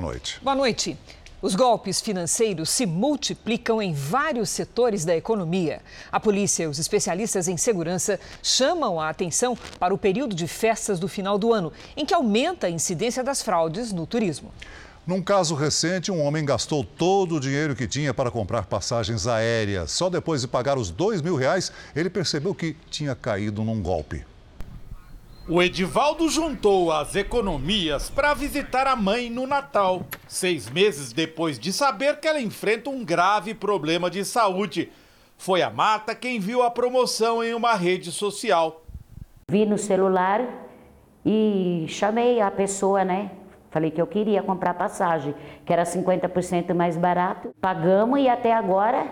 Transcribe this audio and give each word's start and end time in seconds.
boa 0.00 0.12
noite. 0.12 0.40
Boa 0.42 0.54
noite. 0.54 0.96
Os 1.40 1.54
golpes 1.54 2.00
financeiros 2.00 2.70
se 2.70 2.84
multiplicam 2.84 3.80
em 3.80 3.92
vários 3.92 4.48
setores 4.48 5.04
da 5.04 5.16
economia. 5.16 5.80
A 6.10 6.18
polícia 6.18 6.64
e 6.64 6.66
os 6.66 6.78
especialistas 6.78 7.46
em 7.46 7.56
segurança 7.56 8.18
chamam 8.42 9.00
a 9.00 9.08
atenção 9.08 9.56
para 9.78 9.94
o 9.94 9.98
período 9.98 10.34
de 10.34 10.48
festas 10.48 10.98
do 10.98 11.08
final 11.08 11.38
do 11.38 11.52
ano, 11.52 11.72
em 11.96 12.04
que 12.04 12.14
aumenta 12.14 12.66
a 12.66 12.70
incidência 12.70 13.22
das 13.22 13.40
fraudes 13.42 13.92
no 13.92 14.06
turismo. 14.06 14.52
Num 15.06 15.22
caso 15.22 15.54
recente, 15.54 16.12
um 16.12 16.22
homem 16.22 16.44
gastou 16.44 16.84
todo 16.84 17.36
o 17.36 17.40
dinheiro 17.40 17.74
que 17.74 17.86
tinha 17.86 18.12
para 18.12 18.30
comprar 18.30 18.66
passagens 18.66 19.26
aéreas. 19.26 19.92
Só 19.92 20.10
depois 20.10 20.42
de 20.42 20.48
pagar 20.48 20.76
os 20.76 20.90
dois 20.90 21.22
mil 21.22 21.36
reais, 21.36 21.72
ele 21.94 22.10
percebeu 22.10 22.54
que 22.54 22.76
tinha 22.90 23.14
caído 23.14 23.64
num 23.64 23.80
golpe. 23.80 24.24
O 25.50 25.62
Edivaldo 25.62 26.28
juntou 26.28 26.92
as 26.92 27.16
economias 27.16 28.10
para 28.10 28.34
visitar 28.34 28.86
a 28.86 28.94
mãe 28.94 29.30
no 29.30 29.46
Natal, 29.46 30.02
seis 30.26 30.68
meses 30.68 31.10
depois 31.10 31.58
de 31.58 31.72
saber 31.72 32.20
que 32.20 32.28
ela 32.28 32.38
enfrenta 32.38 32.90
um 32.90 33.02
grave 33.02 33.54
problema 33.54 34.10
de 34.10 34.26
saúde. 34.26 34.92
Foi 35.38 35.62
a 35.62 35.70
Marta 35.70 36.14
quem 36.14 36.38
viu 36.38 36.62
a 36.62 36.70
promoção 36.70 37.42
em 37.42 37.54
uma 37.54 37.74
rede 37.74 38.12
social. 38.12 38.82
Vi 39.50 39.64
no 39.64 39.78
celular 39.78 40.46
e 41.24 41.86
chamei 41.88 42.42
a 42.42 42.50
pessoa, 42.50 43.02
né? 43.02 43.30
Falei 43.70 43.90
que 43.90 44.02
eu 44.02 44.06
queria 44.06 44.42
comprar 44.42 44.74
passagem, 44.74 45.34
que 45.64 45.72
era 45.72 45.84
50% 45.84 46.74
mais 46.74 46.94
barato. 46.94 47.54
Pagamos 47.58 48.20
e 48.20 48.28
até 48.28 48.52
agora 48.52 49.10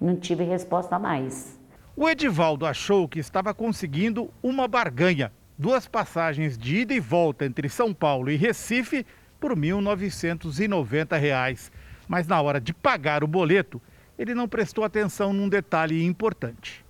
não 0.00 0.16
tive 0.16 0.42
resposta 0.42 0.98
mais. 0.98 1.56
O 1.96 2.08
Edivaldo 2.08 2.66
achou 2.66 3.06
que 3.06 3.20
estava 3.20 3.54
conseguindo 3.54 4.28
uma 4.42 4.66
barganha. 4.66 5.30
Duas 5.56 5.86
passagens 5.86 6.58
de 6.58 6.78
ida 6.78 6.92
e 6.92 6.98
volta 6.98 7.44
entre 7.44 7.68
São 7.68 7.94
Paulo 7.94 8.32
e 8.32 8.36
Recife 8.36 9.06
por 9.38 9.56
1.990 9.56 11.16
reais. 11.16 11.70
Mas 12.08 12.26
na 12.26 12.42
hora 12.42 12.60
de 12.60 12.74
pagar 12.74 13.22
o 13.22 13.28
boleto, 13.28 13.80
ele 14.18 14.34
não 14.34 14.48
prestou 14.48 14.82
atenção 14.82 15.32
num 15.32 15.48
detalhe 15.48 16.04
importante. 16.04 16.84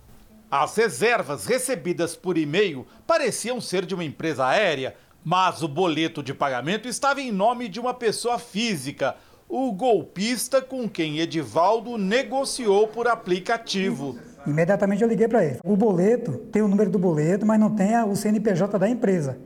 As 0.49 0.75
reservas 0.75 1.45
recebidas 1.45 2.15
por 2.15 2.35
e-mail 2.35 2.87
pareciam 3.05 3.61
ser 3.61 3.85
de 3.85 3.93
uma 3.93 4.03
empresa 4.03 4.47
aérea, 4.47 4.95
mas 5.23 5.61
o 5.61 5.67
boleto 5.67 6.23
de 6.23 6.33
pagamento 6.33 6.87
estava 6.87 7.21
em 7.21 7.31
nome 7.31 7.69
de 7.69 7.79
uma 7.79 7.93
pessoa 7.93 8.39
física, 8.39 9.15
o 9.47 9.71
golpista 9.71 10.63
com 10.63 10.89
quem 10.89 11.19
Edivaldo 11.19 11.95
negociou 11.95 12.87
por 12.87 13.07
aplicativo. 13.07 14.17
Imediatamente 14.47 15.01
eu 15.01 15.09
liguei 15.09 15.27
para 15.27 15.43
ele. 15.43 15.59
O 15.63 15.75
boleto, 15.75 16.33
tem 16.51 16.61
o 16.61 16.67
número 16.67 16.89
do 16.89 16.99
boleto, 16.99 17.45
mas 17.45 17.59
não 17.59 17.69
tem 17.69 17.97
o 18.03 18.15
CNPJ 18.15 18.77
da 18.77 18.87
empresa. 18.87 19.37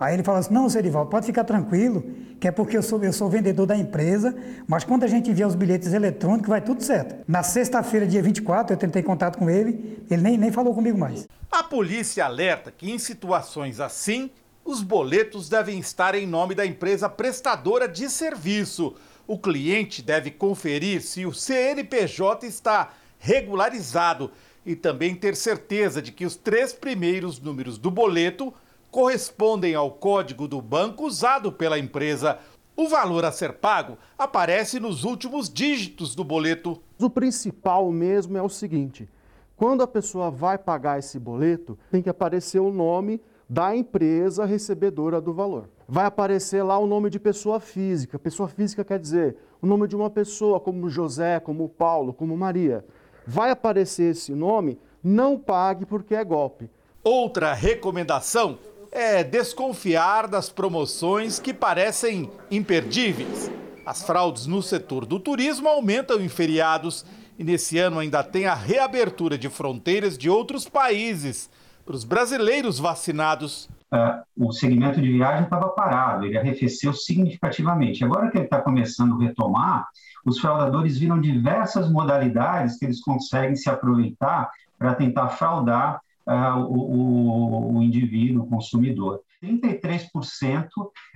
Aí 0.00 0.14
ele 0.14 0.22
falou 0.22 0.40
assim, 0.40 0.54
não, 0.54 0.66
Serivaldo, 0.66 1.10
pode 1.10 1.26
ficar 1.26 1.44
tranquilo, 1.44 2.02
que 2.40 2.48
é 2.48 2.50
porque 2.50 2.74
eu 2.74 2.82
sou, 2.82 3.04
eu 3.04 3.12
sou 3.12 3.28
vendedor 3.28 3.66
da 3.66 3.76
empresa, 3.76 4.34
mas 4.66 4.82
quando 4.82 5.04
a 5.04 5.06
gente 5.06 5.30
envia 5.30 5.46
os 5.46 5.54
bilhetes 5.54 5.92
eletrônicos, 5.92 6.48
vai 6.48 6.62
tudo 6.62 6.82
certo. 6.82 7.22
Na 7.28 7.42
sexta-feira, 7.42 8.06
dia 8.06 8.22
24, 8.22 8.72
eu 8.72 8.78
tentei 8.78 9.02
contato 9.02 9.36
com 9.36 9.50
ele, 9.50 10.02
ele 10.10 10.22
nem, 10.22 10.38
nem 10.38 10.50
falou 10.50 10.74
comigo 10.74 10.96
mais. 10.96 11.28
A 11.52 11.62
polícia 11.62 12.24
alerta 12.24 12.72
que 12.74 12.90
em 12.90 12.98
situações 12.98 13.78
assim, 13.78 14.30
os 14.64 14.82
boletos 14.82 15.50
devem 15.50 15.78
estar 15.78 16.14
em 16.14 16.26
nome 16.26 16.54
da 16.54 16.64
empresa 16.64 17.06
prestadora 17.06 17.86
de 17.86 18.08
serviço. 18.08 18.94
O 19.26 19.38
cliente 19.38 20.00
deve 20.00 20.30
conferir 20.30 21.02
se 21.02 21.26
o 21.26 21.32
CNPJ 21.34 22.46
está 22.46 22.90
regularizado 23.20 24.32
e 24.64 24.74
também 24.74 25.14
ter 25.14 25.36
certeza 25.36 26.02
de 26.02 26.10
que 26.10 26.24
os 26.24 26.34
três 26.34 26.72
primeiros 26.72 27.38
números 27.38 27.78
do 27.78 27.90
boleto 27.90 28.52
correspondem 28.90 29.74
ao 29.74 29.90
código 29.92 30.48
do 30.48 30.60
banco 30.60 31.06
usado 31.06 31.52
pela 31.52 31.78
empresa. 31.78 32.38
O 32.74 32.88
valor 32.88 33.24
a 33.24 33.30
ser 33.30 33.54
pago 33.54 33.96
aparece 34.18 34.80
nos 34.80 35.04
últimos 35.04 35.50
dígitos 35.50 36.14
do 36.14 36.24
boleto. 36.24 36.80
O 36.98 37.10
principal 37.10 37.92
mesmo 37.92 38.36
é 38.38 38.42
o 38.42 38.48
seguinte: 38.48 39.08
quando 39.54 39.82
a 39.82 39.86
pessoa 39.86 40.30
vai 40.30 40.56
pagar 40.56 40.98
esse 40.98 41.18
boleto, 41.18 41.78
tem 41.90 42.02
que 42.02 42.08
aparecer 42.08 42.58
o 42.58 42.72
nome 42.72 43.20
da 43.48 43.76
empresa 43.76 44.46
recebedora 44.46 45.20
do 45.20 45.34
valor. 45.34 45.68
Vai 45.86 46.06
aparecer 46.06 46.62
lá 46.62 46.78
o 46.78 46.86
nome 46.86 47.10
de 47.10 47.18
pessoa 47.18 47.60
física. 47.60 48.18
Pessoa 48.18 48.48
física 48.48 48.84
quer 48.84 48.98
dizer 48.98 49.36
o 49.60 49.66
nome 49.66 49.86
de 49.86 49.94
uma 49.94 50.08
pessoa, 50.08 50.58
como 50.58 50.88
José, 50.88 51.38
como 51.40 51.68
Paulo, 51.68 52.14
como 52.14 52.36
Maria 52.36 52.84
vai 53.26 53.50
aparecer 53.50 54.12
esse 54.12 54.32
nome, 54.32 54.78
não 55.02 55.38
pague 55.38 55.86
porque 55.86 56.14
é 56.14 56.24
golpe. 56.24 56.70
Outra 57.02 57.54
recomendação 57.54 58.58
é 58.92 59.22
desconfiar 59.22 60.26
das 60.26 60.50
promoções 60.50 61.38
que 61.38 61.54
parecem 61.54 62.30
imperdíveis. 62.50 63.50
As 63.86 64.02
fraudes 64.02 64.46
no 64.46 64.62
setor 64.62 65.06
do 65.06 65.18
turismo 65.18 65.68
aumentam 65.68 66.20
em 66.20 66.28
feriados 66.28 67.04
e 67.38 67.44
nesse 67.44 67.78
ano 67.78 67.98
ainda 67.98 68.22
tem 68.22 68.46
a 68.46 68.54
reabertura 68.54 69.38
de 69.38 69.48
fronteiras 69.48 70.18
de 70.18 70.28
outros 70.28 70.68
países 70.68 71.48
para 71.86 71.94
os 71.94 72.04
brasileiros 72.04 72.78
vacinados. 72.78 73.68
Uh, 73.92 74.46
o 74.48 74.52
segmento 74.52 75.00
de 75.00 75.10
viagem 75.10 75.44
estava 75.44 75.68
parado, 75.70 76.24
ele 76.24 76.38
arrefeceu 76.38 76.92
significativamente. 76.92 78.04
Agora 78.04 78.30
que 78.30 78.38
ele 78.38 78.44
está 78.44 78.60
começando 78.60 79.16
a 79.16 79.26
retomar, 79.26 79.88
os 80.24 80.38
fraudadores 80.38 80.98
viram 80.98 81.20
diversas 81.20 81.90
modalidades 81.90 82.78
que 82.78 82.84
eles 82.84 83.00
conseguem 83.00 83.56
se 83.56 83.68
aproveitar 83.68 84.48
para 84.78 84.94
tentar 84.94 85.28
fraudar 85.30 86.00
uh, 86.26 86.60
o, 86.60 87.76
o, 87.76 87.82
indivíduo, 87.82 88.44
o 88.44 88.46
consumidor. 88.46 89.22
33% 89.42 90.68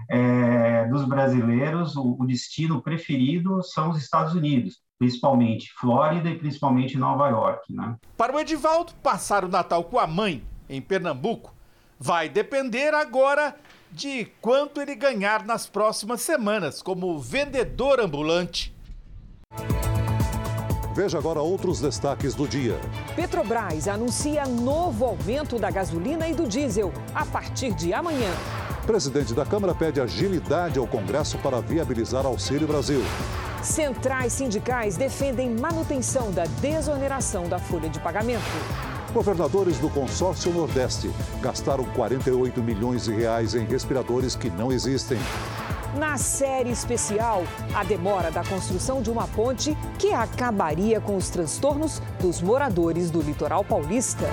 é, 0.08 0.86
dos 0.86 1.04
brasileiros, 1.04 1.94
o, 1.94 2.16
o 2.18 2.26
destino 2.26 2.82
preferido 2.82 3.62
são 3.62 3.90
os 3.90 3.98
Estados 3.98 4.34
Unidos 4.34 4.82
principalmente 4.98 5.72
Flórida 5.74 6.30
e 6.30 6.38
principalmente 6.38 6.96
Nova 6.96 7.28
York. 7.28 7.72
Né? 7.72 7.96
Para 8.16 8.34
o 8.34 8.40
Edivaldo, 8.40 8.92
passar 9.02 9.44
o 9.44 9.48
Natal 9.48 9.84
com 9.84 9.98
a 9.98 10.06
mãe 10.06 10.42
em 10.68 10.80
Pernambuco 10.80 11.53
vai 11.98 12.28
depender 12.28 12.92
agora 12.94 13.54
de 13.90 14.26
quanto 14.40 14.80
ele 14.80 14.94
ganhar 14.94 15.44
nas 15.44 15.66
próximas 15.66 16.20
semanas 16.20 16.82
como 16.82 17.18
vendedor 17.18 18.00
ambulante. 18.00 18.74
Veja 20.94 21.18
agora 21.18 21.40
outros 21.40 21.80
destaques 21.80 22.34
do 22.34 22.46
dia. 22.46 22.78
Petrobras 23.16 23.88
anuncia 23.88 24.46
novo 24.46 25.04
aumento 25.04 25.58
da 25.58 25.70
gasolina 25.70 26.28
e 26.28 26.34
do 26.34 26.46
diesel 26.46 26.92
a 27.12 27.26
partir 27.26 27.74
de 27.74 27.92
amanhã. 27.92 28.30
Presidente 28.86 29.34
da 29.34 29.44
Câmara 29.44 29.74
pede 29.74 30.00
agilidade 30.00 30.78
ao 30.78 30.86
Congresso 30.86 31.38
para 31.38 31.60
viabilizar 31.60 32.26
Auxílio 32.26 32.68
Brasil. 32.68 33.00
Centrais 33.62 34.34
sindicais 34.34 34.96
defendem 34.96 35.50
manutenção 35.50 36.30
da 36.30 36.44
desoneração 36.60 37.48
da 37.48 37.58
folha 37.58 37.88
de 37.88 37.98
pagamento. 37.98 38.93
Governadores 39.14 39.78
do 39.78 39.88
consórcio 39.88 40.52
Nordeste 40.52 41.08
gastaram 41.40 41.84
48 41.84 42.60
milhões 42.60 43.04
de 43.04 43.12
reais 43.12 43.54
em 43.54 43.64
respiradores 43.64 44.34
que 44.34 44.50
não 44.50 44.72
existem. 44.72 45.16
Na 45.96 46.18
série 46.18 46.70
especial, 46.70 47.44
a 47.72 47.84
demora 47.84 48.32
da 48.32 48.42
construção 48.42 49.00
de 49.00 49.12
uma 49.12 49.28
ponte 49.28 49.78
que 50.00 50.12
acabaria 50.12 51.00
com 51.00 51.16
os 51.16 51.30
transtornos 51.30 52.02
dos 52.20 52.42
moradores 52.42 53.08
do 53.08 53.22
litoral 53.22 53.62
paulista. 53.64 54.26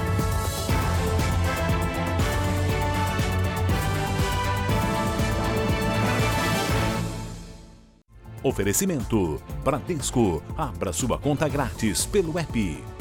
Oferecimento: 8.42 9.40
Bradesco. 9.64 10.42
Abra 10.58 10.92
sua 10.92 11.20
conta 11.20 11.48
grátis 11.48 12.08
pelo 12.08 12.40
app. 12.40 13.01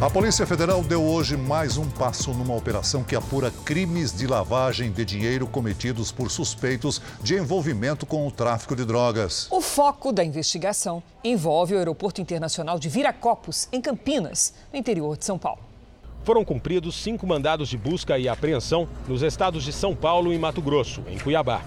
A 0.00 0.08
Polícia 0.08 0.46
Federal 0.46 0.82
deu 0.82 1.04
hoje 1.04 1.36
mais 1.36 1.76
um 1.76 1.86
passo 1.86 2.32
numa 2.32 2.56
operação 2.56 3.04
que 3.04 3.14
apura 3.14 3.50
crimes 3.66 4.16
de 4.16 4.26
lavagem 4.26 4.90
de 4.90 5.04
dinheiro 5.04 5.46
cometidos 5.46 6.10
por 6.10 6.30
suspeitos 6.30 7.02
de 7.22 7.34
envolvimento 7.34 8.06
com 8.06 8.26
o 8.26 8.30
tráfico 8.30 8.74
de 8.74 8.86
drogas. 8.86 9.46
O 9.50 9.60
foco 9.60 10.10
da 10.10 10.24
investigação 10.24 11.02
envolve 11.22 11.74
o 11.74 11.78
Aeroporto 11.78 12.18
Internacional 12.18 12.78
de 12.78 12.88
Viracopos, 12.88 13.68
em 13.70 13.78
Campinas, 13.82 14.54
no 14.72 14.78
interior 14.78 15.18
de 15.18 15.26
São 15.26 15.38
Paulo. 15.38 15.60
Foram 16.24 16.46
cumpridos 16.46 16.94
cinco 16.94 17.26
mandados 17.26 17.68
de 17.68 17.76
busca 17.76 18.18
e 18.18 18.26
apreensão 18.26 18.88
nos 19.06 19.20
estados 19.20 19.62
de 19.62 19.72
São 19.72 19.94
Paulo 19.94 20.32
e 20.32 20.38
Mato 20.38 20.62
Grosso, 20.62 21.02
em 21.08 21.18
Cuiabá. 21.18 21.60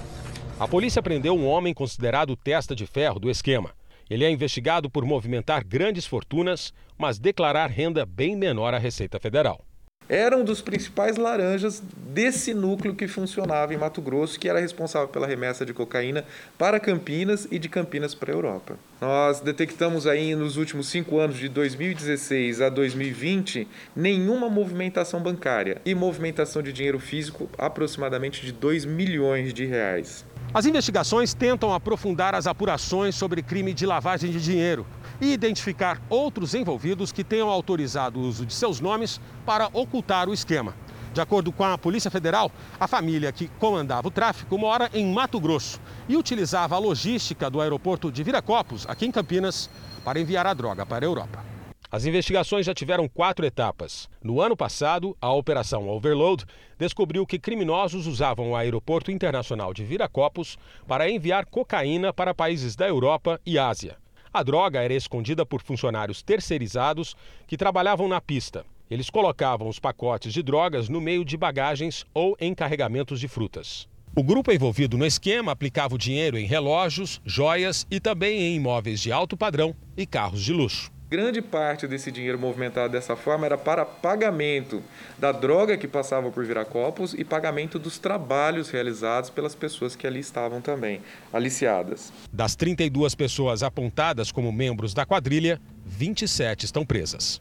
A 0.59 0.67
polícia 0.67 1.03
prendeu 1.03 1.35
um 1.35 1.45
homem 1.45 1.71
considerado 1.71 2.35
testa 2.35 2.75
de 2.75 2.87
ferro 2.87 3.19
do 3.19 3.29
esquema. 3.29 3.69
Ele 4.09 4.25
é 4.25 4.29
investigado 4.29 4.89
por 4.89 5.05
movimentar 5.05 5.63
grandes 5.65 6.05
fortunas, 6.05 6.73
mas 6.97 7.19
declarar 7.19 7.67
renda 7.67 8.05
bem 8.05 8.35
menor 8.35 8.73
à 8.73 8.77
Receita 8.77 9.19
Federal. 9.19 9.65
era 10.09 10.37
um 10.37 10.43
dos 10.43 10.61
principais 10.61 11.15
laranjas 11.15 11.81
desse 11.95 12.53
núcleo 12.53 12.93
que 12.93 13.07
funcionava 13.07 13.73
em 13.73 13.77
Mato 13.77 14.01
Grosso, 14.01 14.37
que 14.37 14.49
era 14.49 14.59
responsável 14.59 15.07
pela 15.07 15.25
remessa 15.25 15.65
de 15.65 15.73
cocaína 15.73 16.25
para 16.57 16.79
Campinas 16.79 17.47
e 17.49 17.57
de 17.57 17.69
Campinas 17.69 18.13
para 18.13 18.31
a 18.31 18.35
Europa. 18.35 18.77
Nós 18.99 19.39
detectamos 19.39 20.05
aí 20.05 20.35
nos 20.35 20.57
últimos 20.57 20.87
cinco 20.87 21.19
anos, 21.19 21.37
de 21.37 21.47
2016 21.49 22.61
a 22.61 22.69
2020, 22.69 23.67
nenhuma 23.95 24.49
movimentação 24.49 25.21
bancária 25.21 25.81
e 25.85 25.95
movimentação 25.95 26.61
de 26.61 26.73
dinheiro 26.73 26.99
físico 26.99 27.49
aproximadamente 27.57 28.45
de 28.45 28.51
2 28.51 28.85
milhões 28.85 29.53
de 29.53 29.65
reais. 29.65 30.25
As 30.53 30.67
investigações 30.67 31.33
tentam 31.33 31.73
aprofundar 31.73 32.35
as 32.35 32.45
apurações 32.45 33.15
sobre 33.15 33.41
crime 33.41 33.73
de 33.73 33.87
lavagem 33.87 34.29
de 34.29 34.39
dinheiro 34.39 34.85
e 35.19 35.33
identificar 35.33 35.99
outros 36.07 36.53
envolvidos 36.53 37.11
que 37.11 37.23
tenham 37.23 37.49
autorizado 37.49 38.19
o 38.19 38.23
uso 38.23 38.45
de 38.45 38.53
seus 38.53 38.79
nomes 38.79 39.19
para 39.47 39.67
ocultar 39.73 40.29
o 40.29 40.33
esquema. 40.33 40.75
De 41.11 41.19
acordo 41.19 41.51
com 41.51 41.63
a 41.63 41.75
Polícia 41.75 42.11
Federal, 42.11 42.51
a 42.79 42.87
família 42.87 43.31
que 43.31 43.47
comandava 43.59 44.07
o 44.09 44.11
tráfico 44.11 44.55
mora 44.55 44.91
em 44.93 45.11
Mato 45.11 45.39
Grosso 45.39 45.81
e 46.07 46.15
utilizava 46.15 46.75
a 46.75 46.79
logística 46.79 47.49
do 47.49 47.59
aeroporto 47.59 48.11
de 48.11 48.21
Viracopos, 48.23 48.85
aqui 48.87 49.07
em 49.07 49.11
Campinas, 49.11 49.71
para 50.05 50.19
enviar 50.19 50.45
a 50.45 50.53
droga 50.53 50.85
para 50.85 51.03
a 51.03 51.07
Europa. 51.07 51.52
As 51.93 52.05
investigações 52.05 52.65
já 52.65 52.73
tiveram 52.73 53.07
quatro 53.07 53.45
etapas. 53.45 54.09
No 54.23 54.41
ano 54.41 54.57
passado, 54.57 55.15
a 55.21 55.31
Operação 55.31 55.87
Overload 55.87 56.43
descobriu 56.75 57.23
que 57.23 57.37
criminosos 57.37 58.07
usavam 58.07 58.49
o 58.49 58.55
Aeroporto 58.55 59.11
Internacional 59.11 59.75
de 59.75 59.83
Viracopos 59.83 60.57
para 60.87 61.07
enviar 61.07 61.45
cocaína 61.45 62.11
para 62.11 62.33
países 62.33 62.75
da 62.75 62.87
Europa 62.87 63.39
e 63.45 63.59
Ásia. 63.59 63.95
A 64.33 64.41
droga 64.41 64.81
era 64.81 64.95
escondida 64.95 65.45
por 65.45 65.61
funcionários 65.61 66.23
terceirizados 66.23 67.15
que 67.45 67.55
trabalhavam 67.55 68.07
na 68.07 68.19
pista. 68.19 68.65
Eles 68.89 69.11
colocavam 69.11 69.69
os 69.69 69.77
pacotes 69.77 70.33
de 70.33 70.41
drogas 70.41 70.89
no 70.89 70.99
meio 70.99 71.23
de 71.23 71.37
bagagens 71.37 72.07
ou 72.11 72.35
em 72.41 72.55
carregamentos 72.55 73.19
de 73.19 73.27
frutas. 73.27 73.87
O 74.15 74.23
grupo 74.23 74.51
envolvido 74.51 74.97
no 74.97 75.05
esquema 75.05 75.51
aplicava 75.51 75.93
o 75.93 75.99
dinheiro 75.99 76.39
em 76.39 76.47
relógios, 76.47 77.21
joias 77.23 77.85
e 77.91 77.99
também 77.99 78.39
em 78.39 78.55
imóveis 78.55 78.99
de 78.99 79.11
alto 79.11 79.37
padrão 79.37 79.75
e 79.95 80.07
carros 80.07 80.43
de 80.43 80.51
luxo. 80.51 80.92
Grande 81.13 81.43
parte 81.43 81.85
desse 81.85 82.11
dinheiro 82.11 82.39
movimentado 82.39 82.91
dessa 82.91 83.15
forma 83.15 83.45
era 83.45 83.55
para 83.55 83.85
pagamento 83.85 84.81
da 85.15 85.31
droga 85.31 85.77
que 85.77 85.87
passava 85.87 86.31
por 86.31 86.43
Viracopos 86.43 87.13
e 87.13 87.23
pagamento 87.23 87.77
dos 87.77 87.99
trabalhos 87.99 88.71
realizados 88.71 89.29
pelas 89.29 89.53
pessoas 89.53 89.95
que 89.95 90.07
ali 90.07 90.19
estavam 90.19 90.59
também 90.59 91.01
aliciadas. 91.31 92.11
Das 92.31 92.55
32 92.55 93.13
pessoas 93.13 93.61
apontadas 93.61 94.31
como 94.31 94.51
membros 94.51 94.91
da 94.91 95.05
quadrilha, 95.05 95.61
27 95.85 96.65
estão 96.65 96.83
presas. 96.83 97.39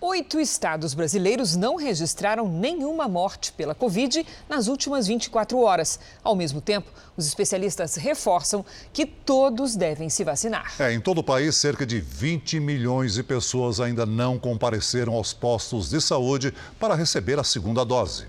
Oito 0.00 0.38
estados 0.38 0.94
brasileiros 0.94 1.56
não 1.56 1.74
registraram 1.74 2.48
nenhuma 2.48 3.08
morte 3.08 3.52
pela 3.52 3.74
Covid 3.74 4.24
nas 4.48 4.68
últimas 4.68 5.08
24 5.08 5.58
horas. 5.58 5.98
Ao 6.22 6.36
mesmo 6.36 6.60
tempo, 6.60 6.88
os 7.16 7.26
especialistas 7.26 7.96
reforçam 7.96 8.64
que 8.92 9.04
todos 9.04 9.74
devem 9.74 10.08
se 10.08 10.22
vacinar. 10.22 10.72
É, 10.78 10.92
em 10.92 11.00
todo 11.00 11.18
o 11.18 11.24
país, 11.24 11.56
cerca 11.56 11.84
de 11.84 12.00
20 12.00 12.60
milhões 12.60 13.14
de 13.14 13.24
pessoas 13.24 13.80
ainda 13.80 14.06
não 14.06 14.38
compareceram 14.38 15.14
aos 15.14 15.32
postos 15.32 15.90
de 15.90 16.00
saúde 16.00 16.54
para 16.78 16.94
receber 16.94 17.40
a 17.40 17.44
segunda 17.44 17.84
dose. 17.84 18.26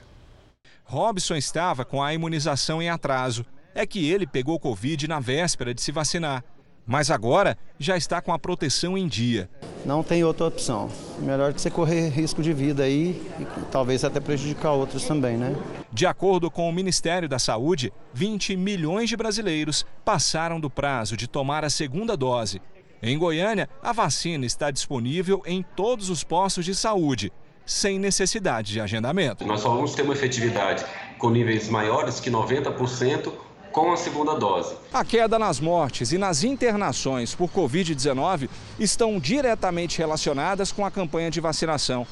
Robson 0.86 1.36
estava 1.36 1.86
com 1.86 2.02
a 2.02 2.12
imunização 2.12 2.82
em 2.82 2.90
atraso. 2.90 3.46
É 3.76 3.86
que 3.86 4.10
ele 4.10 4.26
pegou 4.26 4.60
Covid 4.60 5.08
na 5.08 5.20
véspera 5.20 5.72
de 5.72 5.84
se 5.84 5.92
vacinar 5.92 6.44
mas 6.90 7.12
agora 7.12 7.56
já 7.78 7.96
está 7.96 8.20
com 8.20 8.34
a 8.34 8.40
proteção 8.40 8.98
em 8.98 9.08
dia. 9.08 9.48
Não 9.86 10.04
tem 10.04 10.24
outra 10.24 10.48
opção. 10.48 10.90
Melhor 11.20 11.54
que 11.54 11.62
você 11.62 11.70
correr 11.70 12.10
risco 12.10 12.42
de 12.42 12.54
vida 12.54 12.84
aí 12.84 13.22
e 13.40 13.46
talvez 13.72 14.04
até 14.04 14.20
prejudicar 14.20 14.72
outros 14.72 15.06
também, 15.06 15.38
né? 15.38 15.56
De 15.92 16.06
acordo 16.06 16.52
com 16.52 16.70
o 16.70 16.74
Ministério 16.74 17.30
da 17.30 17.40
Saúde, 17.40 17.92
20 18.14 18.56
milhões 18.56 19.10
de 19.10 19.16
brasileiros 19.16 19.86
passaram 20.04 20.60
do 20.60 20.70
prazo 20.70 21.16
de 21.16 21.28
tomar 21.28 21.64
a 21.64 21.70
segunda 21.70 22.16
dose. 22.18 22.62
Em 23.02 23.18
Goiânia, 23.18 23.70
a 23.82 23.94
vacina 23.94 24.46
está 24.46 24.70
disponível 24.70 25.42
em 25.46 25.64
todos 25.76 26.10
os 26.10 26.24
postos 26.24 26.66
de 26.66 26.76
saúde, 26.76 27.32
sem 27.66 27.98
necessidade 27.98 28.74
de 28.74 28.82
agendamento. 28.82 29.46
Nós 29.46 29.62
só 29.62 29.70
vamos 29.70 29.96
ter 29.96 30.02
uma 30.02 30.14
efetividade 30.14 30.86
com 31.18 31.30
níveis 31.30 31.70
maiores 31.70 32.20
que 32.20 32.30
90% 32.30 33.32
com 33.72 33.92
a 33.92 33.98
segunda 33.98 34.36
dose. 34.36 34.76
A 34.94 35.04
queda 35.04 35.38
nas 35.38 35.60
mortes 35.60 36.12
e 36.12 36.18
nas 36.18 36.44
internações 36.44 37.36
por 37.36 37.50
Covid-19 37.50 38.50
estão 38.80 39.20
diretamente 39.20 39.98
relacionadas 39.98 40.72
com 40.72 40.86
a 40.86 40.92
campanha 40.92 41.30
de 41.30 41.40
vacinação. 41.40 42.06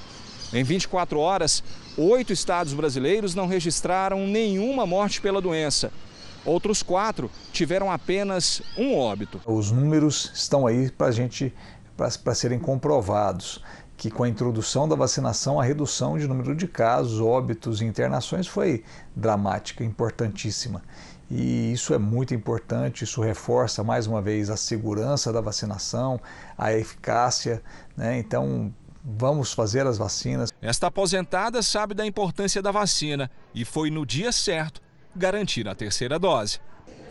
Em 0.53 0.63
24 0.63 1.19
horas, 1.19 1.63
oito 1.97 2.31
estados 2.31 2.73
brasileiros 2.73 3.35
não 3.35 3.47
registraram 3.47 4.25
nenhuma 4.25 4.85
morte 4.85 5.19
pela 5.19 5.41
doença. 5.41 5.91
Outros 6.45 6.81
quatro 6.81 7.29
tiveram 7.51 7.91
apenas 7.91 8.61
um 8.77 8.97
óbito. 8.97 9.41
Os 9.45 9.71
números 9.71 10.31
estão 10.33 10.65
aí 10.65 10.89
para 10.89 11.07
a 11.07 11.11
gente 11.11 11.53
para 11.97 12.35
serem 12.35 12.59
comprovados 12.59 13.61
que 13.97 14.11
com 14.11 14.23
a 14.23 14.29
introdução 14.29 14.87
da 14.87 14.95
vacinação 14.95 15.59
a 15.59 15.63
redução 15.63 16.17
de 16.17 16.27
número 16.27 16.55
de 16.55 16.67
casos, 16.67 17.19
óbitos 17.19 17.81
e 17.81 17.85
internações 17.85 18.45
foi 18.45 18.83
dramática, 19.15 19.83
importantíssima. 19.83 20.83
E 21.29 21.73
isso 21.73 21.93
é 21.93 21.97
muito 21.97 22.33
importante, 22.33 23.03
isso 23.03 23.21
reforça 23.21 23.83
mais 23.83 24.07
uma 24.07 24.21
vez 24.21 24.49
a 24.49 24.55
segurança 24.55 25.31
da 25.33 25.41
vacinação, 25.41 26.19
a 26.57 26.73
eficácia. 26.73 27.61
Né? 27.97 28.17
Então, 28.17 28.73
vamos 29.03 29.53
fazer 29.53 29.85
as 29.85 29.97
vacinas. 29.97 30.53
Esta 30.61 30.87
aposentada 30.87 31.61
sabe 31.61 31.93
da 31.93 32.05
importância 32.05 32.61
da 32.61 32.71
vacina 32.71 33.29
e 33.53 33.65
foi 33.65 33.89
no 33.89 34.05
dia 34.05 34.31
certo 34.31 34.81
garantir 35.15 35.67
a 35.67 35.75
terceira 35.75 36.17
dose. 36.17 36.59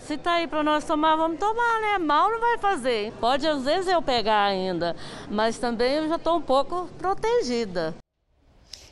Se 0.00 0.16
tá 0.16 0.34
aí 0.34 0.46
para 0.46 0.62
nós 0.62 0.84
tomar, 0.84 1.16
vamos 1.16 1.40
tomar, 1.40 1.80
né? 1.80 1.98
Mal 1.98 2.30
não 2.30 2.38
vai 2.38 2.58
fazer. 2.58 3.12
Pode 3.20 3.46
às 3.46 3.64
vezes 3.64 3.88
eu 3.90 4.00
pegar 4.00 4.44
ainda, 4.44 4.94
mas 5.28 5.58
também 5.58 5.94
eu 5.94 6.08
já 6.08 6.14
estou 6.14 6.36
um 6.36 6.42
pouco 6.42 6.88
protegida. 6.96 7.92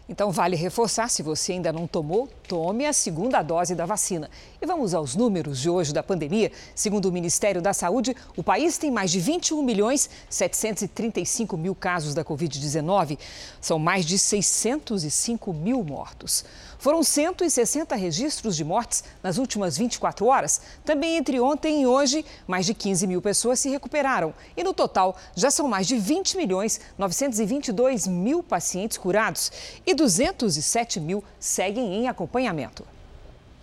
Então, 0.08 0.30
vale 0.30 0.54
reforçar: 0.54 1.08
se 1.08 1.22
você 1.22 1.52
ainda 1.52 1.72
não 1.72 1.86
tomou, 1.86 2.28
tome 2.46 2.84
a 2.84 2.92
segunda 2.92 3.42
dose 3.42 3.74
da 3.74 3.86
vacina. 3.86 4.30
E 4.60 4.66
vamos 4.66 4.92
aos 4.92 5.16
números 5.16 5.60
de 5.60 5.70
hoje 5.70 5.92
da 5.92 6.02
pandemia. 6.02 6.52
Segundo 6.74 7.06
o 7.06 7.12
Ministério 7.12 7.62
da 7.62 7.72
Saúde, 7.72 8.14
o 8.36 8.42
país 8.42 8.76
tem 8.76 8.90
mais 8.90 9.10
de 9.10 9.18
21 9.18 9.62
milhões 9.62 10.10
735 10.28 11.56
mil 11.56 11.74
casos 11.74 12.14
da 12.14 12.24
Covid-19. 12.24 13.18
São 13.60 13.78
mais 13.78 14.04
de 14.04 14.18
605 14.18 15.52
mil 15.54 15.82
mortos. 15.82 16.44
Foram 16.84 17.02
160 17.02 17.96
registros 17.96 18.54
de 18.54 18.62
mortes 18.62 19.04
nas 19.22 19.38
últimas 19.38 19.78
24 19.78 20.26
horas. 20.26 20.60
Também 20.84 21.16
entre 21.16 21.40
ontem 21.40 21.80
e 21.80 21.86
hoje, 21.86 22.22
mais 22.46 22.66
de 22.66 22.74
15 22.74 23.06
mil 23.06 23.22
pessoas 23.22 23.58
se 23.58 23.70
recuperaram. 23.70 24.34
E 24.54 24.62
no 24.62 24.74
total, 24.74 25.16
já 25.34 25.50
são 25.50 25.66
mais 25.66 25.86
de 25.86 25.96
20 25.96 26.36
milhões 26.36 26.82
922 26.98 28.06
mil 28.06 28.42
pacientes 28.42 28.98
curados. 28.98 29.50
E 29.86 29.94
207 29.94 31.00
mil 31.00 31.24
seguem 31.40 31.94
em 31.94 32.06
acompanhamento. 32.06 32.84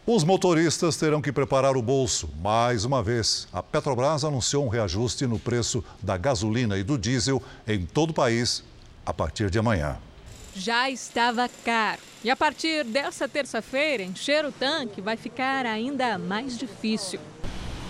Os 0.04 0.24
motoristas 0.24 0.98
terão 0.98 1.22
que 1.22 1.32
preparar 1.32 1.78
o 1.78 1.82
bolso. 1.84 2.28
Mais 2.42 2.86
uma 2.86 3.04
vez, 3.04 3.48
a 3.54 3.62
Petrobras 3.62 4.24
anunciou 4.24 4.66
um 4.66 4.68
reajuste 4.68 5.28
no 5.28 5.38
preço 5.38 5.84
da 6.02 6.18
gasolina 6.18 6.76
e 6.76 6.82
do 6.82 6.98
diesel 6.98 7.40
em 7.68 7.86
todo 7.86 8.10
o 8.10 8.16
país 8.16 8.64
a 9.06 9.14
partir 9.14 9.52
de 9.52 9.60
amanhã 9.60 10.00
já 10.56 10.90
estava 10.90 11.50
caro. 11.64 12.02
E 12.24 12.30
a 12.30 12.36
partir 12.36 12.84
dessa 12.84 13.28
terça-feira, 13.28 14.04
encher 14.04 14.46
o 14.46 14.52
tanque 14.52 15.02
vai 15.02 15.18
ficar 15.18 15.66
ainda 15.66 16.18
mais 16.18 16.58
difícil. 16.58 17.20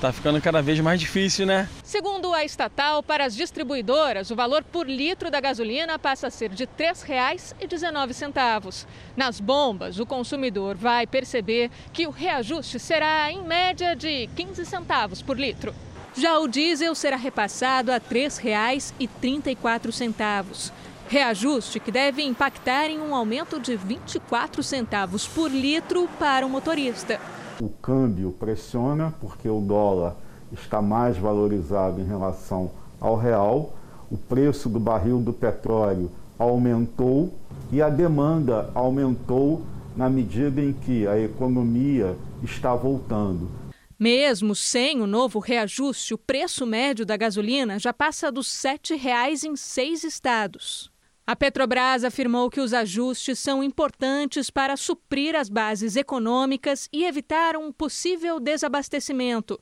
Tá 0.01 0.11
ficando 0.11 0.41
cada 0.41 0.61
vez 0.63 0.79
mais 0.79 0.99
difícil, 0.99 1.45
né? 1.45 1.69
Segundo 1.83 2.33
a 2.33 2.43
estatal, 2.43 3.03
para 3.03 3.23
as 3.23 3.35
distribuidoras, 3.35 4.31
o 4.31 4.35
valor 4.35 4.63
por 4.63 4.89
litro 4.89 5.29
da 5.29 5.39
gasolina 5.39 5.99
passa 5.99 6.25
a 6.25 6.31
ser 6.31 6.49
de 6.49 6.63
R$ 6.63 6.71
3,19. 6.75 8.87
Nas 9.15 9.39
bombas, 9.39 9.99
o 9.99 10.05
consumidor 10.05 10.75
vai 10.75 11.05
perceber 11.05 11.69
que 11.93 12.07
o 12.07 12.09
reajuste 12.09 12.79
será 12.79 13.31
em 13.31 13.43
média 13.43 13.95
de 13.95 14.27
15 14.35 14.65
centavos 14.65 15.21
por 15.21 15.39
litro. 15.39 15.71
Já 16.17 16.39
o 16.39 16.47
diesel 16.47 16.95
será 16.95 17.15
repassado 17.15 17.91
a 17.91 17.95
R$ 17.95 18.01
3,34. 18.09 20.71
Reajuste 21.11 21.77
que 21.77 21.91
deve 21.91 22.23
impactar 22.23 22.89
em 22.89 22.97
um 22.97 23.13
aumento 23.13 23.59
de 23.59 23.75
24 23.75 24.63
centavos 24.63 25.27
por 25.27 25.51
litro 25.51 26.07
para 26.17 26.45
o 26.45 26.49
motorista. 26.49 27.19
O 27.59 27.67
câmbio 27.67 28.31
pressiona 28.31 29.13
porque 29.19 29.49
o 29.49 29.59
dólar 29.59 30.15
está 30.53 30.81
mais 30.81 31.17
valorizado 31.17 31.99
em 31.99 32.05
relação 32.05 32.71
ao 32.97 33.17
real, 33.17 33.73
o 34.09 34.17
preço 34.17 34.69
do 34.69 34.79
barril 34.79 35.19
do 35.19 35.33
petróleo 35.33 36.09
aumentou 36.39 37.33
e 37.73 37.81
a 37.81 37.89
demanda 37.89 38.71
aumentou 38.73 39.63
na 39.97 40.09
medida 40.09 40.61
em 40.61 40.71
que 40.71 41.05
a 41.07 41.19
economia 41.19 42.15
está 42.41 42.73
voltando. 42.73 43.51
Mesmo 43.99 44.55
sem 44.55 45.01
o 45.01 45.05
novo 45.05 45.39
reajuste, 45.39 46.13
o 46.13 46.17
preço 46.17 46.65
médio 46.65 47.05
da 47.05 47.17
gasolina 47.17 47.77
já 47.77 47.91
passa 47.91 48.31
dos 48.31 48.63
R$ 48.63 48.79
7,00 48.79 49.43
em 49.43 49.55
seis 49.57 50.05
estados. 50.05 50.90
A 51.31 51.35
Petrobras 51.37 52.03
afirmou 52.03 52.49
que 52.49 52.59
os 52.59 52.73
ajustes 52.73 53.39
são 53.39 53.63
importantes 53.63 54.49
para 54.49 54.75
suprir 54.75 55.33
as 55.33 55.47
bases 55.47 55.95
econômicas 55.95 56.89
e 56.91 57.05
evitar 57.05 57.55
um 57.55 57.71
possível 57.71 58.37
desabastecimento. 58.37 59.57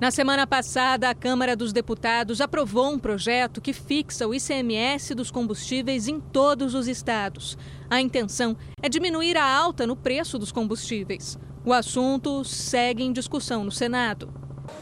Na 0.00 0.12
semana 0.12 0.46
passada, 0.46 1.10
a 1.10 1.14
Câmara 1.16 1.56
dos 1.56 1.72
Deputados 1.72 2.40
aprovou 2.40 2.92
um 2.92 3.00
projeto 3.00 3.60
que 3.60 3.72
fixa 3.72 4.28
o 4.28 4.32
ICMS 4.32 5.12
dos 5.12 5.28
combustíveis 5.28 6.06
em 6.06 6.20
todos 6.20 6.72
os 6.76 6.86
estados. 6.86 7.58
A 7.90 8.00
intenção 8.00 8.56
é 8.80 8.88
diminuir 8.88 9.36
a 9.36 9.44
alta 9.44 9.88
no 9.88 9.96
preço 9.96 10.38
dos 10.38 10.52
combustíveis. 10.52 11.36
O 11.64 11.72
assunto 11.72 12.44
segue 12.44 13.02
em 13.02 13.12
discussão 13.12 13.64
no 13.64 13.72
Senado. 13.72 14.32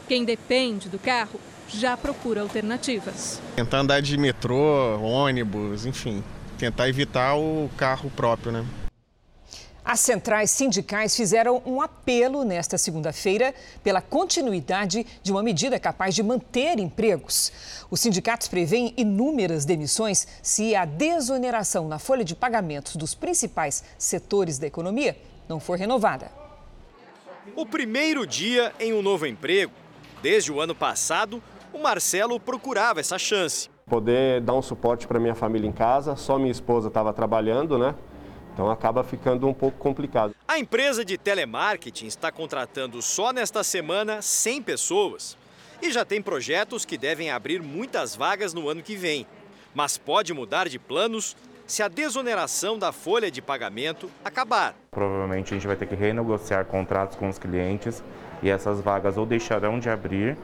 Quem 0.07 0.23
depende 0.23 0.87
do 0.87 0.99
carro 0.99 1.39
já 1.67 1.95
procura 1.97 2.41
alternativas. 2.41 3.41
Tentar 3.55 3.79
andar 3.79 4.01
de 4.01 4.17
metrô, 4.17 4.99
ônibus, 5.01 5.85
enfim, 5.85 6.23
tentar 6.57 6.89
evitar 6.89 7.35
o 7.35 7.69
carro 7.77 8.09
próprio, 8.09 8.51
né? 8.51 8.65
As 9.87 10.01
centrais 10.01 10.51
sindicais 10.51 11.15
fizeram 11.15 11.61
um 11.65 11.81
apelo 11.81 12.43
nesta 12.43 12.77
segunda-feira 12.77 13.55
pela 13.81 14.01
continuidade 14.01 15.07
de 15.23 15.31
uma 15.31 15.41
medida 15.41 15.79
capaz 15.79 16.13
de 16.13 16.21
manter 16.21 16.77
empregos. 16.77 17.53
Os 17.89 18.01
sindicatos 18.01 18.49
prevêem 18.49 18.93
inúmeras 18.97 19.63
demissões 19.63 20.27
se 20.43 20.75
a 20.75 20.83
desoneração 20.83 21.87
na 21.87 21.99
folha 21.99 22.25
de 22.25 22.35
pagamentos 22.35 22.97
dos 22.97 23.15
principais 23.15 23.81
setores 23.97 24.59
da 24.59 24.67
economia 24.67 25.17
não 25.47 25.57
for 25.57 25.77
renovada. 25.77 26.29
O 27.55 27.65
primeiro 27.65 28.27
dia 28.27 28.73
em 28.81 28.91
um 28.91 29.01
novo 29.01 29.25
emprego. 29.25 29.71
Desde 30.21 30.51
o 30.51 30.59
ano 30.59 30.75
passado, 30.75 31.41
o 31.77 31.83
Marcelo 31.83 32.39
procurava 32.39 32.99
essa 32.99 33.19
chance. 33.19 33.69
Poder 33.85 34.41
dar 34.41 34.53
um 34.53 34.61
suporte 34.61 35.07
para 35.07 35.19
minha 35.19 35.35
família 35.35 35.67
em 35.67 35.71
casa, 35.71 36.15
só 36.15 36.37
minha 36.37 36.51
esposa 36.51 36.87
estava 36.87 37.13
trabalhando, 37.13 37.77
né? 37.77 37.93
Então 38.53 38.69
acaba 38.71 39.03
ficando 39.03 39.47
um 39.47 39.53
pouco 39.53 39.77
complicado. 39.77 40.33
A 40.47 40.57
empresa 40.57 41.05
de 41.05 41.17
telemarketing 41.17 42.07
está 42.07 42.31
contratando 42.31 42.99
só 43.01 43.31
nesta 43.31 43.63
semana 43.63 44.21
100 44.21 44.63
pessoas. 44.63 45.37
E 45.79 45.91
já 45.91 46.03
tem 46.03 46.19
projetos 46.19 46.83
que 46.83 46.97
devem 46.97 47.29
abrir 47.29 47.61
muitas 47.61 48.15
vagas 48.15 48.53
no 48.55 48.67
ano 48.67 48.81
que 48.81 48.95
vem. 48.95 49.27
Mas 49.75 49.95
pode 49.95 50.33
mudar 50.33 50.67
de 50.67 50.79
planos 50.79 51.37
se 51.67 51.83
a 51.83 51.87
desoneração 51.87 52.79
da 52.79 52.91
folha 52.91 53.29
de 53.29 53.43
pagamento 53.43 54.09
acabar. 54.25 54.73
Provavelmente 54.89 55.53
a 55.53 55.57
gente 55.57 55.67
vai 55.67 55.75
ter 55.75 55.85
que 55.85 55.93
renegociar 55.93 56.65
contratos 56.65 57.15
com 57.15 57.29
os 57.29 57.37
clientes 57.37 58.01
e 58.41 58.49
essas 58.49 58.81
vagas 58.81 59.17
ou 59.17 59.25
deixarão 59.25 59.79
de 59.79 59.89
abrir 59.89 60.35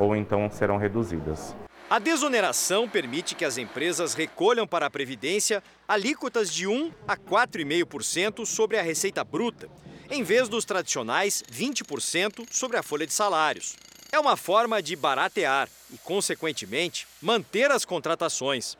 ou 0.00 0.16
então 0.16 0.50
serão 0.50 0.78
reduzidas. 0.78 1.54
A 1.88 1.98
desoneração 1.98 2.88
permite 2.88 3.34
que 3.34 3.44
as 3.44 3.58
empresas 3.58 4.14
recolham 4.14 4.66
para 4.66 4.86
a 4.86 4.90
Previdência 4.90 5.62
alíquotas 5.86 6.52
de 6.52 6.66
1 6.66 6.90
a 7.06 7.16
4,5% 7.16 8.46
sobre 8.46 8.78
a 8.78 8.82
receita 8.82 9.22
bruta, 9.22 9.68
em 10.10 10.22
vez 10.22 10.48
dos 10.48 10.64
tradicionais 10.64 11.42
20% 11.52 12.46
sobre 12.50 12.76
a 12.76 12.82
folha 12.82 13.06
de 13.06 13.12
salários. 13.12 13.76
É 14.10 14.18
uma 14.18 14.36
forma 14.36 14.82
de 14.82 14.96
baratear 14.96 15.68
e, 15.92 15.98
consequentemente, 15.98 17.06
manter 17.20 17.70
as 17.70 17.84
contratações. 17.84 18.78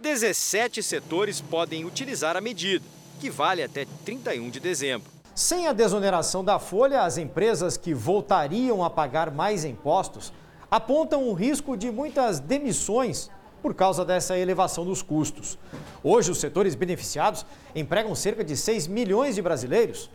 17 0.00 0.82
setores 0.82 1.40
podem 1.40 1.84
utilizar 1.84 2.36
a 2.36 2.40
medida, 2.40 2.84
que 3.20 3.28
vale 3.28 3.62
até 3.62 3.86
31 4.04 4.50
de 4.50 4.60
dezembro. 4.60 5.10
Sem 5.34 5.66
a 5.66 5.72
desoneração 5.72 6.42
da 6.42 6.58
folha, 6.58 7.02
as 7.02 7.18
empresas 7.18 7.76
que 7.76 7.92
voltariam 7.92 8.82
a 8.82 8.88
pagar 8.88 9.30
mais 9.30 9.64
impostos 9.64 10.32
apontam 10.70 11.28
o 11.28 11.32
risco 11.32 11.76
de 11.76 11.90
muitas 11.90 12.40
demissões 12.40 13.30
por 13.62 13.74
causa 13.74 14.04
dessa 14.04 14.38
elevação 14.38 14.84
dos 14.84 15.02
custos. 15.02 15.58
Hoje, 16.02 16.30
os 16.30 16.38
setores 16.38 16.74
beneficiados 16.74 17.44
empregam 17.74 18.14
cerca 18.14 18.44
de 18.44 18.56
6 18.56 18.86
milhões 18.86 19.34
de 19.34 19.42
brasileiros. 19.42 20.10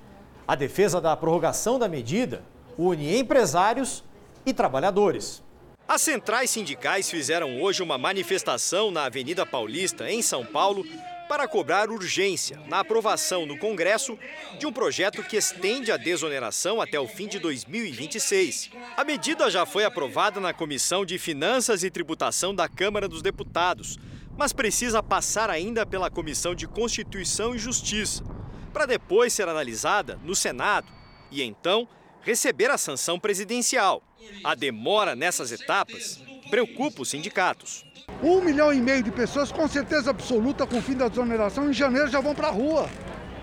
A 0.48 0.55
defesa 0.55 1.01
da 1.01 1.15
prorrogação 1.15 1.77
da 1.77 1.88
medida 1.88 2.43
une 2.77 3.17
empresários 3.17 4.03
e 4.46 4.53
trabalhadores. 4.53 5.43
As 5.88 6.01
centrais 6.01 6.50
sindicais 6.50 7.10
fizeram 7.10 7.62
hoje 7.62 7.84
uma 7.84 7.98
manifestação 7.98 8.91
na 8.91 9.05
Avenida 9.05 9.46
Paulista, 9.46 10.10
em 10.10 10.22
São 10.22 10.46
Paulo, 10.46 10.86
para 11.31 11.47
cobrar 11.47 11.89
urgência 11.89 12.59
na 12.67 12.81
aprovação 12.81 13.45
no 13.45 13.57
Congresso 13.57 14.19
de 14.59 14.67
um 14.67 14.73
projeto 14.73 15.23
que 15.23 15.38
estende 15.38 15.89
a 15.89 15.95
desoneração 15.95 16.81
até 16.81 17.00
o 17.00 17.07
fim 17.07 17.25
de 17.25 17.39
2026. 17.39 18.69
A 18.97 19.05
medida 19.05 19.50
já 19.50 19.65
foi 19.65 19.85
aprovada 19.85 20.41
na 20.41 20.53
Comissão 20.53 21.05
de 21.05 21.17
Finanças 21.17 21.85
e 21.85 21.89
Tributação 21.89 22.53
da 22.53 22.67
Câmara 22.67 23.07
dos 23.07 23.21
Deputados, 23.21 23.97
mas 24.38 24.51
precisa 24.51 25.01
passar 25.01 25.50
ainda 25.50 25.85
pela 25.85 26.11
Comissão 26.11 26.53
de 26.53 26.67
Constituição 26.67 27.55
e 27.55 27.57
Justiça, 27.57 28.25
para 28.73 28.85
depois 28.85 29.31
ser 29.31 29.47
analisada 29.47 30.19
no 30.25 30.35
Senado 30.35 30.91
e 31.31 31.41
então 31.41 31.88
receber 32.23 32.69
a 32.69 32.77
sanção 32.77 33.17
presidencial. 33.17 34.03
A 34.43 34.53
demora 34.53 35.15
nessas 35.15 35.53
etapas 35.53 36.21
preocupa 36.50 37.03
os 37.03 37.09
sindicatos. 37.09 37.85
Um 38.24 38.39
milhão 38.41 38.72
e 38.72 38.80
meio 38.80 39.01
de 39.01 39.12
pessoas, 39.12 39.51
com 39.51 39.68
certeza 39.68 40.12
absoluta, 40.12 40.68
com 40.68 40.77
o 40.77 40.82
fim 40.82 40.96
da 40.96 41.08
desoneração, 41.08 41.70
em 41.70 41.74
janeiro 41.74 42.08
já 42.08 42.20
vão 42.20 42.36
para 42.36 42.50
a 42.50 42.51
rua. 42.51 42.88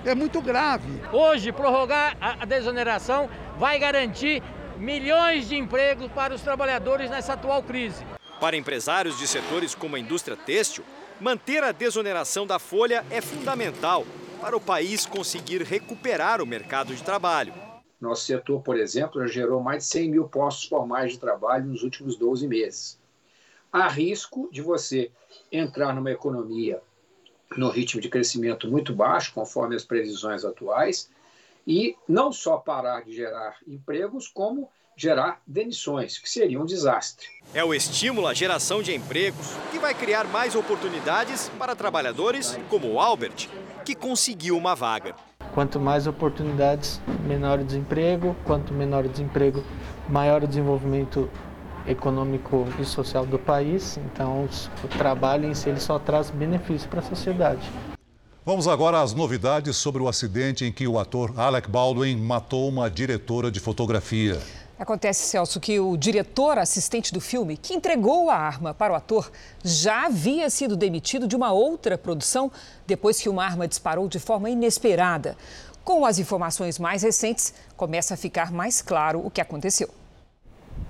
É 0.05 0.15
muito 0.15 0.41
grave. 0.41 1.03
Hoje, 1.13 1.51
prorrogar 1.51 2.17
a 2.21 2.45
desoneração 2.45 3.29
vai 3.59 3.79
garantir 3.79 4.41
milhões 4.79 5.49
de 5.49 5.57
empregos 5.57 6.11
para 6.13 6.33
os 6.33 6.43
trabalhadores 6.43 7.11
nessa 7.11 7.33
atual 7.33 7.63
crise. 7.63 8.07
Para 8.41 8.57
empresários 8.57 9.19
de 9.19 9.27
setores 9.27 9.75
como 9.75 9.97
a 9.97 9.99
indústria 9.99 10.37
têxtil, 10.37 10.85
manter 11.21 11.65
a 11.65 11.73
desoneração 11.73 12.47
da 12.47 12.61
folha 12.61 13.05
é 13.11 13.21
fundamental 13.21 14.07
para 14.41 14.57
o 14.57 14.61
país 14.61 15.05
conseguir 15.05 15.63
recuperar 15.63 16.41
o 16.41 16.47
mercado 16.47 16.95
de 16.95 17.03
trabalho. 17.03 17.53
Nosso 18.01 18.27
setor, 18.27 18.63
por 18.63 18.79
exemplo, 18.79 19.21
já 19.27 19.27
gerou 19.27 19.61
mais 19.61 19.83
de 19.83 19.91
100 19.91 20.11
mil 20.11 20.29
postos 20.29 20.69
formais 20.69 21.13
de 21.13 21.19
trabalho 21.19 21.67
nos 21.67 21.83
últimos 21.83 22.17
12 22.17 22.47
meses 22.47 22.98
há 23.73 23.89
risco 23.89 24.49
de 24.51 24.63
você 24.63 25.11
entrar 25.51 25.95
numa 25.95 26.11
economia 26.11 26.81
no 27.57 27.71
ritmo 27.71 28.01
de 28.01 28.09
crescimento 28.09 28.69
muito 28.69 28.95
baixo, 28.95 29.33
conforme 29.33 29.75
as 29.75 29.85
previsões 29.85 30.45
atuais, 30.45 31.09
e 31.67 31.97
não 32.07 32.33
só 32.33 32.57
parar 32.57 33.05
de 33.05 33.15
gerar 33.15 33.57
empregos, 33.67 34.29
como 34.29 34.69
gerar 34.97 35.41
demissões, 35.47 36.19
que 36.19 36.29
seria 36.29 36.61
um 36.61 36.67
desastre. 36.67 37.27
É 37.55 37.63
o 37.63 37.73
estímulo 37.73 38.27
à 38.27 38.35
geração 38.35 38.83
de 38.83 38.93
empregos 38.93 39.47
que 39.71 39.79
vai 39.79 39.95
criar 39.95 40.25
mais 40.25 40.57
oportunidades 40.57 41.49
para 41.59 41.77
trabalhadores 41.77 42.59
como 42.69 42.93
o 42.93 43.01
Albert, 43.01 43.49
que 43.85 43.95
conseguiu 43.95 44.57
uma 44.57 44.75
vaga. 44.75 45.15
Quanto 45.55 45.79
mais 45.79 46.07
oportunidades, 46.07 47.01
menor 47.27 47.61
o 47.61 47.65
desemprego, 47.65 48.37
quanto 48.45 48.73
menor 48.73 49.05
o 49.05 49.09
desemprego, 49.09 49.63
maior 50.09 50.43
o 50.43 50.49
desenvolvimento 50.49 51.31
econômico 51.89 52.67
e 52.79 52.85
social 52.85 53.25
do 53.25 53.39
país. 53.39 53.99
Então, 53.99 54.49
o 54.85 54.89
trabalho 54.89 55.49
em 55.49 55.55
si 55.55 55.69
ele 55.69 55.81
só 55.81 55.99
traz 55.99 56.31
benefício 56.31 56.89
para 56.89 57.01
a 57.01 57.03
sociedade. 57.03 57.69
Vamos 58.45 58.67
agora 58.67 59.03
às 59.03 59.13
novidades 59.13 59.77
sobre 59.77 60.03
o 60.03 60.09
acidente 60.09 60.65
em 60.65 60.73
que 60.73 60.87
o 60.89 60.99
ator 60.99 61.39
Alec 61.39 61.69
Baldwin 61.69 62.17
matou 62.17 62.69
uma 62.69 62.89
diretora 62.89 63.51
de 63.51 63.61
fotografia. 63.61 64.41
Acontece, 64.79 65.27
Celso, 65.27 65.59
que 65.59 65.81
o 65.81 65.97
diretor 65.97 66.57
assistente 66.57 67.13
do 67.13 67.21
filme, 67.21 67.57
que 67.57 67.75
entregou 67.75 68.31
a 68.31 68.37
arma 68.37 68.73
para 68.73 68.93
o 68.93 68.97
ator, 68.97 69.31
já 69.63 70.07
havia 70.07 70.49
sido 70.49 70.77
demitido 70.77 71.27
de 71.27 71.35
uma 71.35 71.53
outra 71.53 71.99
produção 71.99 72.51
depois 72.87 73.21
que 73.21 73.29
uma 73.29 73.45
arma 73.45 73.67
disparou 73.67 74.09
de 74.09 74.21
forma 74.21 74.49
inesperada. 74.49 75.37
Com 75.85 76.07
as 76.07 76.19
informações 76.19 76.79
mais 76.79 77.03
recentes, 77.03 77.53
começa 77.77 78.15
a 78.15 78.17
ficar 78.17 78.53
mais 78.53 78.81
claro 78.81 79.21
o 79.27 79.31
que 79.31 79.41
aconteceu. 79.41 79.91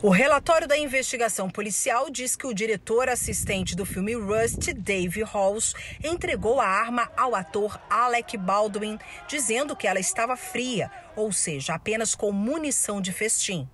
O 0.01 0.11
relatório 0.11 0.69
da 0.69 0.79
investigação 0.79 1.51
policial 1.51 2.09
diz 2.09 2.37
que 2.37 2.47
o 2.47 2.55
diretor 2.55 3.09
assistente 3.09 3.75
do 3.75 3.85
filme 3.85 4.15
Rust, 4.15 4.73
Dave 4.73 5.25
Halls, 5.25 5.75
entregou 6.05 6.61
a 6.61 6.67
arma 6.67 7.11
ao 7.17 7.35
ator 7.35 7.81
Alec 7.91 8.37
Baldwin, 8.37 8.97
dizendo 9.27 9.75
que 9.75 9.89
ela 9.89 9.99
estava 9.99 10.37
fria, 10.37 10.89
ou 11.17 11.33
seja, 11.33 11.75
apenas 11.75 12.15
com 12.15 12.31
munição 12.31 13.01
de 13.01 13.13
festim. 13.13 13.69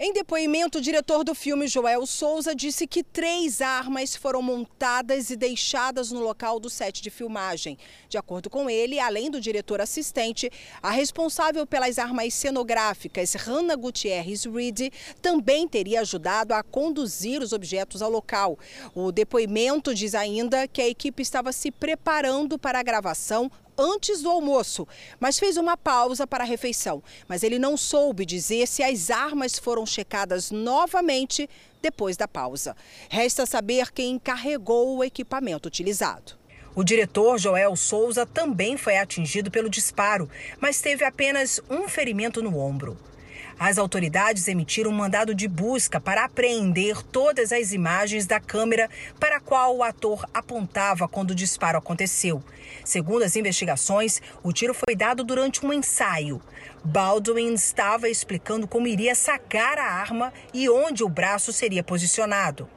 Em 0.00 0.12
depoimento, 0.12 0.78
o 0.78 0.80
diretor 0.80 1.24
do 1.24 1.34
filme, 1.34 1.66
Joel 1.66 2.06
Souza, 2.06 2.54
disse 2.54 2.86
que 2.86 3.02
três 3.02 3.60
armas 3.60 4.14
foram 4.14 4.40
montadas 4.40 5.28
e 5.28 5.34
deixadas 5.34 6.12
no 6.12 6.20
local 6.20 6.60
do 6.60 6.70
set 6.70 7.02
de 7.02 7.10
filmagem. 7.10 7.76
De 8.08 8.16
acordo 8.16 8.48
com 8.48 8.70
ele, 8.70 9.00
além 9.00 9.28
do 9.28 9.40
diretor 9.40 9.80
assistente, 9.80 10.52
a 10.80 10.92
responsável 10.92 11.66
pelas 11.66 11.98
armas 11.98 12.32
cenográficas, 12.32 13.34
Hannah 13.34 13.74
Gutierrez 13.74 14.44
Reed, 14.44 14.92
também 15.20 15.66
teria 15.66 16.02
ajudado 16.02 16.54
a 16.54 16.62
conduzir 16.62 17.42
os 17.42 17.52
objetos 17.52 18.00
ao 18.00 18.08
local. 18.08 18.56
O 18.94 19.10
depoimento 19.10 19.92
diz 19.92 20.14
ainda 20.14 20.68
que 20.68 20.80
a 20.80 20.88
equipe 20.88 21.24
estava 21.24 21.50
se 21.50 21.72
preparando 21.72 22.56
para 22.56 22.78
a 22.78 22.84
gravação 22.84 23.50
antes 23.78 24.20
do 24.20 24.28
almoço, 24.28 24.86
mas 25.20 25.38
fez 25.38 25.56
uma 25.56 25.76
pausa 25.76 26.26
para 26.26 26.42
a 26.42 26.46
refeição. 26.46 27.02
Mas 27.28 27.42
ele 27.42 27.58
não 27.58 27.76
soube 27.76 28.26
dizer 28.26 28.66
se 28.66 28.82
as 28.82 29.10
armas 29.10 29.58
foram 29.58 29.86
checadas 29.86 30.50
novamente 30.50 31.48
depois 31.80 32.16
da 32.16 32.26
pausa. 32.26 32.76
Resta 33.08 33.46
saber 33.46 33.92
quem 33.92 34.12
encarregou 34.12 34.96
o 34.96 35.04
equipamento 35.04 35.68
utilizado. 35.68 36.36
O 36.74 36.84
diretor 36.84 37.38
Joel 37.38 37.74
Souza 37.76 38.24
também 38.24 38.76
foi 38.76 38.98
atingido 38.98 39.50
pelo 39.50 39.68
disparo, 39.68 40.28
mas 40.60 40.80
teve 40.80 41.04
apenas 41.04 41.60
um 41.68 41.88
ferimento 41.88 42.42
no 42.42 42.58
ombro. 42.58 42.96
As 43.58 43.76
autoridades 43.76 44.46
emitiram 44.46 44.92
um 44.92 44.94
mandado 44.94 45.34
de 45.34 45.48
busca 45.48 46.00
para 46.00 46.24
apreender 46.24 47.02
todas 47.02 47.52
as 47.52 47.72
imagens 47.72 48.24
da 48.24 48.38
câmera 48.38 48.88
para 49.18 49.38
a 49.38 49.40
qual 49.40 49.76
o 49.76 49.82
ator 49.82 50.24
apontava 50.32 51.08
quando 51.08 51.32
o 51.32 51.34
disparo 51.34 51.76
aconteceu. 51.76 52.40
Segundo 52.84 53.24
as 53.24 53.34
investigações, 53.34 54.22
o 54.44 54.52
tiro 54.52 54.72
foi 54.72 54.94
dado 54.94 55.24
durante 55.24 55.66
um 55.66 55.72
ensaio. 55.72 56.40
Baldwin 56.84 57.52
estava 57.54 58.08
explicando 58.08 58.68
como 58.68 58.86
iria 58.86 59.16
sacar 59.16 59.76
a 59.76 59.92
arma 59.92 60.32
e 60.54 60.68
onde 60.70 61.02
o 61.02 61.08
braço 61.08 61.52
seria 61.52 61.82
posicionado. 61.82 62.70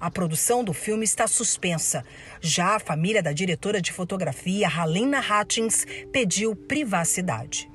A 0.00 0.10
produção 0.10 0.64
do 0.64 0.72
filme 0.72 1.04
está 1.04 1.28
suspensa. 1.28 2.04
Já 2.40 2.74
a 2.74 2.80
família 2.80 3.22
da 3.22 3.32
diretora 3.32 3.80
de 3.80 3.92
fotografia, 3.92 4.68
Halina 4.68 5.20
Hutchins, 5.20 5.86
pediu 6.12 6.56
privacidade. 6.56 7.73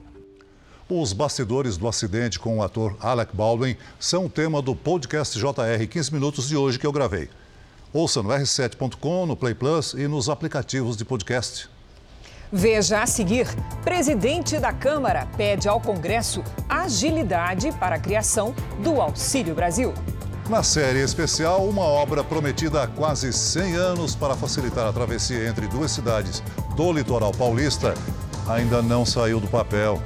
Os 0.92 1.14
bastidores 1.14 1.78
do 1.78 1.88
acidente 1.88 2.40
com 2.40 2.58
o 2.58 2.64
ator 2.64 2.98
Alec 3.00 3.36
Baldwin 3.36 3.78
são 4.00 4.26
o 4.26 4.30
tema 4.30 4.60
do 4.60 4.76
podcast 4.76 5.38
JR 5.38 5.88
15 5.88 6.12
Minutos 6.12 6.48
de 6.50 6.58
hoje 6.58 6.80
que 6.80 6.88
eu 6.88 6.92
gravei. 6.92 7.30
Ouça 7.94 8.24
no 8.24 8.30
r7.com, 8.30 9.28
no 9.28 9.36
Play 9.36 9.54
Plus 9.54 9.94
e 9.94 10.08
nos 10.08 10.30
aplicativos 10.30 10.98
de 10.98 11.06
podcast. 11.06 11.70
Veja 12.52 13.04
a 13.04 13.06
seguir: 13.06 13.46
presidente 13.84 14.58
da 14.58 14.74
Câmara 14.74 15.28
pede 15.38 15.70
ao 15.70 15.80
Congresso 15.80 16.44
agilidade 16.68 17.72
para 17.74 17.98
a 17.98 18.00
criação 18.00 18.56
do 18.82 19.00
Auxílio 19.00 19.54
Brasil. 19.54 19.94
Na 20.50 20.64
série 20.64 21.04
especial, 21.04 21.70
uma 21.70 21.84
obra 21.84 22.24
prometida 22.24 22.82
há 22.82 22.88
quase 22.88 23.32
100 23.32 23.76
anos 23.76 24.16
para 24.16 24.36
facilitar 24.36 24.88
a 24.88 24.92
travessia 24.92 25.48
entre 25.48 25.68
duas 25.68 25.92
cidades 25.92 26.42
do 26.76 26.92
litoral 26.92 27.32
paulista 27.32 27.94
ainda 28.48 28.82
não 28.82 29.06
saiu 29.06 29.40
do 29.40 29.48
papel. 29.48 30.02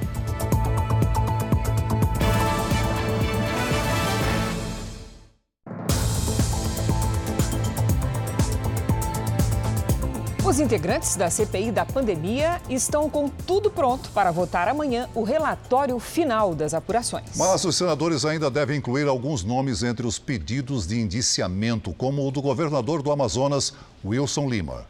Os 10.45 10.59
integrantes 10.59 11.15
da 11.15 11.29
CPI 11.29 11.71
da 11.71 11.85
pandemia 11.85 12.61
estão 12.69 13.09
com 13.09 13.29
tudo 13.29 13.71
pronto 13.71 14.11
para 14.11 14.29
votar 14.29 14.67
amanhã 14.67 15.09
o 15.15 15.23
relatório 15.23 15.97
final 15.99 16.53
das 16.53 16.73
apurações. 16.73 17.37
Mas 17.37 17.63
os 17.63 17.77
senadores 17.77 18.25
ainda 18.25 18.51
devem 18.51 18.77
incluir 18.77 19.07
alguns 19.07 19.41
nomes 19.41 19.83
entre 19.83 20.05
os 20.05 20.19
pedidos 20.19 20.85
de 20.85 20.99
indiciamento, 20.99 21.93
como 21.93 22.27
o 22.27 22.29
do 22.29 22.41
governador 22.41 23.01
do 23.01 23.09
Amazonas, 23.09 23.73
Wilson 24.03 24.49
Lima. 24.49 24.85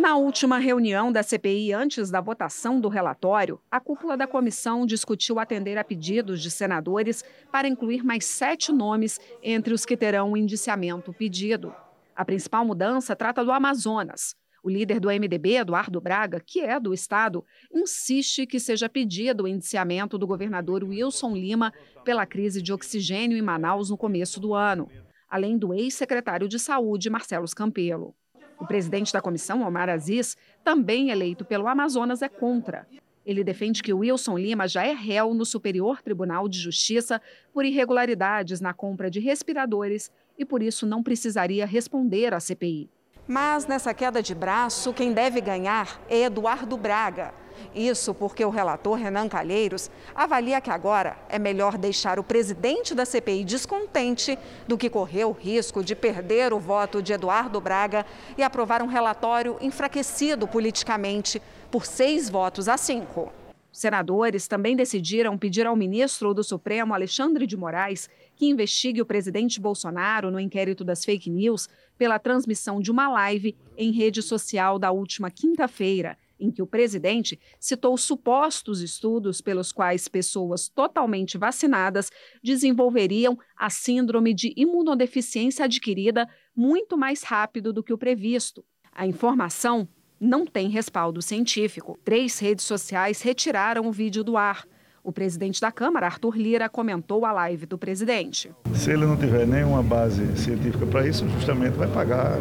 Na 0.00 0.16
última 0.16 0.58
reunião 0.58 1.12
da 1.12 1.22
CPI, 1.22 1.72
antes 1.72 2.10
da 2.10 2.20
votação 2.20 2.80
do 2.80 2.88
relatório, 2.88 3.60
a 3.70 3.78
cúpula 3.78 4.16
da 4.16 4.26
comissão 4.26 4.84
discutiu 4.84 5.38
atender 5.38 5.78
a 5.78 5.84
pedidos 5.84 6.42
de 6.42 6.50
senadores 6.50 7.24
para 7.52 7.68
incluir 7.68 8.02
mais 8.02 8.24
sete 8.24 8.72
nomes 8.72 9.20
entre 9.44 9.72
os 9.72 9.86
que 9.86 9.96
terão 9.96 10.32
o 10.32 10.36
indiciamento 10.36 11.12
pedido. 11.12 11.72
A 12.16 12.24
principal 12.24 12.64
mudança 12.64 13.14
trata 13.14 13.44
do 13.44 13.52
Amazonas. 13.52 14.41
O 14.62 14.70
líder 14.70 15.00
do 15.00 15.08
MDB, 15.08 15.56
Eduardo 15.56 16.00
Braga, 16.00 16.38
que 16.38 16.60
é 16.60 16.78
do 16.78 16.94
estado, 16.94 17.44
insiste 17.74 18.46
que 18.46 18.60
seja 18.60 18.88
pedido 18.88 19.42
o 19.42 19.48
indiciamento 19.48 20.16
do 20.16 20.24
governador 20.24 20.84
Wilson 20.84 21.34
Lima 21.34 21.72
pela 22.04 22.24
crise 22.24 22.62
de 22.62 22.72
oxigênio 22.72 23.36
em 23.36 23.42
Manaus 23.42 23.90
no 23.90 23.96
começo 23.96 24.38
do 24.38 24.54
ano, 24.54 24.88
além 25.28 25.58
do 25.58 25.74
ex-secretário 25.74 26.46
de 26.46 26.60
Saúde, 26.60 27.10
Marcelo 27.10 27.46
Campelo. 27.56 28.14
O 28.60 28.64
presidente 28.64 29.12
da 29.12 29.20
comissão, 29.20 29.66
Omar 29.66 29.88
Aziz, 29.88 30.36
também 30.62 31.10
eleito 31.10 31.44
pelo 31.44 31.66
Amazonas, 31.66 32.22
é 32.22 32.28
contra. 32.28 32.86
Ele 33.26 33.42
defende 33.42 33.82
que 33.82 33.92
Wilson 33.92 34.38
Lima 34.38 34.68
já 34.68 34.84
é 34.84 34.92
réu 34.92 35.34
no 35.34 35.44
Superior 35.44 36.00
Tribunal 36.02 36.48
de 36.48 36.60
Justiça 36.60 37.20
por 37.52 37.64
irregularidades 37.64 38.60
na 38.60 38.72
compra 38.72 39.10
de 39.10 39.18
respiradores 39.18 40.12
e 40.38 40.44
por 40.44 40.62
isso 40.62 40.86
não 40.86 41.02
precisaria 41.02 41.66
responder 41.66 42.32
à 42.32 42.38
CPI. 42.38 42.88
Mas 43.26 43.66
nessa 43.66 43.94
queda 43.94 44.20
de 44.20 44.34
braço, 44.34 44.92
quem 44.92 45.12
deve 45.12 45.40
ganhar 45.40 46.00
é 46.08 46.22
Eduardo 46.22 46.76
Braga. 46.76 47.32
Isso 47.72 48.12
porque 48.12 48.44
o 48.44 48.50
relator 48.50 48.98
Renan 48.98 49.28
Calheiros 49.28 49.90
avalia 50.14 50.60
que 50.60 50.70
agora 50.70 51.16
é 51.28 51.38
melhor 51.38 51.78
deixar 51.78 52.18
o 52.18 52.24
presidente 52.24 52.94
da 52.94 53.04
CPI 53.04 53.44
descontente 53.44 54.36
do 54.66 54.76
que 54.76 54.90
correr 54.90 55.24
o 55.24 55.30
risco 55.30 55.84
de 55.84 55.94
perder 55.94 56.52
o 56.52 56.58
voto 56.58 57.00
de 57.00 57.12
Eduardo 57.12 57.60
Braga 57.60 58.04
e 58.36 58.42
aprovar 58.42 58.82
um 58.82 58.86
relatório 58.86 59.56
enfraquecido 59.60 60.48
politicamente 60.48 61.40
por 61.70 61.86
seis 61.86 62.28
votos 62.28 62.68
a 62.68 62.76
cinco. 62.76 63.32
Senadores 63.72 64.46
também 64.46 64.76
decidiram 64.76 65.38
pedir 65.38 65.66
ao 65.66 65.74
ministro 65.74 66.34
do 66.34 66.44
Supremo, 66.44 66.92
Alexandre 66.92 67.46
de 67.46 67.56
Moraes, 67.56 68.08
que 68.36 68.46
investigue 68.46 69.00
o 69.00 69.06
presidente 69.06 69.58
Bolsonaro 69.58 70.30
no 70.30 70.38
inquérito 70.38 70.84
das 70.84 71.04
fake 71.04 71.30
news 71.30 71.68
pela 71.96 72.18
transmissão 72.18 72.80
de 72.80 72.90
uma 72.90 73.08
live 73.08 73.56
em 73.76 73.90
rede 73.90 74.20
social 74.20 74.78
da 74.78 74.92
última 74.92 75.30
quinta-feira, 75.30 76.18
em 76.38 76.50
que 76.50 76.60
o 76.60 76.66
presidente 76.66 77.40
citou 77.58 77.96
supostos 77.96 78.82
estudos 78.82 79.40
pelos 79.40 79.72
quais 79.72 80.06
pessoas 80.06 80.68
totalmente 80.68 81.38
vacinadas 81.38 82.10
desenvolveriam 82.42 83.38
a 83.56 83.70
síndrome 83.70 84.34
de 84.34 84.52
imunodeficiência 84.54 85.64
adquirida 85.64 86.28
muito 86.54 86.98
mais 86.98 87.22
rápido 87.22 87.72
do 87.72 87.82
que 87.82 87.92
o 87.92 87.98
previsto. 87.98 88.64
A 88.92 89.06
informação 89.06 89.88
não 90.22 90.46
tem 90.46 90.68
respaldo 90.68 91.20
científico. 91.20 91.98
Três 92.04 92.38
redes 92.38 92.64
sociais 92.64 93.20
retiraram 93.20 93.88
o 93.88 93.92
vídeo 93.92 94.22
do 94.22 94.36
ar. 94.36 94.64
O 95.02 95.10
presidente 95.10 95.60
da 95.60 95.72
Câmara, 95.72 96.06
Arthur 96.06 96.36
Lira, 96.36 96.68
comentou 96.68 97.26
a 97.26 97.32
live 97.32 97.66
do 97.66 97.76
presidente. 97.76 98.52
Se 98.72 98.92
ele 98.92 99.04
não 99.04 99.16
tiver 99.16 99.44
nenhuma 99.44 99.82
base 99.82 100.24
científica 100.36 100.86
para 100.86 101.08
isso, 101.08 101.28
justamente 101.30 101.76
vai 101.76 101.88
pagar 101.88 102.38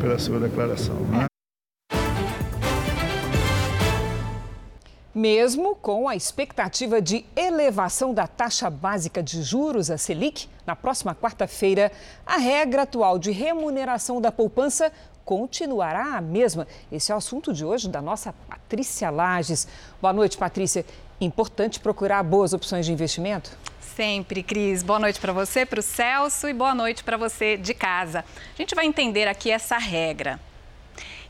pela 0.00 0.16
sua 0.16 0.38
declaração. 0.38 0.94
Né? 0.94 1.26
Mesmo 5.12 5.74
com 5.74 6.08
a 6.08 6.14
expectativa 6.14 7.02
de 7.02 7.24
elevação 7.34 8.14
da 8.14 8.28
taxa 8.28 8.70
básica 8.70 9.20
de 9.20 9.42
juros, 9.42 9.90
a 9.90 9.98
Selic, 9.98 10.48
na 10.64 10.76
próxima 10.76 11.14
quarta-feira, 11.16 11.90
a 12.24 12.36
regra 12.36 12.82
atual 12.82 13.18
de 13.18 13.32
remuneração 13.32 14.20
da 14.20 14.30
poupança 14.30 14.92
continuará 15.24 16.16
a 16.16 16.20
mesma. 16.20 16.66
Esse 16.90 17.10
é 17.10 17.14
o 17.14 17.18
assunto 17.18 17.52
de 17.52 17.64
hoje 17.64 17.88
da 17.88 18.02
nossa 18.02 18.32
Patrícia 18.48 19.10
Lages. 19.10 19.66
Boa 20.00 20.12
noite, 20.12 20.36
Patrícia. 20.36 20.84
Importante 21.20 21.80
procurar 21.80 22.22
boas 22.22 22.52
opções 22.52 22.84
de 22.84 22.92
investimento? 22.92 23.56
Sempre, 23.80 24.42
Cris. 24.42 24.82
Boa 24.82 24.98
noite 24.98 25.20
para 25.20 25.32
você, 25.32 25.64
para 25.64 25.80
o 25.80 25.82
Celso 25.82 26.48
e 26.48 26.52
boa 26.52 26.74
noite 26.74 27.04
para 27.04 27.16
você 27.16 27.56
de 27.56 27.72
casa. 27.72 28.24
A 28.52 28.56
gente 28.56 28.74
vai 28.74 28.86
entender 28.86 29.28
aqui 29.28 29.50
essa 29.50 29.78
regra. 29.78 30.40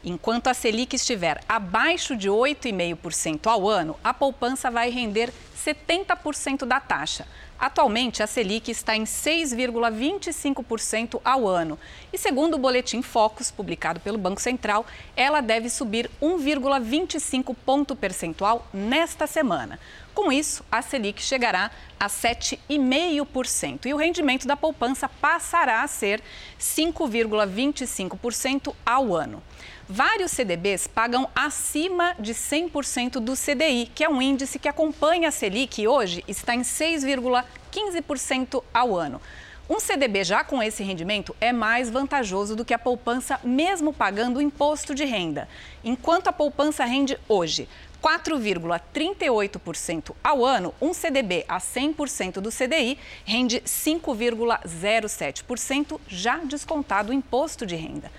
Enquanto 0.07 0.49
a 0.49 0.55
Selic 0.55 0.95
estiver 0.95 1.43
abaixo 1.49 2.15
de 2.15 2.29
8,5% 2.29 3.47
ao 3.47 3.67
ano, 3.67 3.97
a 4.05 4.13
poupança 4.13 4.71
vai 4.71 4.91
render 4.91 5.33
70% 5.57 6.67
da 6.67 6.79
taxa. 6.79 7.27
Atualmente, 7.59 8.23
a 8.23 8.27
Selic 8.27 8.71
está 8.71 8.95
em 8.95 9.05
6,25% 9.05 11.23
ao 11.25 11.49
ano. 11.49 11.79
E 12.13 12.19
segundo 12.19 12.53
o 12.55 12.59
boletim 12.59 13.01
Focus, 13.01 13.51
publicado 13.51 13.99
pelo 14.01 14.19
Banco 14.19 14.43
Central, 14.43 14.85
ela 15.17 15.41
deve 15.41 15.71
subir 15.71 16.11
1,25 16.21 17.57
ponto 17.65 17.97
percentual 17.97 18.67
nesta 18.75 19.27
semana. 19.27 19.81
Com 20.13 20.31
isso, 20.31 20.63
a 20.71 20.83
Selic 20.83 21.23
chegará 21.23 21.71
a 21.99 22.09
7,5% 22.09 23.87
e 23.87 23.95
o 23.95 23.97
rendimento 23.97 24.47
da 24.47 24.57
poupança 24.57 25.09
passará 25.09 25.83
a 25.83 25.89
ser 25.89 26.21
5,25% 26.61 28.75
ao 28.85 29.15
ano. 29.15 29.43
Vários 29.87 30.31
CDBs 30.31 30.87
pagam 30.87 31.29
acima 31.35 32.15
de 32.19 32.33
100% 32.33 33.21
do 33.21 33.35
CDI, 33.35 33.91
que 33.95 34.03
é 34.03 34.09
um 34.09 34.23
índice 34.23 34.59
que 34.59 34.67
acompanha 34.67 35.29
a 35.29 35.31
Selic 35.31 35.83
e 35.83 35.87
hoje 35.87 36.25
está 36.27 36.55
em 36.55 36.63
6,15% 36.63 38.65
ao 38.73 38.97
ano. 38.97 39.21
Um 39.69 39.79
CDB 39.79 40.25
já 40.25 40.43
com 40.43 40.63
esse 40.63 40.83
rendimento 40.83 41.37
é 41.39 41.53
mais 41.53 41.91
vantajoso 41.91 42.57
do 42.57 42.65
que 42.65 42.73
a 42.73 42.79
poupança, 42.79 43.39
mesmo 43.45 43.93
pagando 43.93 44.41
imposto 44.41 44.95
de 44.95 45.05
renda. 45.05 45.47
Enquanto 45.85 46.29
a 46.29 46.33
poupança 46.33 46.87
rende 46.87 47.19
hoje 47.29 47.69
4,38% 48.03 50.15
ao 50.25 50.47
ano, 50.47 50.75
um 50.81 50.95
CDB 50.95 51.45
a 51.47 51.59
100% 51.59 52.41
do 52.41 52.51
CDI 52.51 52.97
rende 53.25 53.61
5,07%, 53.61 56.01
já 56.09 56.39
descontado 56.39 57.11
o 57.11 57.15
imposto 57.15 57.67
de 57.67 57.77
renda. 57.77 58.11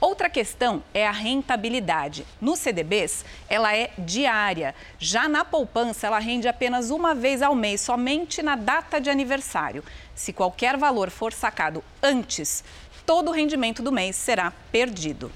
Outra 0.00 0.30
questão 0.30 0.82
é 0.94 1.06
a 1.06 1.10
rentabilidade. 1.10 2.26
Nos 2.40 2.58
CDBs, 2.60 3.22
ela 3.50 3.76
é 3.76 3.90
diária. 3.98 4.74
Já 4.98 5.28
na 5.28 5.44
poupança, 5.44 6.06
ela 6.06 6.18
rende 6.18 6.48
apenas 6.48 6.90
uma 6.90 7.14
vez 7.14 7.42
ao 7.42 7.54
mês, 7.54 7.82
somente 7.82 8.42
na 8.42 8.56
data 8.56 8.98
de 8.98 9.10
aniversário. 9.10 9.84
Se 10.14 10.32
qualquer 10.32 10.78
valor 10.78 11.10
for 11.10 11.34
sacado 11.34 11.84
antes, 12.02 12.64
todo 13.04 13.28
o 13.28 13.34
rendimento 13.34 13.82
do 13.82 13.92
mês 13.92 14.16
será 14.16 14.50
perdido. 14.72 15.30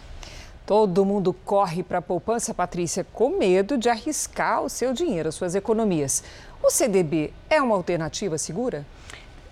Todo 0.64 1.04
mundo 1.04 1.34
corre 1.44 1.82
para 1.82 1.98
a 1.98 2.02
poupança, 2.02 2.54
Patrícia, 2.54 3.06
com 3.12 3.36
medo 3.36 3.76
de 3.76 3.90
arriscar 3.90 4.62
o 4.62 4.70
seu 4.70 4.94
dinheiro, 4.94 5.28
as 5.28 5.34
suas 5.34 5.54
economias. 5.54 6.24
O 6.62 6.70
CDB 6.70 7.34
é 7.50 7.60
uma 7.60 7.74
alternativa 7.74 8.38
segura? 8.38 8.86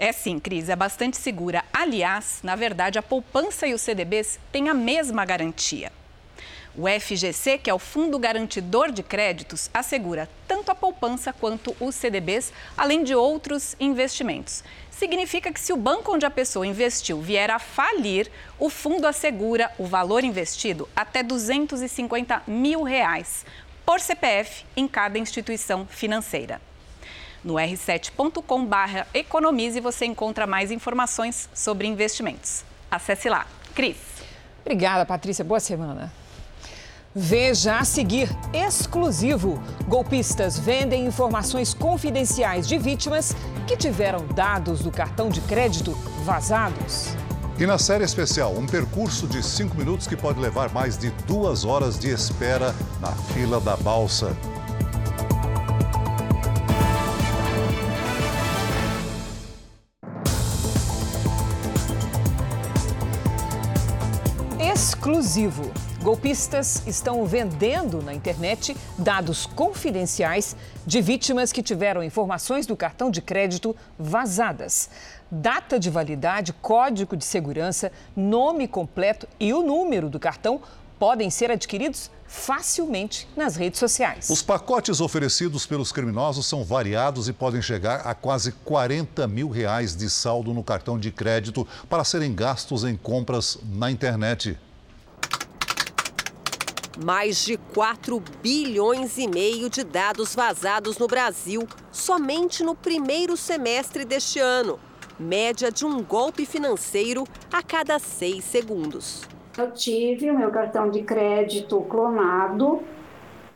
É 0.03 0.11
sim, 0.11 0.41
Cris, 0.41 0.69
é 0.69 0.75
bastante 0.75 1.17
segura. 1.17 1.65
Aliás, 1.73 2.41
na 2.43 2.57
verdade, 2.57 2.99
a 2.99 3.03
poupança 3.03 3.69
e 3.69 3.73
os 3.73 3.81
CDBs 3.83 4.37
têm 4.51 4.69
a 4.69 4.75
mesma 4.75 5.25
garantia. 5.25 5.93
O 6.77 6.88
FGC, 6.88 7.59
que 7.59 7.71
é 7.71 7.75
o 7.75 7.79
Fundo 7.79 8.19
Garantidor 8.19 8.91
de 8.91 9.05
Créditos, 9.05 9.71
assegura 9.73 10.29
tanto 10.49 10.73
a 10.73 10.75
poupança 10.75 11.33
quanto 11.33 11.77
os 11.79 11.95
CDBs, 11.95 12.53
além 12.77 13.05
de 13.05 13.15
outros 13.15 13.77
investimentos. 13.79 14.65
Significa 14.91 15.53
que 15.53 15.61
se 15.61 15.73
o 15.73 15.77
banco 15.77 16.12
onde 16.12 16.27
a 16.27 16.31
pessoa 16.31 16.67
investiu 16.67 17.21
vier 17.21 17.49
a 17.49 17.61
falir, 17.61 18.29
o 18.59 18.69
fundo 18.69 19.07
assegura 19.07 19.71
o 19.79 19.87
valor 19.87 20.25
investido 20.25 20.88
até 20.97 21.23
250 21.23 22.43
mil 22.49 22.83
reais 22.83 23.47
por 23.87 24.01
CPF 24.01 24.65
em 24.77 24.88
cada 24.88 25.17
instituição 25.17 25.87
financeira. 25.87 26.61
No 27.45 27.55
r7.com.br 27.55 29.07
economize 29.13 29.81
você 29.81 30.05
encontra 30.05 30.47
mais 30.47 30.71
informações 30.71 31.49
sobre 31.53 31.87
investimentos. 31.87 32.65
Acesse 32.91 33.29
lá. 33.29 33.47
Cris. 33.75 33.97
Obrigada, 34.65 35.05
Patrícia. 35.05 35.45
Boa 35.45 35.61
semana. 35.61 36.13
Veja 37.15 37.79
a 37.79 37.85
seguir, 37.85 38.31
exclusivo. 38.55 39.63
Golpistas 39.87 40.59
vendem 40.59 41.05
informações 41.05 41.75
confidenciais 41.75 42.67
de 42.67 42.79
vítimas 42.79 43.35
que 43.67 43.77
tiveram 43.77 44.27
dados 44.29 44.81
do 44.81 44.91
cartão 44.91 45.29
de 45.29 45.41
crédito 45.43 45.93
vazados. 46.25 47.09
E 47.59 47.67
na 47.67 47.77
série 47.77 48.03
especial, 48.03 48.55
um 48.57 48.67
percurso 48.67 49.27
de 49.27 49.43
cinco 49.43 49.77
minutos 49.77 50.07
que 50.07 50.17
pode 50.17 50.41
levar 50.41 50.73
mais 50.73 50.97
de 50.97 51.11
duas 51.27 51.67
horas 51.67 51.99
de 51.99 52.09
espera 52.09 52.75
na 52.99 53.13
fila 53.13 53.61
da 53.61 53.77
balsa. 53.77 54.35
Exclusivo. 65.03 65.69
Golpistas 66.01 66.87
estão 66.87 67.27
vendendo 67.27 68.01
na 68.01 68.15
internet 68.15 68.77
dados 68.97 69.47
confidenciais 69.47 70.55
de 70.87 71.01
vítimas 71.01 71.51
que 71.51 71.61
tiveram 71.61 72.05
informações 72.05 72.67
do 72.67 72.77
cartão 72.77 73.11
de 73.11 73.21
crédito 73.21 73.75
vazadas. 73.99 74.88
Data 75.29 75.77
de 75.81 75.91
validade, 75.91 76.53
código 76.53 77.17
de 77.17 77.25
segurança, 77.25 77.91
nome 78.15 78.69
completo 78.69 79.27
e 79.41 79.53
o 79.53 79.61
número 79.61 80.09
do 80.09 80.21
cartão 80.21 80.61
podem 81.01 81.31
ser 81.31 81.51
adquiridos 81.51 82.09
facilmente 82.25 83.27
nas 83.37 83.57
redes 83.57 83.81
sociais. 83.81 84.31
Os 84.31 84.41
pacotes 84.41 85.01
oferecidos 85.01 85.67
pelos 85.67 85.91
criminosos 85.91 86.47
são 86.47 86.62
variados 86.62 87.27
e 87.27 87.33
podem 87.33 87.61
chegar 87.61 88.07
a 88.07 88.15
quase 88.15 88.53
40 88.53 89.27
mil 89.27 89.49
reais 89.49 89.97
de 89.97 90.09
saldo 90.09 90.55
no 90.55 90.62
cartão 90.62 90.97
de 90.97 91.11
crédito 91.11 91.67
para 91.91 92.05
serem 92.05 92.33
gastos 92.33 92.85
em 92.85 92.97
compras 92.97 93.59
na 93.65 93.91
internet. 93.91 94.57
Mais 96.99 97.43
de 97.43 97.57
4 97.57 98.23
bilhões 98.43 99.17
e 99.17 99.27
meio 99.27 99.71
de 99.71 99.83
dados 99.83 100.35
vazados 100.35 100.99
no 100.99 101.07
Brasil 101.07 101.67
somente 101.91 102.63
no 102.63 102.75
primeiro 102.75 103.35
semestre 103.35 104.05
deste 104.05 104.39
ano. 104.39 104.79
Média 105.19 105.73
de 105.73 105.87
um 105.87 106.03
golpe 106.03 106.45
financeiro 106.45 107.25
a 107.51 107.63
cada 107.63 107.99
seis 107.99 108.45
segundos. 108.45 109.23
Eu 109.57 109.71
tive 109.73 110.31
o 110.31 110.39
meu 110.39 110.51
cartão 110.51 110.91
de 110.91 111.03
crédito 111.03 111.81
clonado 111.83 112.83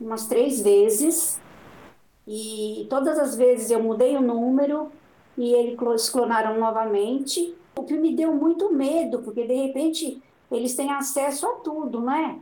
umas 0.00 0.26
três 0.26 0.62
vezes 0.62 1.38
e 2.26 2.86
todas 2.88 3.18
as 3.18 3.36
vezes 3.36 3.70
eu 3.70 3.82
mudei 3.82 4.16
o 4.16 4.22
número 4.22 4.90
e 5.36 5.52
eles 5.52 6.08
clonaram 6.08 6.58
novamente. 6.58 7.54
O 7.76 7.82
que 7.82 7.94
me 7.94 8.16
deu 8.16 8.34
muito 8.34 8.72
medo, 8.72 9.18
porque 9.18 9.46
de 9.46 9.54
repente 9.54 10.22
eles 10.50 10.74
têm 10.74 10.90
acesso 10.90 11.46
a 11.46 11.52
tudo, 11.56 12.00
né? 12.00 12.38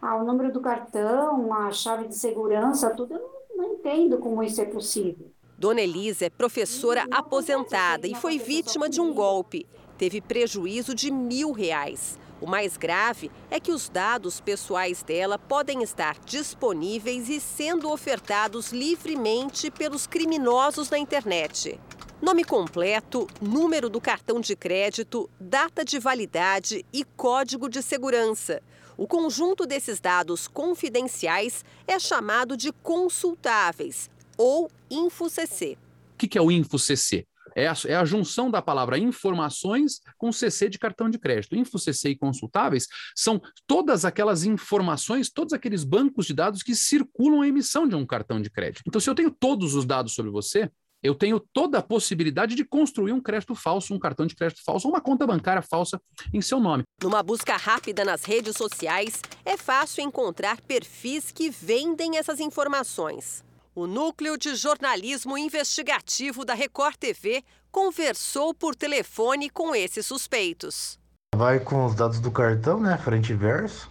Ah, 0.00 0.16
o 0.16 0.24
número 0.24 0.52
do 0.52 0.60
cartão, 0.60 1.52
a 1.52 1.72
chave 1.72 2.08
de 2.08 2.14
segurança, 2.14 2.90
tudo, 2.90 3.14
eu 3.14 3.30
não, 3.56 3.74
entendo 3.74 4.18
como 4.18 4.42
isso 4.42 4.60
é 4.60 4.64
possível. 4.64 5.30
Dona 5.58 5.80
Elisa 5.80 6.26
é 6.26 6.30
professora 6.30 7.04
aposentada 7.10 8.06
e 8.06 8.14
foi 8.14 8.38
vítima 8.38 8.88
de 8.88 9.00
um 9.00 9.12
golpe. 9.12 9.66
Teve 9.96 10.20
prejuízo 10.20 10.94
de 10.94 11.10
mil 11.10 11.50
reais. 11.50 12.16
O 12.40 12.46
mais 12.46 12.76
grave 12.76 13.28
é 13.50 13.58
que 13.58 13.72
os 13.72 13.88
dados 13.88 14.40
pessoais 14.40 15.02
dela 15.02 15.36
podem 15.36 15.82
estar 15.82 16.16
disponíveis 16.24 17.28
e 17.28 17.40
sendo 17.40 17.90
ofertados 17.90 18.70
livremente 18.70 19.68
pelos 19.68 20.06
criminosos 20.06 20.88
na 20.88 20.98
internet. 20.98 21.80
Nome 22.22 22.44
completo, 22.44 23.26
número 23.40 23.88
do 23.88 24.00
cartão 24.00 24.40
de 24.40 24.54
crédito, 24.54 25.28
data 25.40 25.84
de 25.84 25.98
validade 25.98 26.84
e 26.92 27.04
código 27.04 27.68
de 27.68 27.82
segurança. 27.82 28.62
O 28.98 29.06
conjunto 29.06 29.64
desses 29.64 30.00
dados 30.00 30.48
confidenciais 30.48 31.64
é 31.86 32.00
chamado 32.00 32.56
de 32.56 32.72
consultáveis 32.72 34.10
ou 34.36 34.68
InfoCC. 34.90 35.78
O 36.14 36.16
que 36.16 36.36
é 36.36 36.42
o 36.42 36.50
InfoCC? 36.50 37.24
É 37.54 37.68
a, 37.68 37.74
é 37.86 37.94
a, 37.94 38.04
junção 38.04 38.50
da 38.50 38.60
palavra 38.60 38.98
informações 38.98 40.00
com 40.16 40.32
CC 40.32 40.68
de 40.68 40.80
cartão 40.80 41.08
de 41.08 41.16
crédito. 41.16 41.54
InfoCC 41.54 42.10
e 42.10 42.16
consultáveis 42.16 42.88
são 43.14 43.40
todas 43.68 44.04
aquelas 44.04 44.42
informações, 44.42 45.30
todos 45.30 45.52
aqueles 45.52 45.84
bancos 45.84 46.26
de 46.26 46.34
dados 46.34 46.64
que 46.64 46.74
circulam 46.74 47.42
a 47.42 47.48
emissão 47.48 47.86
de 47.86 47.94
um 47.94 48.04
cartão 48.04 48.42
de 48.42 48.50
crédito. 48.50 48.82
Então, 48.84 49.00
se 49.00 49.08
eu 49.08 49.14
tenho 49.14 49.30
todos 49.30 49.76
os 49.76 49.86
dados 49.86 50.12
sobre 50.12 50.32
você, 50.32 50.68
eu 51.02 51.14
tenho 51.14 51.40
toda 51.40 51.78
a 51.78 51.82
possibilidade 51.82 52.54
de 52.54 52.64
construir 52.64 53.12
um 53.12 53.20
crédito 53.20 53.54
falso, 53.54 53.94
um 53.94 53.98
cartão 53.98 54.26
de 54.26 54.34
crédito 54.34 54.62
falso, 54.64 54.88
uma 54.88 55.00
conta 55.00 55.26
bancária 55.26 55.62
falsa 55.62 56.00
em 56.32 56.40
seu 56.40 56.58
nome. 56.58 56.82
Numa 57.02 57.22
busca 57.22 57.56
rápida 57.56 58.04
nas 58.04 58.24
redes 58.24 58.56
sociais, 58.56 59.22
é 59.44 59.56
fácil 59.56 60.02
encontrar 60.02 60.60
perfis 60.60 61.30
que 61.30 61.50
vendem 61.50 62.16
essas 62.16 62.40
informações. 62.40 63.44
O 63.74 63.86
Núcleo 63.86 64.36
de 64.36 64.56
Jornalismo 64.56 65.38
Investigativo 65.38 66.44
da 66.44 66.52
Record 66.52 66.96
TV 66.96 67.44
conversou 67.70 68.52
por 68.52 68.74
telefone 68.74 69.48
com 69.48 69.72
esses 69.74 70.04
suspeitos. 70.04 70.98
Vai 71.32 71.60
com 71.60 71.84
os 71.84 71.94
dados 71.94 72.18
do 72.18 72.32
cartão, 72.32 72.80
né, 72.80 72.98
frente 72.98 73.32
e 73.32 73.36
verso. 73.36 73.88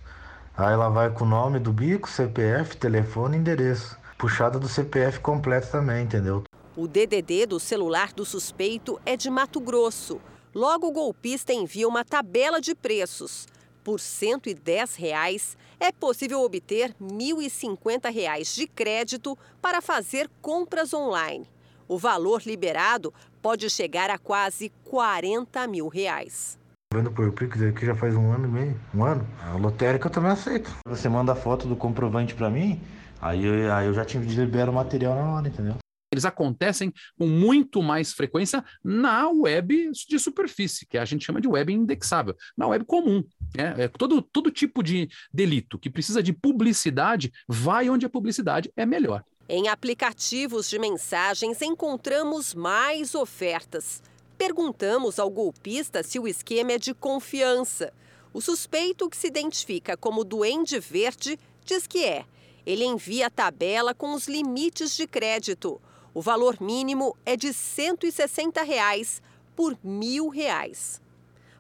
Aí 0.58 0.74
ela 0.74 0.90
vai 0.90 1.10
com 1.12 1.24
o 1.24 1.28
nome 1.28 1.60
do 1.60 1.72
bico, 1.72 2.10
CPF, 2.10 2.76
telefone 2.76 3.38
e 3.38 3.40
endereço. 3.40 3.98
Puxada 4.18 4.60
do 4.60 4.68
CPF 4.68 5.20
completo 5.20 5.72
também, 5.72 6.04
entendeu? 6.04 6.44
O 6.78 6.88
DDD 6.88 7.48
do 7.48 7.60
celular 7.60 8.14
do 8.14 8.24
suspeito 8.24 9.02
é 9.04 9.18
de 9.18 9.32
Mato 9.32 9.60
Grosso. 9.60 10.22
Logo, 10.54 10.86
o 10.86 10.92
golpista 10.92 11.52
envia 11.52 11.88
uma 11.88 12.06
tabela 12.06 12.62
de 12.62 12.76
preços. 12.76 13.48
Por 13.84 14.00
110 14.00 14.94
reais, 14.96 15.58
é 15.80 15.92
possível 15.92 16.40
obter 16.42 16.94
1.050 17.02 18.14
reais 18.14 18.54
de 18.54 18.68
crédito 18.68 19.36
para 19.60 19.82
fazer 19.82 20.30
compras 20.40 20.94
online. 20.94 21.50
O 21.88 21.98
valor 21.98 22.44
liberado 22.46 23.12
pode 23.42 23.68
chegar 23.72 24.12
a 24.12 24.20
quase 24.20 24.72
40 24.84 25.66
mil 25.68 25.88
reais. 25.88 26.60
Vendo 26.94 27.12
por 27.12 27.32
Pix 27.32 27.60
aqui 27.60 27.88
já 27.88 27.96
faz 27.96 28.16
um 28.16 28.32
ano 28.32 28.46
e 28.46 28.52
meio, 28.52 28.82
um 28.94 29.04
ano. 29.04 29.28
A 29.42 29.58
lotérica 29.58 30.10
eu 30.10 30.12
também 30.12 30.30
aceito. 30.30 30.72
Você 30.88 31.10
manda 31.10 31.32
a 31.32 31.36
foto 31.36 31.68
do 31.68 31.76
comprovante 31.76 32.36
para 32.36 32.52
mim, 32.52 32.80
aí 33.20 33.44
eu, 33.44 33.74
aí 33.74 33.88
eu 33.88 33.96
já 33.96 34.06
te 34.06 34.20
libero 34.20 34.72
o 34.72 34.76
material 34.76 35.16
na 35.16 35.34
hora, 35.34 35.48
entendeu? 35.48 35.76
Eles 36.18 36.26
acontecem 36.26 36.92
com 37.16 37.28
muito 37.28 37.84
mais 37.84 38.12
frequência 38.12 38.66
na 38.84 39.30
web 39.30 39.92
de 40.10 40.18
superfície, 40.18 40.86
que 40.88 40.98
a 40.98 41.06
gente 41.06 41.24
chama 41.24 41.40
de 41.40 41.48
web 41.48 41.72
indexável, 41.72 42.36
na 42.58 42.68
web 42.68 42.84
comum. 42.86 43.24
Né? 43.56 43.76
É, 43.78 43.88
todo, 43.88 44.20
todo 44.22 44.50
tipo 44.50 44.82
de 44.82 45.08
delito 45.32 45.78
que 45.78 45.92
precisa 45.92 46.24
de 46.24 46.34
publicidade 46.34 47.32
vai 47.48 47.88
onde 47.88 48.06
a 48.06 48.10
publicidade 48.10 48.72
é 48.76 48.86
melhor. 48.86 49.24
Em 49.48 49.68
aplicativos 49.68 50.68
de 50.68 50.80
mensagens 50.80 51.62
encontramos 51.62 52.56
mais 52.56 53.14
ofertas. 53.14 54.02
Perguntamos 54.38 55.20
ao 55.20 55.30
golpista 55.30 56.02
se 56.02 56.20
o 56.20 56.28
esquema 56.28 56.74
é 56.74 56.78
de 56.80 56.96
confiança. 56.96 57.94
O 58.34 58.42
suspeito, 58.42 59.10
que 59.10 59.16
se 59.16 59.28
identifica 59.28 59.96
como 59.96 60.24
Duende 60.24 60.80
Verde, 60.80 61.40
diz 61.64 61.86
que 61.86 62.04
é. 62.04 62.26
Ele 62.66 62.84
envia 62.84 63.28
a 63.28 63.30
tabela 63.30 63.94
com 63.94 64.14
os 64.14 64.28
limites 64.28 64.96
de 64.96 65.08
crédito. 65.08 65.80
O 66.18 66.22
valor 66.24 66.58
mínimo 66.60 67.16
é 67.24 67.38
de 67.38 67.54
160 67.54 68.64
reais 68.64 69.22
por 69.56 69.78
mil 69.84 70.30
reais. 70.30 71.00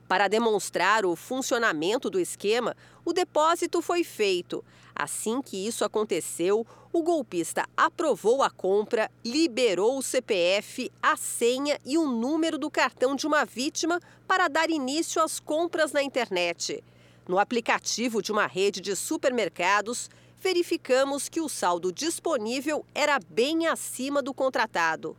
Para 0.08 0.28
demonstrar 0.28 1.06
o 1.06 1.15
funcionamento 1.15 2.10
do 2.10 2.20
esquema, 2.20 2.76
o 3.06 3.13
depósito 3.13 3.84
foi 3.84 4.04
feito. 4.04 4.65
Assim 4.96 5.43
que 5.43 5.67
isso 5.67 5.86
aconteceu, 5.86 6.65
o 6.91 7.04
golpista 7.04 7.70
aprovou 7.78 8.41
a 8.41 8.50
compra, 8.50 9.12
liberou 9.24 10.00
o 10.00 10.02
CPF, 10.02 10.91
a 11.04 11.15
senha 11.15 11.80
e 11.86 11.96
o 11.96 12.08
número 12.08 12.58
do 12.58 12.72
cartão 12.72 13.15
de 13.15 13.28
uma 13.28 13.46
vítima 13.46 14.00
para 14.28 14.48
dar 14.48 14.72
início 14.72 15.22
às 15.22 15.39
compras 15.39 15.91
na 15.91 16.02
internet. 16.02 16.84
No 17.28 17.38
aplicativo 17.38 18.24
de 18.24 18.32
uma 18.32 18.48
rede 18.48 18.82
de 18.82 18.96
supermercados, 18.96 20.10
verificamos 20.39 21.28
que 21.28 21.41
o 21.41 21.50
saldo 21.50 21.91
disponível 21.91 22.86
era 22.93 23.19
bem 23.19 23.67
acima 23.67 24.21
do 24.21 24.34
contratado. 24.34 25.17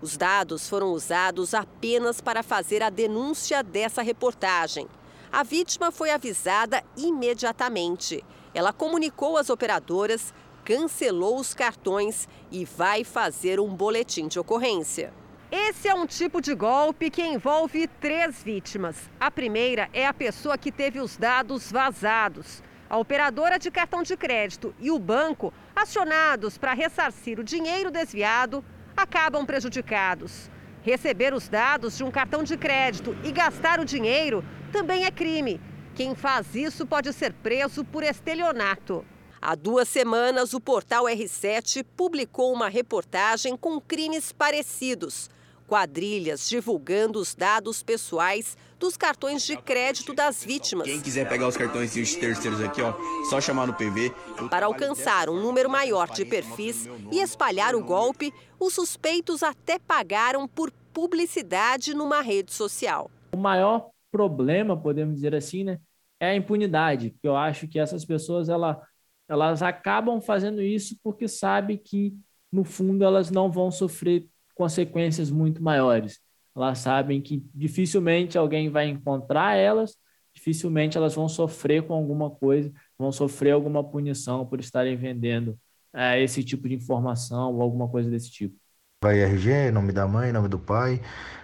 Os 0.00 0.16
dados 0.16 0.68
foram 0.68 0.92
usados 0.92 1.54
apenas 1.54 2.20
para 2.20 2.42
fazer 2.42 2.82
a 2.82 2.90
denúncia 2.90 3.62
dessa 3.62 4.02
reportagem. 4.02 4.88
A 5.30 5.42
vítima 5.42 5.90
foi 5.90 6.10
avisada 6.10 6.82
imediatamente. 6.96 8.24
Ela 8.52 8.72
comunicou 8.72 9.36
às 9.36 9.48
operadoras, 9.48 10.34
cancelou 10.64 11.38
os 11.38 11.54
cartões 11.54 12.28
e 12.50 12.64
vai 12.64 13.04
fazer 13.04 13.58
um 13.60 13.74
boletim 13.74 14.28
de 14.28 14.38
ocorrência. 14.38 15.12
Esse 15.50 15.86
é 15.86 15.94
um 15.94 16.06
tipo 16.06 16.40
de 16.40 16.54
golpe 16.54 17.10
que 17.10 17.22
envolve 17.22 17.86
três 17.86 18.42
vítimas. 18.42 18.96
A 19.20 19.30
primeira 19.30 19.88
é 19.92 20.06
a 20.06 20.14
pessoa 20.14 20.58
que 20.58 20.72
teve 20.72 20.98
os 20.98 21.16
dados 21.16 21.70
vazados. 21.70 22.62
A 22.92 22.98
operadora 22.98 23.58
de 23.58 23.70
cartão 23.70 24.02
de 24.02 24.14
crédito 24.18 24.74
e 24.78 24.90
o 24.90 24.98
banco, 24.98 25.50
acionados 25.74 26.58
para 26.58 26.74
ressarcir 26.74 27.40
o 27.40 27.42
dinheiro 27.42 27.90
desviado, 27.90 28.62
acabam 28.94 29.46
prejudicados. 29.46 30.50
Receber 30.82 31.32
os 31.32 31.48
dados 31.48 31.96
de 31.96 32.04
um 32.04 32.10
cartão 32.10 32.42
de 32.42 32.54
crédito 32.54 33.16
e 33.24 33.32
gastar 33.32 33.80
o 33.80 33.84
dinheiro 33.86 34.44
também 34.70 35.06
é 35.06 35.10
crime. 35.10 35.58
Quem 35.94 36.14
faz 36.14 36.54
isso 36.54 36.84
pode 36.86 37.10
ser 37.14 37.32
preso 37.32 37.82
por 37.82 38.02
estelionato. 38.02 39.06
Há 39.40 39.54
duas 39.54 39.88
semanas, 39.88 40.52
o 40.52 40.60
portal 40.60 41.04
R7 41.04 41.86
publicou 41.96 42.52
uma 42.52 42.68
reportagem 42.68 43.56
com 43.56 43.80
crimes 43.80 44.32
parecidos. 44.32 45.30
Quadrilhas 45.72 46.50
divulgando 46.50 47.18
os 47.18 47.34
dados 47.34 47.82
pessoais 47.82 48.58
dos 48.78 48.94
cartões 48.94 49.42
de 49.42 49.56
crédito 49.56 50.12
das 50.12 50.44
vítimas. 50.44 50.86
Quem 50.86 51.00
quiser 51.00 51.26
pegar 51.26 51.48
os 51.48 51.56
cartões 51.56 51.96
e 51.96 52.02
os 52.02 52.14
terceiros 52.14 52.60
aqui, 52.60 52.82
ó, 52.82 52.92
só 53.30 53.40
chamar 53.40 53.66
no 53.66 53.72
PV. 53.72 54.12
Para 54.50 54.66
alcançar 54.66 55.30
um 55.30 55.40
número 55.40 55.70
maior 55.70 56.10
de 56.10 56.26
perfis 56.26 56.86
e 57.10 57.20
espalhar 57.20 57.74
o 57.74 57.82
golpe, 57.82 58.34
os 58.60 58.74
suspeitos 58.74 59.42
até 59.42 59.78
pagaram 59.78 60.46
por 60.46 60.70
publicidade 60.92 61.94
numa 61.94 62.20
rede 62.20 62.52
social. 62.52 63.10
O 63.32 63.38
maior 63.38 63.88
problema, 64.10 64.76
podemos 64.76 65.14
dizer 65.14 65.34
assim, 65.34 65.64
né, 65.64 65.80
é 66.20 66.32
a 66.32 66.36
impunidade. 66.36 67.16
Eu 67.22 67.34
acho 67.34 67.66
que 67.66 67.78
essas 67.78 68.04
pessoas 68.04 68.50
ela, 68.50 68.78
elas 69.26 69.62
acabam 69.62 70.20
fazendo 70.20 70.60
isso 70.60 70.98
porque 71.02 71.26
sabem 71.26 71.78
que 71.78 72.14
no 72.52 72.62
fundo 72.62 73.02
elas 73.02 73.30
não 73.30 73.50
vão 73.50 73.70
sofrer 73.70 74.28
consequências 74.62 75.28
muito 75.28 75.60
maiores. 75.60 76.20
Elas 76.54 76.78
sabem 76.78 77.20
que 77.20 77.44
dificilmente 77.52 78.38
alguém 78.38 78.70
vai 78.70 78.86
encontrar 78.86 79.56
elas, 79.56 79.96
dificilmente 80.32 80.96
elas 80.96 81.16
vão 81.16 81.28
sofrer 81.28 81.82
com 81.82 81.94
alguma 81.94 82.30
coisa, 82.30 82.72
vão 82.96 83.10
sofrer 83.10 83.50
alguma 83.50 83.82
punição 83.82 84.46
por 84.46 84.60
estarem 84.60 84.96
vendendo 84.96 85.58
é, 85.92 86.22
esse 86.22 86.44
tipo 86.44 86.68
de 86.68 86.76
informação 86.76 87.52
ou 87.52 87.60
alguma 87.60 87.88
coisa 87.88 88.08
desse 88.08 88.30
tipo. 88.30 88.54
Vai 89.02 89.20
RG, 89.20 89.72
nome 89.72 89.90
da 89.90 90.06
mãe, 90.06 90.30
nome 90.30 90.46
do 90.46 90.60
pai, 90.60 91.02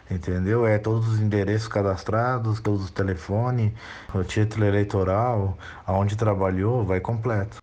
entendeu? 0.08 0.64
É 0.64 0.78
todos 0.78 1.08
os 1.08 1.18
endereços 1.18 1.66
cadastrados, 1.66 2.60
todos 2.60 2.84
os 2.84 2.90
telefones, 2.92 3.72
o 4.14 4.22
título 4.22 4.64
eleitoral, 4.64 5.58
aonde 5.84 6.16
trabalhou, 6.16 6.84
vai 6.84 7.00
completo. 7.00 7.58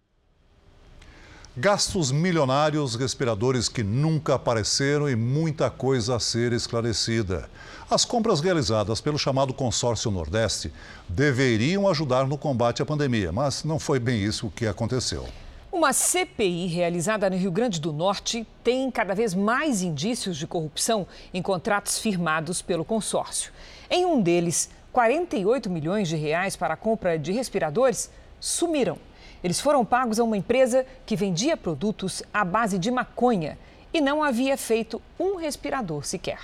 Gastos 1.58 2.12
milionários, 2.12 2.96
respiradores 2.96 3.70
que 3.70 3.82
nunca 3.82 4.36
apareceram 4.36 5.10
e 5.10 5.16
muita 5.16 5.70
coisa 5.70 6.18
a 6.18 6.20
ser 6.20 6.52
esclarecida. 6.52 7.50
As 7.90 8.04
compras 8.04 8.42
realizadas 8.42 9.00
pelo 9.00 9.18
chamado 9.18 9.54
Consórcio 9.54 10.12
Nordeste 10.12 10.70
deveriam 11.08 11.88
ajudar 11.88 12.28
no 12.28 12.38
combate 12.38 12.82
à 12.82 12.86
pandemia, 12.86 13.32
mas 13.32 13.64
não 13.64 13.80
foi 13.80 14.00
bem 14.00 14.22
isso 14.22 14.52
que 14.54 14.68
aconteceu. 14.68 15.30
Uma 15.72 15.94
CPI 15.94 16.68
realizada 16.68 17.30
no 17.30 17.38
Rio 17.38 17.52
Grande 17.52 17.80
do 17.80 17.94
Norte 17.94 18.46
tem 18.62 18.92
cada 18.92 19.16
vez 19.16 19.34
mais 19.34 19.82
indícios 19.82 20.36
de 20.36 20.46
corrupção 20.46 21.08
em 21.34 21.42
contratos 21.42 21.98
firmados 21.98 22.62
pelo 22.62 22.84
consórcio. 22.84 23.54
Em 23.90 24.06
um 24.06 24.22
deles, 24.22 24.70
48 24.92 25.70
milhões 25.70 26.10
de 26.10 26.18
reais 26.18 26.58
para 26.58 26.74
a 26.74 26.78
compra 26.78 27.18
de 27.18 27.32
respiradores 27.32 28.10
sumiram. 28.42 28.98
Eles 29.46 29.62
foram 29.62 29.86
pagos 29.86 30.20
a 30.20 30.24
uma 30.24 30.36
empresa 30.36 30.88
que 31.06 31.16
vendia 31.16 31.56
produtos 31.56 32.24
à 32.34 32.44
base 32.44 32.80
de 32.80 32.90
maconha 32.90 33.60
e 33.94 34.02
não 34.02 34.24
havia 34.24 34.58
feito 34.58 35.00
um 35.20 35.36
respirador 35.36 36.04
sequer. 36.04 36.40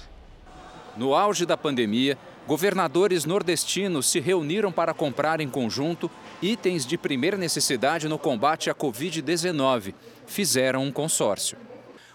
No 0.95 1.15
auge 1.15 1.43
da 1.43 1.57
pandemia, 1.57 2.15
governadores 2.45 3.25
nordestinos 3.25 4.05
se 4.05 4.19
reuniram 4.19 4.71
para 4.71 4.93
comprar 4.93 5.41
em 5.41 5.49
conjunto 5.49 6.11
itens 6.43 6.85
de 6.85 6.95
primeira 6.95 7.37
necessidade 7.37 8.07
no 8.07 8.19
combate 8.19 8.69
à 8.69 8.75
Covid-19. 8.75 9.95
Fizeram 10.27 10.83
um 10.83 10.91
consórcio. 10.91 11.57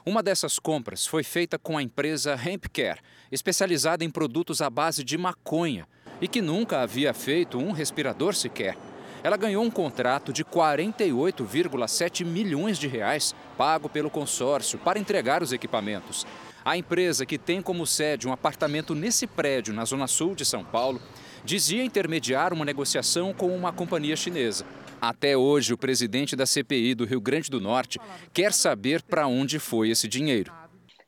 Uma 0.07 0.23
dessas 0.23 0.57
compras 0.57 1.05
foi 1.05 1.25
feita 1.25 1.59
com 1.59 1.77
a 1.77 1.83
empresa 1.83 2.37
Hempcare, 2.37 3.01
especializada 3.33 4.05
em 4.05 4.11
produtos 4.11 4.63
à 4.63 4.71
base 4.71 5.03
de 5.03 5.19
maconha 5.19 5.89
e 6.21 6.29
que 6.29 6.41
nunca 6.41 6.81
havia 6.81 7.13
feito 7.13 7.59
um 7.59 7.73
respirador 7.73 8.37
sequer 8.37 8.77
ela 9.27 9.37
ganhou 9.37 9.65
um 9.65 9.71
contrato 9.73 10.33
de 10.33 10.45
48,7 10.45 12.25
milhões 12.25 12.79
de 12.79 12.87
reais 12.87 13.35
pago 13.59 13.89
pelo 13.89 14.09
consórcio 14.09 14.79
para 14.79 15.01
entregar 15.01 15.43
os 15.43 15.51
equipamentos. 15.51 16.25
A 16.65 16.77
empresa, 16.77 17.27
que 17.27 17.37
tem 17.37 17.61
como 17.61 17.85
sede 17.85 18.29
um 18.29 18.33
apartamento 18.33 18.95
nesse 18.95 19.27
prédio 19.27 19.75
na 19.75 19.85
zona 19.85 20.07
sul 20.07 20.37
de 20.37 20.45
São 20.45 20.65
Paulo, 20.65 21.03
dizia 21.45 21.83
intermediar 21.83 22.53
uma 22.53 22.65
negociação 22.65 23.35
com 23.35 23.49
uma 23.49 23.73
companhia 23.73 24.15
chinesa. 24.15 24.65
Até 25.01 25.37
hoje, 25.37 25.75
o 25.75 25.79
presidente 25.79 26.37
da 26.37 26.47
CPI 26.47 26.95
do 26.95 27.05
Rio 27.05 27.21
Grande 27.21 27.51
do 27.51 27.61
Norte 27.61 27.99
quer 28.33 28.53
saber 28.53 29.03
para 29.03 29.27
onde 29.27 29.59
foi 29.59 29.91
esse 29.91 30.07
dinheiro. 30.07 30.53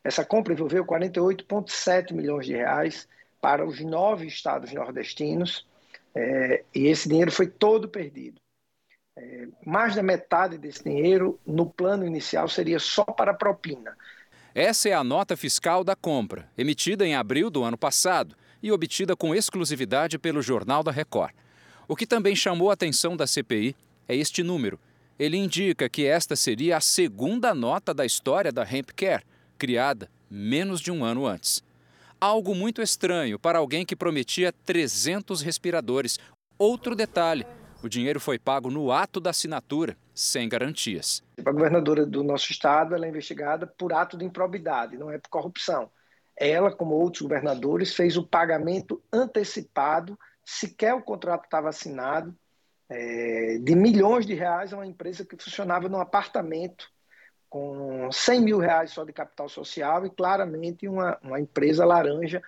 Essa 0.02 0.24
compra 0.24 0.52
envolveu 0.52 0.84
48,7 0.84 2.12
milhões 2.12 2.46
de 2.46 2.52
reais 2.52 3.06
para 3.40 3.64
os 3.64 3.78
nove 3.78 4.26
estados 4.26 4.72
nordestinos 4.72 5.67
é, 6.20 6.64
e 6.74 6.88
esse 6.88 7.08
dinheiro 7.08 7.30
foi 7.30 7.46
todo 7.46 7.88
perdido. 7.88 8.40
É, 9.16 9.46
mais 9.64 9.94
da 9.94 10.02
metade 10.02 10.58
desse 10.58 10.82
dinheiro, 10.82 11.38
no 11.46 11.64
plano 11.64 12.04
inicial, 12.04 12.48
seria 12.48 12.80
só 12.80 13.04
para 13.04 13.32
propina. 13.32 13.96
Essa 14.52 14.88
é 14.88 14.92
a 14.92 15.04
nota 15.04 15.36
fiscal 15.36 15.84
da 15.84 15.94
compra, 15.94 16.50
emitida 16.58 17.06
em 17.06 17.14
abril 17.14 17.50
do 17.50 17.62
ano 17.62 17.78
passado 17.78 18.34
e 18.60 18.72
obtida 18.72 19.14
com 19.14 19.32
exclusividade 19.32 20.18
pelo 20.18 20.42
Jornal 20.42 20.82
da 20.82 20.90
Record. 20.90 21.32
O 21.86 21.94
que 21.94 22.06
também 22.06 22.34
chamou 22.34 22.70
a 22.70 22.74
atenção 22.74 23.16
da 23.16 23.26
CPI 23.26 23.76
é 24.08 24.16
este 24.16 24.42
número. 24.42 24.80
Ele 25.20 25.36
indica 25.36 25.88
que 25.88 26.04
esta 26.04 26.34
seria 26.34 26.78
a 26.78 26.80
segunda 26.80 27.54
nota 27.54 27.94
da 27.94 28.04
história 28.04 28.50
da 28.50 28.64
Hempcare, 28.64 29.24
criada 29.56 30.10
menos 30.28 30.80
de 30.80 30.90
um 30.90 31.04
ano 31.04 31.26
antes. 31.26 31.62
Algo 32.20 32.52
muito 32.52 32.82
estranho 32.82 33.38
para 33.38 33.60
alguém 33.60 33.86
que 33.86 33.94
prometia 33.94 34.52
300 34.64 35.40
respiradores. 35.40 36.18
Outro 36.58 36.96
detalhe: 36.96 37.46
o 37.80 37.88
dinheiro 37.88 38.18
foi 38.18 38.40
pago 38.40 38.70
no 38.72 38.90
ato 38.90 39.20
da 39.20 39.30
assinatura, 39.30 39.96
sem 40.12 40.48
garantias. 40.48 41.22
A 41.46 41.52
governadora 41.52 42.04
do 42.04 42.24
nosso 42.24 42.50
estado 42.50 42.96
é 42.96 43.08
investigada 43.08 43.68
por 43.68 43.92
ato 43.92 44.18
de 44.18 44.24
improbidade, 44.24 44.96
não 44.96 45.12
é 45.12 45.18
por 45.18 45.28
corrupção. 45.28 45.88
Ela, 46.36 46.72
como 46.72 46.96
outros 46.96 47.22
governadores, 47.22 47.94
fez 47.94 48.16
o 48.16 48.26
pagamento 48.26 49.00
antecipado, 49.12 50.18
sequer 50.44 50.94
o 50.94 51.02
contrato 51.02 51.44
estava 51.44 51.68
assinado, 51.68 52.34
é, 52.88 53.58
de 53.58 53.76
milhões 53.76 54.26
de 54.26 54.34
reais 54.34 54.72
a 54.72 54.76
uma 54.76 54.86
empresa 54.86 55.24
que 55.24 55.40
funcionava 55.40 55.88
num 55.88 56.00
apartamento 56.00 56.90
com 57.48 58.10
100 58.10 58.40
mil 58.40 58.58
reais 58.58 58.90
só 58.90 59.04
de 59.04 59.12
capital 59.12 59.48
social 59.48 60.04
e 60.04 60.10
claramente 60.10 60.86
uma, 60.88 61.18
uma 61.22 61.40
empresa 61.40 61.84
laranja 61.84 62.42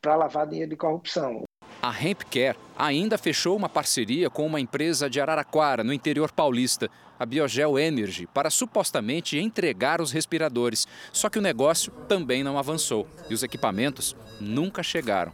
para 0.00 0.16
lavar 0.16 0.46
dinheiro 0.46 0.70
de 0.70 0.76
corrupção. 0.76 1.42
A 1.82 1.90
Hempcare 1.90 2.58
ainda 2.76 3.18
fechou 3.18 3.56
uma 3.56 3.68
parceria 3.68 4.28
com 4.28 4.46
uma 4.46 4.60
empresa 4.60 5.08
de 5.08 5.20
Araraquara, 5.20 5.84
no 5.84 5.92
interior 5.92 6.32
paulista, 6.32 6.90
a 7.18 7.24
Biogel 7.24 7.78
Energy, 7.78 8.26
para 8.26 8.50
supostamente 8.50 9.38
entregar 9.38 10.00
os 10.00 10.10
respiradores. 10.10 10.86
Só 11.12 11.28
que 11.28 11.38
o 11.38 11.42
negócio 11.42 11.92
também 12.08 12.42
não 12.42 12.58
avançou 12.58 13.06
e 13.30 13.34
os 13.34 13.42
equipamentos 13.42 14.16
nunca 14.40 14.82
chegaram. 14.82 15.32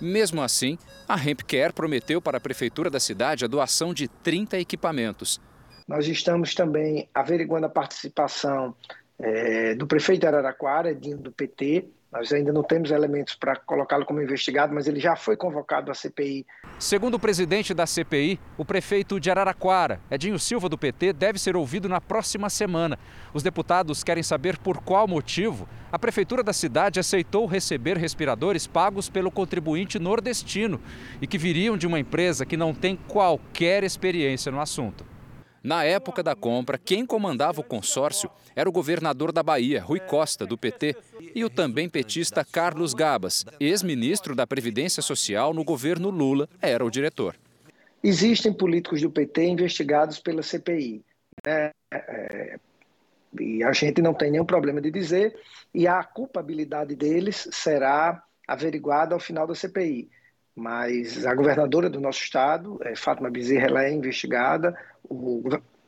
Mesmo 0.00 0.42
assim, 0.42 0.78
a 1.08 1.16
Hempcare 1.16 1.72
prometeu 1.72 2.20
para 2.20 2.38
a 2.38 2.40
prefeitura 2.40 2.88
da 2.88 3.00
cidade 3.00 3.44
a 3.44 3.48
doação 3.48 3.92
de 3.92 4.08
30 4.08 4.58
equipamentos. 4.58 5.40
Nós 5.88 6.06
estamos 6.06 6.54
também 6.54 7.08
averiguando 7.14 7.64
a 7.64 7.70
participação 7.70 8.76
é, 9.18 9.74
do 9.74 9.86
prefeito 9.86 10.20
de 10.20 10.26
Araraquara, 10.26 10.94
do 10.94 11.32
PT, 11.32 11.86
Nós 12.12 12.30
ainda 12.30 12.52
não 12.52 12.62
temos 12.62 12.90
elementos 12.90 13.34
para 13.34 13.56
colocá-lo 13.56 14.04
como 14.04 14.20
investigado, 14.22 14.74
mas 14.74 14.86
ele 14.86 15.00
já 15.00 15.16
foi 15.16 15.36
convocado 15.36 15.90
à 15.90 15.94
CPI. 15.94 16.46
Segundo 16.78 17.14
o 17.14 17.18
presidente 17.18 17.74
da 17.74 17.86
CPI, 17.86 18.38
o 18.56 18.64
prefeito 18.64 19.18
de 19.18 19.30
Araraquara, 19.30 20.00
Edinho 20.10 20.38
Silva, 20.38 20.68
do 20.68 20.78
PT, 20.78 21.14
deve 21.14 21.38
ser 21.38 21.56
ouvido 21.56 21.88
na 21.88 22.00
próxima 22.00 22.48
semana. 22.50 22.98
Os 23.34 23.42
deputados 23.42 24.04
querem 24.04 24.22
saber 24.22 24.58
por 24.58 24.82
qual 24.82 25.08
motivo 25.08 25.68
a 25.90 25.98
prefeitura 25.98 26.42
da 26.42 26.52
cidade 26.52 27.00
aceitou 27.00 27.46
receber 27.46 27.96
respiradores 27.96 28.66
pagos 28.66 29.08
pelo 29.08 29.30
contribuinte 29.30 29.98
nordestino 29.98 30.80
e 31.20 31.26
que 31.26 31.38
viriam 31.38 31.76
de 31.78 31.86
uma 31.86 31.98
empresa 31.98 32.46
que 32.46 32.58
não 32.58 32.74
tem 32.74 32.94
qualquer 32.94 33.82
experiência 33.84 34.52
no 34.52 34.60
assunto. 34.60 35.17
Na 35.62 35.84
época 35.84 36.22
da 36.22 36.34
compra, 36.34 36.78
quem 36.78 37.04
comandava 37.04 37.60
o 37.60 37.64
consórcio 37.64 38.30
era 38.54 38.68
o 38.68 38.72
governador 38.72 39.32
da 39.32 39.42
Bahia, 39.42 39.82
Rui 39.82 40.00
Costa, 40.00 40.46
do 40.46 40.56
PT, 40.56 40.96
e 41.34 41.44
o 41.44 41.50
também 41.50 41.88
petista 41.88 42.44
Carlos 42.44 42.94
Gabas, 42.94 43.44
ex-ministro 43.58 44.34
da 44.34 44.46
Previdência 44.46 45.02
Social 45.02 45.52
no 45.52 45.64
governo 45.64 46.10
Lula, 46.10 46.48
era 46.60 46.84
o 46.84 46.90
diretor. 46.90 47.36
Existem 48.02 48.52
políticos 48.52 49.02
do 49.02 49.10
PT 49.10 49.44
investigados 49.44 50.18
pela 50.20 50.42
CPI. 50.42 51.04
Né? 51.44 51.72
É, 51.92 52.58
e 53.38 53.62
a 53.62 53.72
gente 53.72 54.00
não 54.00 54.14
tem 54.14 54.30
nenhum 54.30 54.44
problema 54.44 54.80
de 54.80 54.90
dizer, 54.90 55.36
e 55.74 55.86
a 55.86 56.02
culpabilidade 56.02 56.94
deles 56.94 57.48
será 57.52 58.22
averiguada 58.46 59.14
ao 59.14 59.20
final 59.20 59.46
da 59.46 59.54
CPI. 59.54 60.08
Mas 60.58 61.24
a 61.24 61.32
governadora 61.36 61.88
do 61.88 62.00
nosso 62.00 62.20
estado, 62.20 62.80
é, 62.82 62.96
Fátima 62.96 63.30
Bezerra, 63.30 63.68
ela 63.68 63.84
é 63.84 63.92
investigada, 63.92 64.76
o, 65.08 65.40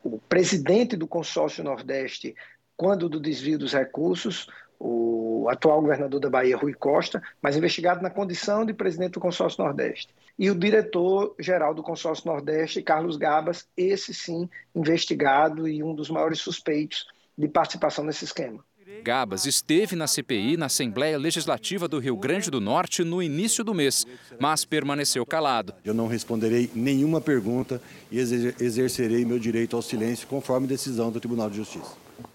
o 0.04 0.18
presidente 0.20 0.96
do 0.96 1.08
consórcio 1.08 1.64
Nordeste, 1.64 2.36
quando 2.76 3.08
do 3.08 3.18
desvio 3.18 3.58
dos 3.58 3.72
recursos, 3.72 4.46
o 4.78 5.48
atual 5.50 5.80
governador 5.80 6.20
da 6.20 6.30
Bahia, 6.30 6.56
Rui 6.56 6.72
Costa, 6.72 7.20
mas 7.42 7.56
investigado 7.56 8.00
na 8.00 8.10
condição 8.10 8.64
de 8.64 8.72
presidente 8.72 9.14
do 9.14 9.20
consórcio 9.20 9.64
Nordeste. 9.64 10.14
E 10.38 10.48
o 10.48 10.54
diretor-geral 10.54 11.74
do 11.74 11.82
consórcio 11.82 12.30
Nordeste, 12.30 12.80
Carlos 12.80 13.16
Gabas, 13.16 13.68
esse 13.76 14.14
sim 14.14 14.48
investigado 14.72 15.66
e 15.66 15.82
um 15.82 15.96
dos 15.96 16.08
maiores 16.08 16.38
suspeitos 16.38 17.08
de 17.36 17.48
participação 17.48 18.04
nesse 18.04 18.24
esquema. 18.24 18.64
Gabas 19.02 19.46
esteve 19.46 19.96
na 19.96 20.06
CPI 20.06 20.56
na 20.56 20.66
Assembleia 20.66 21.16
Legislativa 21.16 21.88
do 21.88 21.98
Rio 21.98 22.16
Grande 22.16 22.50
do 22.50 22.60
Norte 22.60 23.02
no 23.02 23.22
início 23.22 23.64
do 23.64 23.72
mês, 23.72 24.06
mas 24.38 24.64
permaneceu 24.64 25.24
calado. 25.24 25.74
Eu 25.84 25.94
não 25.94 26.06
responderei 26.06 26.70
nenhuma 26.74 27.20
pergunta 27.20 27.80
e 28.10 28.18
exercerei 28.18 29.24
meu 29.24 29.38
direito 29.38 29.74
ao 29.76 29.82
silêncio 29.82 30.26
conforme 30.26 30.66
decisão 30.66 31.10
do 31.10 31.18
Tribunal 31.18 31.48
de 31.48 31.56
Justiça. 31.56 31.92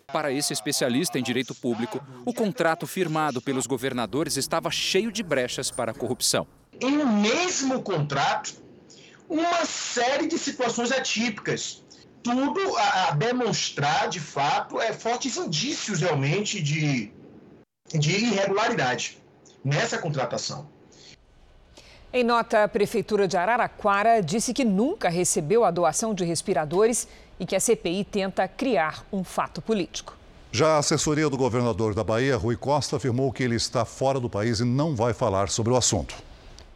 Para 0.08 0.32
esse 0.32 0.54
especialista 0.54 1.20
em 1.20 1.24
direito 1.24 1.54
público, 1.54 2.02
o 2.26 2.34
contrato 2.34 2.88
firmado 2.88 3.42
pelos 3.42 3.68
governadores 3.68 4.38
estava 4.38 4.72
cheio 4.72 5.12
de 5.12 5.22
brechas 5.22 5.70
para 5.70 5.92
a 5.92 5.96
corrupção. 5.96 6.48
Em 6.80 6.98
um 6.98 7.22
mesmo 7.22 7.82
contrato, 7.82 8.54
uma 9.30 9.66
série 9.66 10.28
de 10.28 10.38
situações 10.38 10.92
atípicas 10.92 11.84
tudo 12.26 12.76
a, 12.76 13.10
a 13.10 13.12
demonstrar, 13.12 14.10
de 14.10 14.20
fato, 14.20 14.82
é, 14.82 14.92
fortes 14.92 15.38
indícios 15.38 16.02
realmente 16.02 16.60
de, 16.60 17.12
de 17.94 18.12
irregularidade 18.12 19.20
nessa 19.64 20.00
contratação. 20.00 20.68
Em 22.12 22.24
nota, 22.24 22.64
a 22.64 22.68
Prefeitura 22.68 23.28
de 23.28 23.38
Araraquara 23.38 24.24
disse 24.24 24.54
que 24.54 24.66
nunca 24.66 25.08
recebeu 25.08 25.64
a 25.64 25.70
doação 25.70 26.16
de 26.16 26.26
respiradores 26.26 27.08
e 27.40 27.46
que 27.46 27.56
a 27.56 27.60
CPI 27.60 28.04
tenta 28.06 28.48
criar 28.48 29.06
um 29.14 29.24
fato 29.24 29.62
político. 29.62 30.18
Já 30.52 30.76
a 30.76 30.78
assessoria 30.80 31.30
do 31.30 31.38
governador 31.38 31.94
da 31.94 32.04
Bahia, 32.04 32.38
Rui 32.38 32.56
Costa, 32.56 32.96
afirmou 32.96 33.32
que 33.32 33.44
ele 33.44 33.56
está 33.56 33.86
fora 33.86 34.20
do 34.20 34.30
país 34.30 34.62
e 34.62 34.64
não 34.64 34.96
vai 34.96 35.14
falar 35.14 35.50
sobre 35.50 35.74
o 35.74 35.76
assunto. 35.76 36.16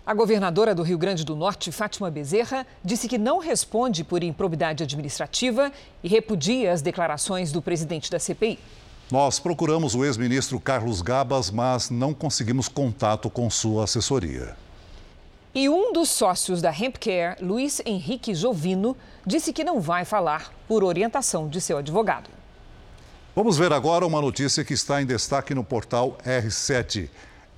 A 0.10 0.14
governadora 0.16 0.74
do 0.74 0.82
Rio 0.82 0.98
Grande 0.98 1.24
do 1.24 1.36
Norte, 1.36 1.72
Fátima 1.72 2.10
Bezerra, 2.10 2.66
disse 2.84 3.08
que 3.08 3.16
não 3.16 3.38
responde 3.38 4.04
por 4.04 4.24
improbidade 4.24 4.82
administrativa 4.82 5.72
e 6.04 6.08
repudia 6.08 6.74
as 6.74 6.82
declarações 6.82 7.52
do 7.52 7.62
presidente 7.62 8.10
da 8.10 8.18
CPI. 8.18 8.58
Nós 9.12 9.38
procuramos 9.38 9.94
o 9.94 10.04
ex-ministro 10.04 10.60
Carlos 10.60 11.04
Gabas, 11.04 11.52
mas 11.52 11.92
não 11.92 12.12
conseguimos 12.12 12.68
contato 12.68 13.30
com 13.30 13.48
sua 13.52 13.84
assessoria. 13.84 14.58
E 15.54 15.70
um 15.70 15.94
dos 15.94 16.10
sócios 16.10 16.60
da 16.60 16.72
Hempcare, 16.72 17.36
Luiz 17.40 17.80
Henrique 17.86 18.34
Jovino, 18.34 18.98
disse 19.28 19.54
que 19.54 19.64
não 19.64 19.80
vai 19.80 20.06
falar 20.06 20.52
por 20.68 20.84
orientação 20.84 21.48
de 21.48 21.62
seu 21.62 21.78
advogado. 21.78 22.32
Vamos 23.36 23.60
ver 23.60 23.72
agora 23.72 24.08
uma 24.08 24.20
notícia 24.20 24.66
que 24.66 24.74
está 24.74 25.04
em 25.04 25.06
destaque 25.06 25.54
no 25.54 25.64
portal 25.64 26.18
R7. 26.26 27.10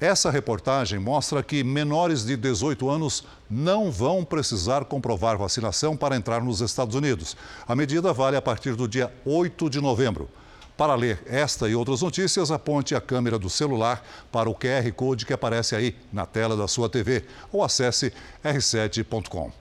Essa 0.02 0.32
reportagem 0.32 0.98
mostra 0.98 1.44
que 1.44 1.64
menores 1.64 2.26
de 2.26 2.36
18 2.36 2.90
anos 2.90 3.24
não 3.48 3.92
vão 3.92 4.26
precisar 4.26 4.84
comprovar 4.86 5.38
vacinação 5.38 5.96
para 5.96 6.16
entrar 6.16 6.42
nos 6.42 6.60
Estados 6.60 6.96
Unidos. 6.96 7.38
A 7.68 7.76
medida 7.76 8.12
vale 8.12 8.36
a 8.36 8.42
partir 8.42 8.76
do 8.76 8.88
dia 8.88 9.14
8 9.24 9.70
de 9.70 9.80
novembro. 9.80 10.28
Para 10.76 10.96
ler 10.96 11.22
esta 11.28 11.70
e 11.70 11.76
outras 11.76 12.02
notícias, 12.02 12.50
aponte 12.50 12.96
a 12.96 13.00
câmera 13.00 13.38
do 13.38 13.48
celular 13.48 14.04
para 14.32 14.50
o 14.50 14.56
QR 14.56 14.92
Code 14.96 15.24
que 15.24 15.34
aparece 15.34 15.76
aí 15.76 15.96
na 16.12 16.26
tela 16.26 16.58
da 16.58 16.68
sua 16.68 16.90
TV 16.90 17.24
ou 17.52 17.64
acesse 17.64 18.12
r7.com. 18.44 19.52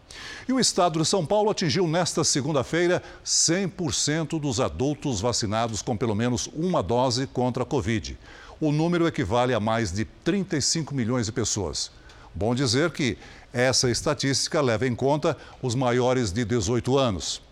E 0.48 0.54
o 0.54 0.58
estado 0.58 1.00
de 1.00 1.06
São 1.06 1.26
Paulo 1.26 1.50
atingiu 1.50 1.86
nesta 1.86 2.24
segunda-feira 2.24 3.02
100% 3.22 4.40
dos 4.40 4.58
adultos 4.58 5.20
vacinados 5.20 5.82
com 5.82 5.98
pelo 5.98 6.14
menos 6.14 6.48
uma 6.54 6.82
dose 6.82 7.26
contra 7.26 7.62
a 7.62 7.66
Covid 7.66 8.16
o 8.60 8.70
número 8.70 9.06
equivale 9.06 9.54
a 9.54 9.60
mais 9.60 9.90
de 9.90 10.04
35 10.04 10.94
milhões 10.94 11.26
de 11.26 11.32
pessoas. 11.32 11.90
Bom 12.34 12.54
dizer 12.54 12.90
que 12.90 13.16
essa 13.52 13.90
estatística 13.90 14.60
leva 14.60 14.86
em 14.86 14.94
conta 14.94 15.36
os 15.62 15.74
maiores 15.74 16.30
de 16.30 16.44
18 16.44 16.96
anos. 16.96 17.42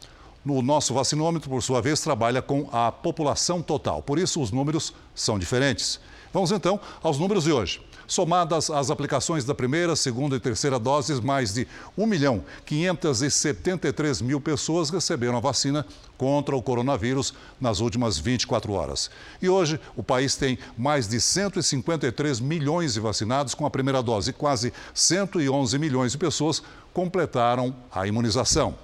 No 0.44 0.62
nosso 0.62 0.94
vacinômetro, 0.94 1.50
por 1.50 1.62
sua 1.62 1.82
vez, 1.82 2.00
trabalha 2.00 2.40
com 2.40 2.68
a 2.70 2.92
população 2.92 3.60
total, 3.60 4.02
por 4.02 4.18
isso 4.18 4.40
os 4.40 4.50
números 4.50 4.94
são 5.14 5.38
diferentes. 5.38 6.00
Vamos 6.32 6.52
então 6.52 6.78
aos 7.02 7.18
números 7.18 7.44
de 7.44 7.52
hoje. 7.52 7.80
Somadas 8.08 8.70
as 8.70 8.90
aplicações 8.90 9.44
da 9.44 9.54
primeira, 9.54 9.94
segunda 9.94 10.34
e 10.34 10.40
terceira 10.40 10.78
doses, 10.78 11.20
mais 11.20 11.52
de 11.52 11.68
1 11.96 12.06
milhão 12.06 12.42
573 12.64 14.22
mil 14.22 14.40
pessoas 14.40 14.88
receberam 14.88 15.36
a 15.36 15.40
vacina 15.40 15.84
contra 16.16 16.56
o 16.56 16.62
coronavírus 16.62 17.34
nas 17.60 17.80
últimas 17.80 18.18
24 18.18 18.72
horas. 18.72 19.10
E 19.42 19.48
hoje 19.50 19.78
o 19.94 20.02
país 20.02 20.36
tem 20.36 20.58
mais 20.74 21.06
de 21.06 21.20
153 21.20 22.40
milhões 22.40 22.94
de 22.94 23.00
vacinados 23.00 23.54
com 23.54 23.66
a 23.66 23.70
primeira 23.70 24.02
dose. 24.02 24.32
Quase 24.32 24.72
111 24.94 25.78
milhões 25.78 26.12
de 26.12 26.18
pessoas 26.18 26.62
completaram 26.94 27.76
a 27.92 28.06
imunização. 28.06 28.74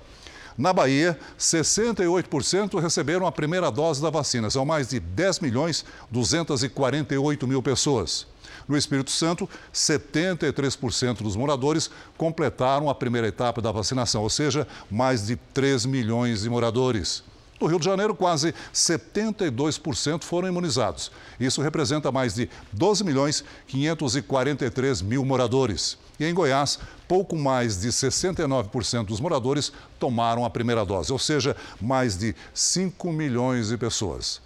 Na 0.57 0.75
Bahia, 0.75 1.19
68% 1.39 2.79
receberam 2.79 3.27
a 3.27 3.33
primeira 3.33 3.71
dose 3.71 4.03
da 4.03 4.11
vacina. 4.11 4.51
São 4.51 4.67
mais 4.67 4.91
de 4.91 5.01
10 5.01 5.41
milhões 5.41 5.83
248 6.11 7.47
mil 7.47 7.63
pessoas. 7.63 8.34
No 8.69 8.77
Espírito 8.77 9.11
Santo, 9.11 9.49
73% 9.73 11.23
dos 11.23 11.37
moradores 11.37 11.91
completaram 12.17 12.89
a 12.89 12.95
primeira 12.95 13.29
etapa 13.29 13.61
da 13.61 13.71
vacinação, 13.71 14.23
ou 14.23 14.31
seja, 14.31 14.67
mais 14.91 15.27
de 15.27 15.37
3 15.37 15.87
milhões 15.87 16.43
de 16.43 16.51
moradores. 16.51 17.23
No 17.61 17.69
Rio 17.69 17.79
de 17.79 17.85
Janeiro, 17.85 18.15
quase 18.15 18.55
72% 18.73 20.25
foram 20.25 20.49
imunizados. 20.49 21.11
Isso 21.39 21.63
representa 21.63 22.11
mais 22.11 22.35
de 22.35 22.49
12 22.73 23.05
milhões 23.05 23.45
543 23.69 25.03
mil 25.03 25.25
moradores. 25.25 25.97
E 26.19 26.25
em 26.25 26.35
Goiás, 26.35 26.79
pouco 27.09 27.37
mais 27.37 27.81
de 27.81 27.89
69% 27.89 29.07
dos 29.07 29.21
moradores 29.21 29.73
tomaram 29.99 30.45
a 30.45 30.51
primeira 30.51 30.85
dose, 30.85 31.13
ou 31.13 31.19
seja, 31.19 31.57
mais 31.81 32.17
de 32.17 32.35
5 32.53 33.13
milhões 33.13 33.69
de 33.69 33.77
pessoas. 33.77 34.41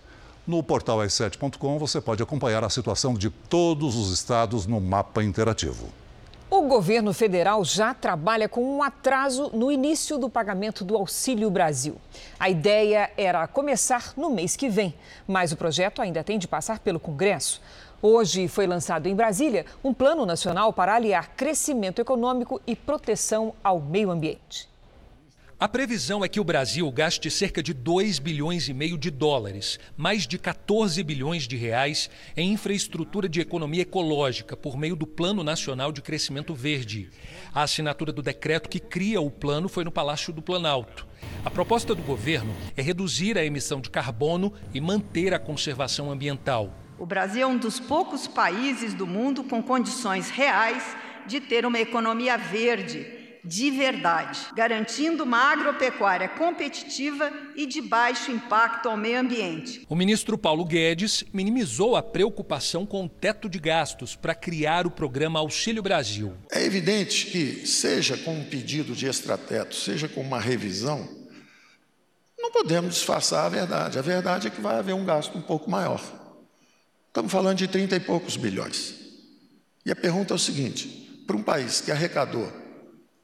No 0.49 0.63
portal 0.63 1.01
s7.com 1.01 1.79
você 1.79 2.01
pode 2.01 2.23
acompanhar 2.23 2.65
a 2.65 2.71
situação 2.71 3.13
de 3.13 3.29
todos 3.29 3.95
os 3.97 4.11
estados 4.11 4.67
no 4.67 4.81
mapa 4.81 5.23
interativo. 5.23 5.89
O 6.49 6.63
governo 6.63 7.13
federal 7.13 7.63
já 7.63 7.93
trabalha 7.93 8.49
com 8.49 8.65
um 8.65 8.83
atraso 8.83 9.51
no 9.53 9.71
início 9.71 10.17
do 10.17 10.31
pagamento 10.31 10.87
do 10.87 10.97
Auxílio 10.97 11.51
Brasil. 11.51 11.97
A 12.41 12.49
ideia 12.49 13.11
era 13.15 13.47
começar 13.47 14.15
no 14.17 14.31
mês 14.31 14.57
que 14.57 14.71
vem, 14.71 14.95
mas 15.27 15.53
o 15.53 15.57
projeto 15.59 16.01
ainda 16.01 16.25
tem 16.25 16.39
de 16.39 16.49
passar 16.49 16.79
pelo 16.79 16.99
Congresso. 16.99 17.61
Hoje 18.01 18.49
foi 18.49 18.67
lançado 18.67 19.07
em 19.07 19.15
Brasília 19.15 19.67
um 19.85 19.93
plano 19.93 20.25
nacional 20.25 20.73
para 20.73 20.95
aliar 20.95 21.29
crescimento 21.37 22.01
econômico 22.01 22.59
e 22.67 22.75
proteção 22.75 23.53
ao 23.63 23.79
meio 23.79 24.11
ambiente. 24.11 24.67
A 25.61 25.67
previsão 25.67 26.25
é 26.25 26.29
que 26.29 26.39
o 26.39 26.45
Brasil 26.45 26.89
gaste 26.93 27.29
cerca 27.33 27.61
de 27.61 27.75
2 27.75 28.21
bilhões 28.21 28.69
e 28.69 28.73
meio 28.73 28.97
de 28.97 29.11
dólares, 29.11 29.77
mais 29.97 30.25
de 30.25 30.39
14 30.39 31.03
bilhões 31.03 31.49
de 31.49 31.57
reais, 31.57 32.09
em 32.37 32.53
infraestrutura 32.53 33.29
de 33.29 33.41
economia 33.41 33.83
ecológica 33.83 34.57
por 34.57 34.79
meio 34.79 34.95
do 34.95 35.05
Plano 35.05 35.43
Nacional 35.43 35.91
de 35.91 36.01
Crescimento 36.01 36.55
Verde. 36.55 37.11
A 37.53 37.63
assinatura 37.63 38.13
do 38.13 38.23
decreto 38.23 38.69
que 38.69 38.79
cria 38.79 39.21
o 39.21 39.33
plano 39.33 39.69
foi 39.69 39.83
no 39.83 39.91
Palácio 39.91 40.33
do 40.33 40.41
Planalto. 40.41 41.05
A 41.45 41.51
proposta 41.51 41.93
do 41.93 42.05
governo 42.05 42.55
é 42.77 42.81
reduzir 42.81 43.37
a 43.37 43.45
emissão 43.45 43.81
de 43.81 43.91
carbono 43.91 44.53
e 44.73 44.81
manter 44.81 45.35
a 45.35 45.41
conservação 45.41 46.09
ambiental. 46.09 46.73
O 46.97 47.05
Brasil 47.05 47.43
é 47.43 47.47
um 47.47 47.59
dos 47.59 47.81
poucos 47.81 48.29
países 48.29 48.95
do 48.95 49.09
mundo 49.09 49.43
com 49.43 49.61
condições 49.61 50.31
reais 50.31 50.97
de 51.27 51.41
ter 51.41 51.67
uma 51.67 51.81
economia 51.81 52.37
verde 52.37 53.18
de 53.45 53.71
verdade, 53.71 54.41
garantindo 54.55 55.25
uma 55.25 55.53
agropecuária 55.53 56.29
competitiva 56.29 57.33
e 57.57 57.67
de 57.67 57.81
baixo 57.81 58.31
impacto 58.31 58.89
ao 58.89 58.97
meio 58.97 59.21
ambiente. 59.21 59.85
O 59.89 59.97
ministro 59.97 60.37
Paulo 60.37 60.65
Guedes 60.65 61.25
minimizou 61.33 61.97
a 61.97 62.03
preocupação 62.03 62.85
com 62.85 63.05
o 63.05 63.09
teto 63.09 63.49
de 63.49 63.59
gastos 63.59 64.15
para 64.17 64.35
criar 64.35 64.87
o 64.87 64.91
programa 64.91 65.39
Auxílio 65.39 65.83
Brasil. 65.83 66.35
É 66.51 66.65
evidente 66.65 67.27
que, 67.27 67.67
seja 67.67 68.17
com 68.17 68.35
um 68.35 68.45
pedido 68.45 68.95
de 68.95 69.07
extrateto, 69.07 69.75
seja 69.75 70.09
com 70.09 70.21
uma 70.21 70.41
revisão, 70.41 71.09
não 72.39 72.53
podemos 72.53 72.95
disfarçar 72.95 73.45
a 73.45 73.49
verdade. 73.49 73.99
A 73.99 74.03
verdade 74.03 74.47
é 74.47 74.51
que 74.51 74.61
vai 74.61 74.79
haver 74.79 74.95
um 74.95 75.05
gasto 75.05 75.37
um 75.37 75.43
pouco 75.43 75.71
maior. 75.71 76.01
Estamos 77.09 77.33
falando 77.33 77.59
de 77.59 77.67
30 77.67 77.97
e 77.97 78.01
poucos 78.01 78.37
bilhões. 78.37 78.95
E 79.85 79.91
a 79.91 79.97
pergunta 79.97 80.35
é 80.35 80.37
o 80.37 80.39
seguinte: 80.39 80.87
para 81.27 81.37
um 81.37 81.43
país 81.43 81.81
que 81.81 81.91
arrecadou 81.91 82.51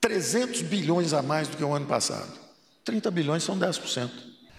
300 0.04 0.60
bilhões 0.60 1.14
a 1.14 1.22
mais 1.22 1.48
do 1.48 1.56
que 1.56 1.64
o 1.64 1.72
ano 1.72 1.86
passado. 1.86 2.30
30 2.84 3.10
bilhões 3.10 3.42
são 3.42 3.58
10%. 3.58 4.10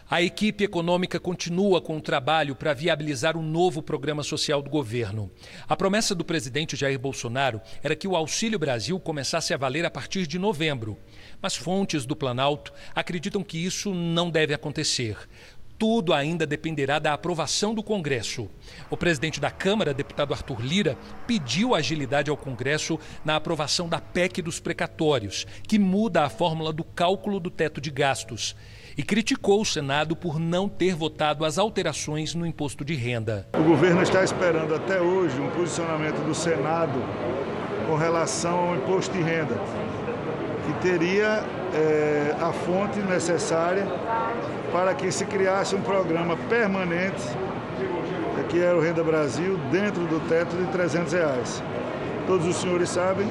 A 0.09 0.19
equipe 0.19 0.63
econômica 0.63 1.19
continua 1.19 1.79
com 1.79 1.97
o 1.97 2.01
trabalho 2.01 2.55
para 2.55 2.73
viabilizar 2.73 3.37
um 3.37 3.43
novo 3.43 3.83
programa 3.83 4.23
social 4.23 4.59
do 4.59 4.71
governo. 4.71 5.29
A 5.69 5.75
promessa 5.75 6.15
do 6.15 6.25
presidente 6.25 6.75
Jair 6.75 6.97
Bolsonaro 6.97 7.61
era 7.83 7.95
que 7.95 8.07
o 8.07 8.15
Auxílio 8.15 8.57
Brasil 8.57 8.99
começasse 8.99 9.53
a 9.53 9.57
valer 9.57 9.85
a 9.85 9.91
partir 9.91 10.25
de 10.25 10.39
novembro. 10.39 10.97
Mas 11.39 11.55
fontes 11.55 12.07
do 12.07 12.15
Planalto 12.15 12.73
acreditam 12.95 13.43
que 13.43 13.63
isso 13.63 13.93
não 13.93 14.31
deve 14.31 14.51
acontecer 14.51 15.15
tudo 15.77 16.13
ainda 16.13 16.45
dependerá 16.45 16.99
da 16.99 17.13
aprovação 17.13 17.73
do 17.73 17.83
Congresso. 17.83 18.49
O 18.89 18.97
presidente 18.97 19.39
da 19.39 19.51
Câmara, 19.51 19.93
deputado 19.93 20.33
Arthur 20.33 20.61
Lira, 20.61 20.97
pediu 21.27 21.75
agilidade 21.75 22.29
ao 22.29 22.37
Congresso 22.37 22.99
na 23.23 23.35
aprovação 23.35 23.87
da 23.87 23.99
PEC 23.99 24.41
dos 24.41 24.59
precatórios, 24.59 25.45
que 25.67 25.77
muda 25.77 26.23
a 26.23 26.29
fórmula 26.29 26.71
do 26.71 26.83
cálculo 26.83 27.39
do 27.39 27.49
teto 27.49 27.81
de 27.81 27.91
gastos. 27.91 28.55
E 28.97 29.03
criticou 29.03 29.61
o 29.61 29.65
Senado 29.65 30.15
por 30.15 30.39
não 30.39 30.69
ter 30.69 30.95
votado 30.95 31.43
as 31.43 31.57
alterações 31.57 32.33
no 32.33 32.45
imposto 32.45 32.85
de 32.85 32.95
renda. 32.95 33.45
O 33.53 33.63
governo 33.63 34.01
está 34.01 34.23
esperando 34.23 34.73
até 34.73 35.01
hoje 35.01 35.37
um 35.39 35.49
posicionamento 35.49 36.23
do 36.25 36.33
Senado 36.33 37.03
com 37.85 37.95
relação 37.95 38.69
ao 38.69 38.75
imposto 38.77 39.13
de 39.13 39.21
renda, 39.21 39.55
que 40.65 40.73
teria 40.81 41.43
é, 41.73 42.35
a 42.39 42.51
fonte 42.51 42.99
necessária 42.99 43.85
para 44.71 44.93
que 44.93 45.11
se 45.11 45.25
criasse 45.25 45.75
um 45.75 45.81
programa 45.81 46.35
permanente, 46.49 47.21
que 48.49 48.59
era 48.59 48.77
o 48.77 48.81
Renda 48.81 49.03
Brasil, 49.03 49.57
dentro 49.71 50.05
do 50.05 50.19
teto 50.27 50.55
de 50.55 50.65
300 50.71 51.13
reais. 51.13 51.63
Todos 52.27 52.47
os 52.47 52.55
senhores 52.57 52.89
sabem 52.89 53.27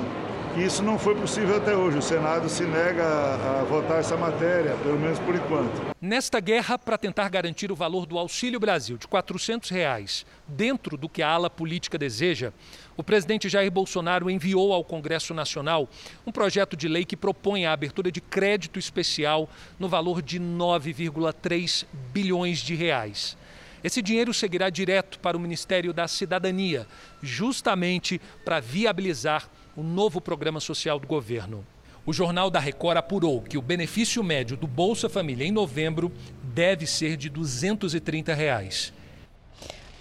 que 0.55 0.63
isso 0.63 0.83
não 0.83 0.99
foi 0.99 1.15
possível 1.15 1.57
até 1.57 1.77
hoje. 1.77 1.99
O 1.99 2.03
Senado 2.03 2.49
se 2.49 2.63
nega 2.65 3.03
a, 3.05 3.61
a 3.61 3.65
votar 3.65 3.99
essa 3.99 4.17
matéria, 4.17 4.77
pelo 4.83 4.99
menos 4.99 5.19
por 5.19 5.35
enquanto. 5.35 5.95
Nesta 6.01 6.39
guerra 6.39 6.79
para 6.79 6.97
tentar 6.97 7.29
garantir 7.29 7.73
o 7.73 7.75
valor 7.75 8.07
do 8.07 8.19
Auxílio 8.19 8.61
Brasil 8.61 8.97
de 8.97 9.09
400 9.09 9.69
reais, 9.71 10.25
dentro 10.47 10.97
do 10.97 11.09
que 11.09 11.23
a 11.23 11.29
ala 11.29 11.51
política 11.51 11.99
deseja, 11.99 12.53
o 12.97 13.03
presidente 13.03 13.49
Jair 13.49 13.71
Bolsonaro 13.71 14.31
enviou 14.31 14.73
ao 14.73 14.85
Congresso 14.85 15.35
Nacional 15.35 15.89
um 16.27 16.33
projeto 16.33 16.77
de 16.77 16.89
lei 16.89 17.05
que 17.05 17.17
propõe 17.17 17.67
a 17.67 17.73
abertura 17.73 18.11
de 18.11 18.21
crédito 18.21 18.79
especial 18.79 19.49
no 19.79 19.89
valor 19.89 20.23
de 20.23 20.39
9,3 20.39 21.85
bilhões 22.13 22.59
de 22.59 22.75
reais. 22.75 23.37
Esse 23.83 24.01
dinheiro 24.01 24.33
seguirá 24.33 24.71
direto 24.71 25.19
para 25.19 25.37
o 25.37 25.41
Ministério 25.41 25.93
da 25.93 26.09
Cidadania, 26.09 26.87
justamente 27.23 28.21
para 28.45 28.59
viabilizar 28.59 29.49
o 29.77 29.83
novo 29.83 30.21
programa 30.21 30.61
social 30.61 30.99
do 30.99 31.07
governo. 31.07 31.67
O 32.07 32.13
Jornal 32.13 32.51
da 32.51 32.61
Record 32.61 32.99
apurou 32.99 33.43
que 33.43 33.59
o 33.59 33.63
benefício 33.63 34.23
médio 34.23 34.57
do 34.57 34.67
Bolsa 34.67 35.09
Família 35.09 35.45
em 35.47 35.51
novembro 35.53 36.13
deve 36.43 36.87
ser 36.87 37.17
de 37.17 37.29
230 37.29 38.33
reais. 38.35 38.93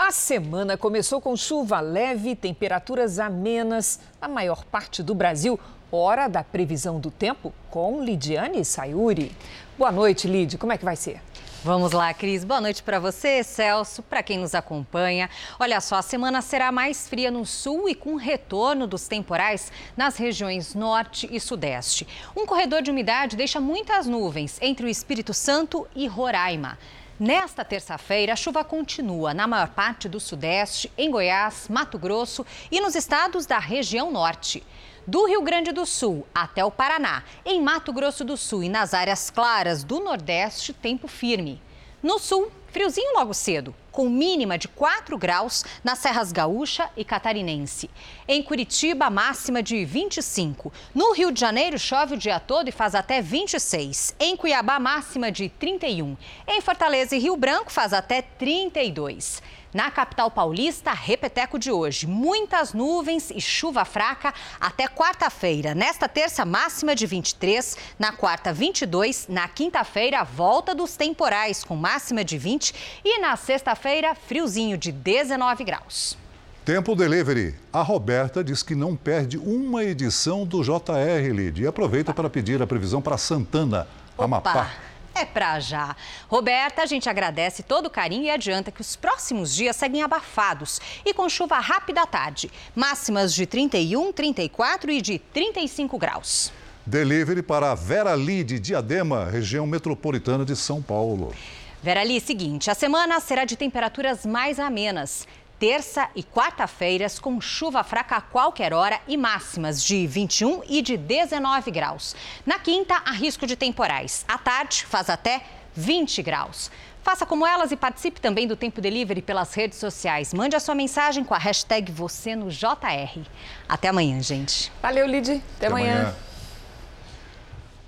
A 0.05 0.11
semana 0.11 0.77
começou 0.77 1.21
com 1.21 1.33
chuva 1.33 1.79
leve 1.79 2.35
temperaturas 2.35 3.19
amenas 3.19 4.01
na 4.19 4.27
maior 4.27 4.65
parte 4.65 5.01
do 5.01 5.15
Brasil. 5.15 5.57
Hora 5.89 6.27
da 6.27 6.43
previsão 6.43 6.99
do 6.99 7.09
tempo 7.09 7.53
com 7.69 8.03
Lidiane 8.03 8.65
Sayuri. 8.65 9.31
Boa 9.77 9.93
noite, 9.93 10.27
Lid. 10.27 10.57
Como 10.57 10.73
é 10.73 10.77
que 10.77 10.83
vai 10.83 10.97
ser? 10.97 11.21
Vamos 11.63 11.93
lá, 11.93 12.13
Cris. 12.13 12.43
Boa 12.43 12.59
noite 12.59 12.83
para 12.83 12.99
você, 12.99 13.45
Celso, 13.45 14.03
para 14.03 14.21
quem 14.21 14.39
nos 14.39 14.53
acompanha. 14.53 15.29
Olha 15.57 15.79
só, 15.79 15.95
a 15.95 16.01
semana 16.01 16.41
será 16.41 16.69
mais 16.69 17.07
fria 17.07 17.31
no 17.31 17.45
sul 17.45 17.87
e 17.87 17.95
com 17.95 18.17
retorno 18.17 18.85
dos 18.85 19.07
temporais 19.07 19.71
nas 19.95 20.17
regiões 20.17 20.75
norte 20.75 21.29
e 21.31 21.39
sudeste. 21.39 22.05
Um 22.35 22.45
corredor 22.45 22.81
de 22.81 22.91
umidade 22.91 23.37
deixa 23.37 23.61
muitas 23.61 24.05
nuvens 24.05 24.57
entre 24.61 24.85
o 24.85 24.89
Espírito 24.89 25.33
Santo 25.33 25.87
e 25.95 26.07
Roraima. 26.07 26.77
Nesta 27.19 27.63
terça-feira, 27.63 28.33
a 28.33 28.35
chuva 28.35 28.63
continua 28.63 29.35
na 29.35 29.45
maior 29.45 29.69
parte 29.69 30.09
do 30.09 30.19
Sudeste, 30.19 30.91
em 30.97 31.11
Goiás, 31.11 31.67
Mato 31.69 31.99
Grosso 31.99 32.43
e 32.71 32.81
nos 32.81 32.95
estados 32.95 33.45
da 33.45 33.59
região 33.59 34.11
norte. 34.11 34.63
Do 35.05 35.27
Rio 35.27 35.43
Grande 35.43 35.71
do 35.71 35.85
Sul 35.85 36.25
até 36.33 36.65
o 36.65 36.71
Paraná, 36.71 37.23
em 37.45 37.61
Mato 37.61 37.93
Grosso 37.93 38.25
do 38.25 38.35
Sul 38.35 38.63
e 38.63 38.69
nas 38.69 38.95
áreas 38.95 39.29
claras 39.29 39.83
do 39.83 39.99
Nordeste, 39.99 40.73
tempo 40.73 41.07
firme. 41.07 41.61
No 42.03 42.19
sul, 42.19 42.51
friozinho 42.67 43.13
logo 43.15 43.33
cedo, 43.33 43.73
com 43.89 44.09
mínima 44.09 44.57
de 44.57 44.67
4 44.67 45.17
graus 45.17 45.63
nas 45.81 45.99
Serras 45.99 46.33
Gaúcha 46.33 46.89
e 46.97 47.05
Catarinense. 47.05 47.89
Em 48.27 48.43
Curitiba, 48.43 49.09
máxima 49.09 49.63
de 49.63 49.85
25. 49.85 50.73
No 50.93 51.13
Rio 51.13 51.31
de 51.31 51.39
Janeiro, 51.39 51.79
chove 51.79 52.15
o 52.15 52.17
dia 52.17 52.41
todo 52.41 52.67
e 52.67 52.73
faz 52.73 52.93
até 52.93 53.21
26. 53.21 54.15
Em 54.19 54.35
Cuiabá, 54.35 54.79
máxima 54.79 55.31
de 55.31 55.47
31. 55.47 56.17
Em 56.45 56.59
Fortaleza 56.59 57.15
e 57.15 57.19
Rio 57.19 57.37
Branco, 57.37 57.71
faz 57.71 57.93
até 57.93 58.21
32. 58.21 59.41
Na 59.73 59.89
capital 59.89 60.29
paulista, 60.29 60.93
repeteco 60.93 61.57
de 61.57 61.71
hoje. 61.71 62.05
Muitas 62.05 62.73
nuvens 62.73 63.31
e 63.31 63.41
chuva 63.41 63.83
fraca 63.83 64.31
até 64.61 64.87
quarta-feira. 64.87 65.73
Nesta 65.73 66.07
terça, 66.07 66.45
máxima 66.45 66.95
de 66.95 67.07
23. 67.07 67.75
Na 67.97 68.11
quarta, 68.11 68.53
22. 68.53 69.27
Na 69.27 69.47
quinta-feira, 69.47 70.23
volta 70.23 70.75
dos 70.75 70.95
temporais, 70.95 71.63
com 71.63 71.75
máxima 71.75 72.23
de 72.23 72.37
20. 72.37 73.01
E 73.03 73.19
na 73.19 73.35
sexta-feira, 73.35 74.13
friozinho 74.13 74.77
de 74.77 74.91
19 74.91 75.63
graus. 75.63 76.15
Tempo 76.63 76.95
Delivery. 76.95 77.55
A 77.73 77.81
Roberta 77.81 78.43
diz 78.43 78.61
que 78.61 78.75
não 78.75 78.95
perde 78.95 79.37
uma 79.39 79.83
edição 79.83 80.45
do 80.45 80.63
JR 80.63 81.33
Lid 81.33 81.61
e 81.61 81.67
aproveita 81.67 82.13
para 82.13 82.29
pedir 82.29 82.61
a 82.61 82.67
previsão 82.67 83.01
para 83.01 83.17
Santana, 83.17 83.87
Opa. 84.15 84.23
Amapá. 84.23 84.92
É 85.15 85.25
pra 85.25 85.59
já. 85.59 85.95
Roberta, 86.27 86.81
a 86.81 86.85
gente 86.85 87.07
agradece 87.07 87.61
todo 87.61 87.85
o 87.85 87.89
carinho 87.89 88.25
e 88.25 88.29
adianta 88.31 88.71
que 88.71 88.81
os 88.81 88.95
próximos 88.95 89.53
dias 89.53 89.75
seguem 89.75 90.01
abafados 90.01 90.81
e 91.05 91.13
com 91.13 91.29
chuva 91.29 91.59
rápida 91.59 92.01
à 92.01 92.07
tarde. 92.07 92.51
Máximas 92.75 93.33
de 93.33 93.45
31, 93.45 94.11
34 94.11 94.91
e 94.91 95.01
de 95.01 95.19
35 95.19 95.97
graus. 95.97 96.51
Delivery 96.85 97.43
para 97.43 97.73
Vera 97.75 98.13
Lee 98.13 98.43
de 98.43 98.59
Diadema, 98.59 99.25
região 99.25 99.65
metropolitana 99.67 100.43
de 100.43 100.55
São 100.55 100.81
Paulo. 100.81 101.33
Vera 101.81 102.01
Lee, 102.01 102.19
seguinte, 102.19 102.71
a 102.71 102.75
semana 102.75 103.19
será 103.19 103.45
de 103.45 103.55
temperaturas 103.55 104.25
mais 104.25 104.59
amenas 104.59 105.27
terça 105.63 106.09
e 106.13 106.21
quarta-feiras 106.21 107.17
com 107.19 107.39
chuva 107.39 107.85
fraca 107.85 108.17
a 108.17 108.21
qualquer 108.21 108.73
hora 108.73 108.99
e 109.07 109.15
máximas 109.15 109.81
de 109.81 110.05
21 110.05 110.61
e 110.67 110.81
de 110.81 110.97
19 110.97 111.71
graus. 111.71 112.17
Na 112.45 112.59
quinta, 112.59 113.01
há 113.05 113.11
risco 113.13 113.47
de 113.47 113.55
temporais. 113.55 114.25
À 114.27 114.37
tarde, 114.37 114.85
faz 114.85 115.09
até 115.09 115.41
20 115.73 116.21
graus. 116.21 116.69
Faça 117.01 117.25
como 117.25 117.47
elas 117.47 117.71
e 117.71 117.77
participe 117.77 118.19
também 118.19 118.45
do 118.45 118.57
Tempo 118.57 118.81
Delivery 118.81 119.21
pelas 119.21 119.53
redes 119.53 119.77
sociais. 119.77 120.33
Mande 120.33 120.53
a 120.53 120.59
sua 120.59 120.75
mensagem 120.75 121.23
com 121.23 121.33
a 121.33 121.37
hashtag 121.37 121.93
você 121.93 122.35
no 122.35 122.49
JR. 122.49 123.21
Até 123.69 123.87
amanhã, 123.87 124.21
gente. 124.21 124.69
Valeu, 124.81 125.07
Lid. 125.07 125.29
Até, 125.29 125.41
Até 125.55 125.67
amanhã. 125.67 125.93
amanhã. 125.93 126.15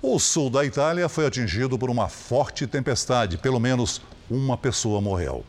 O 0.01 0.17
sul 0.17 0.49
da 0.49 0.63
Itália 0.63 1.09
foi 1.09 1.26
atingido 1.26 1.78
por 1.78 1.89
uma 1.89 2.07
forte 2.07 2.65
tempestade. 2.65 3.38
Pelo 3.38 3.59
menos 3.59 4.01
uma 4.30 4.55
pessoa 4.55 5.01
morreu. 5.01 5.43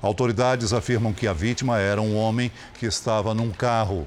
Autoridades 0.00 0.72
afirmam 0.72 1.12
que 1.12 1.26
a 1.26 1.32
vítima 1.32 1.78
era 1.78 2.00
um 2.00 2.16
homem 2.16 2.52
que 2.78 2.86
estava 2.86 3.34
num 3.34 3.50
carro. 3.50 4.06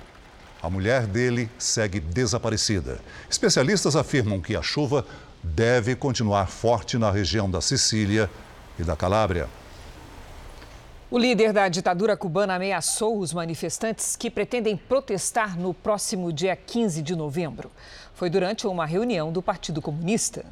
A 0.62 0.70
mulher 0.70 1.06
dele 1.06 1.50
segue 1.58 2.00
desaparecida. 2.00 3.00
Especialistas 3.30 3.96
afirmam 3.96 4.39
que 4.39 4.56
a 4.56 4.62
chuva 4.62 5.06
deve 5.44 5.96
continuar 5.96 6.48
forte 6.48 6.98
na 6.98 7.12
região 7.12 7.50
da 7.50 7.60
Sicília 7.60 8.30
e 8.80 8.84
da 8.84 8.96
Calábria. 8.96 9.50
O 11.10 11.18
líder 11.18 11.52
da 11.52 11.68
ditadura 11.68 12.16
cubana 12.16 12.56
ameaçou 12.56 13.20
os 13.20 13.34
manifestantes 13.34 14.16
que 14.16 14.32
pretendem 14.32 14.78
protestar 14.78 15.60
no 15.60 15.74
próximo 15.74 16.32
dia 16.32 16.56
15 16.56 17.02
de 17.02 17.18
novembro. 17.18 17.70
Foi 18.14 18.30
durante 18.30 18.66
uma 18.66 18.86
reunião 18.86 19.30
do 19.30 19.42
Partido 19.42 19.82
Comunista. 19.82 20.46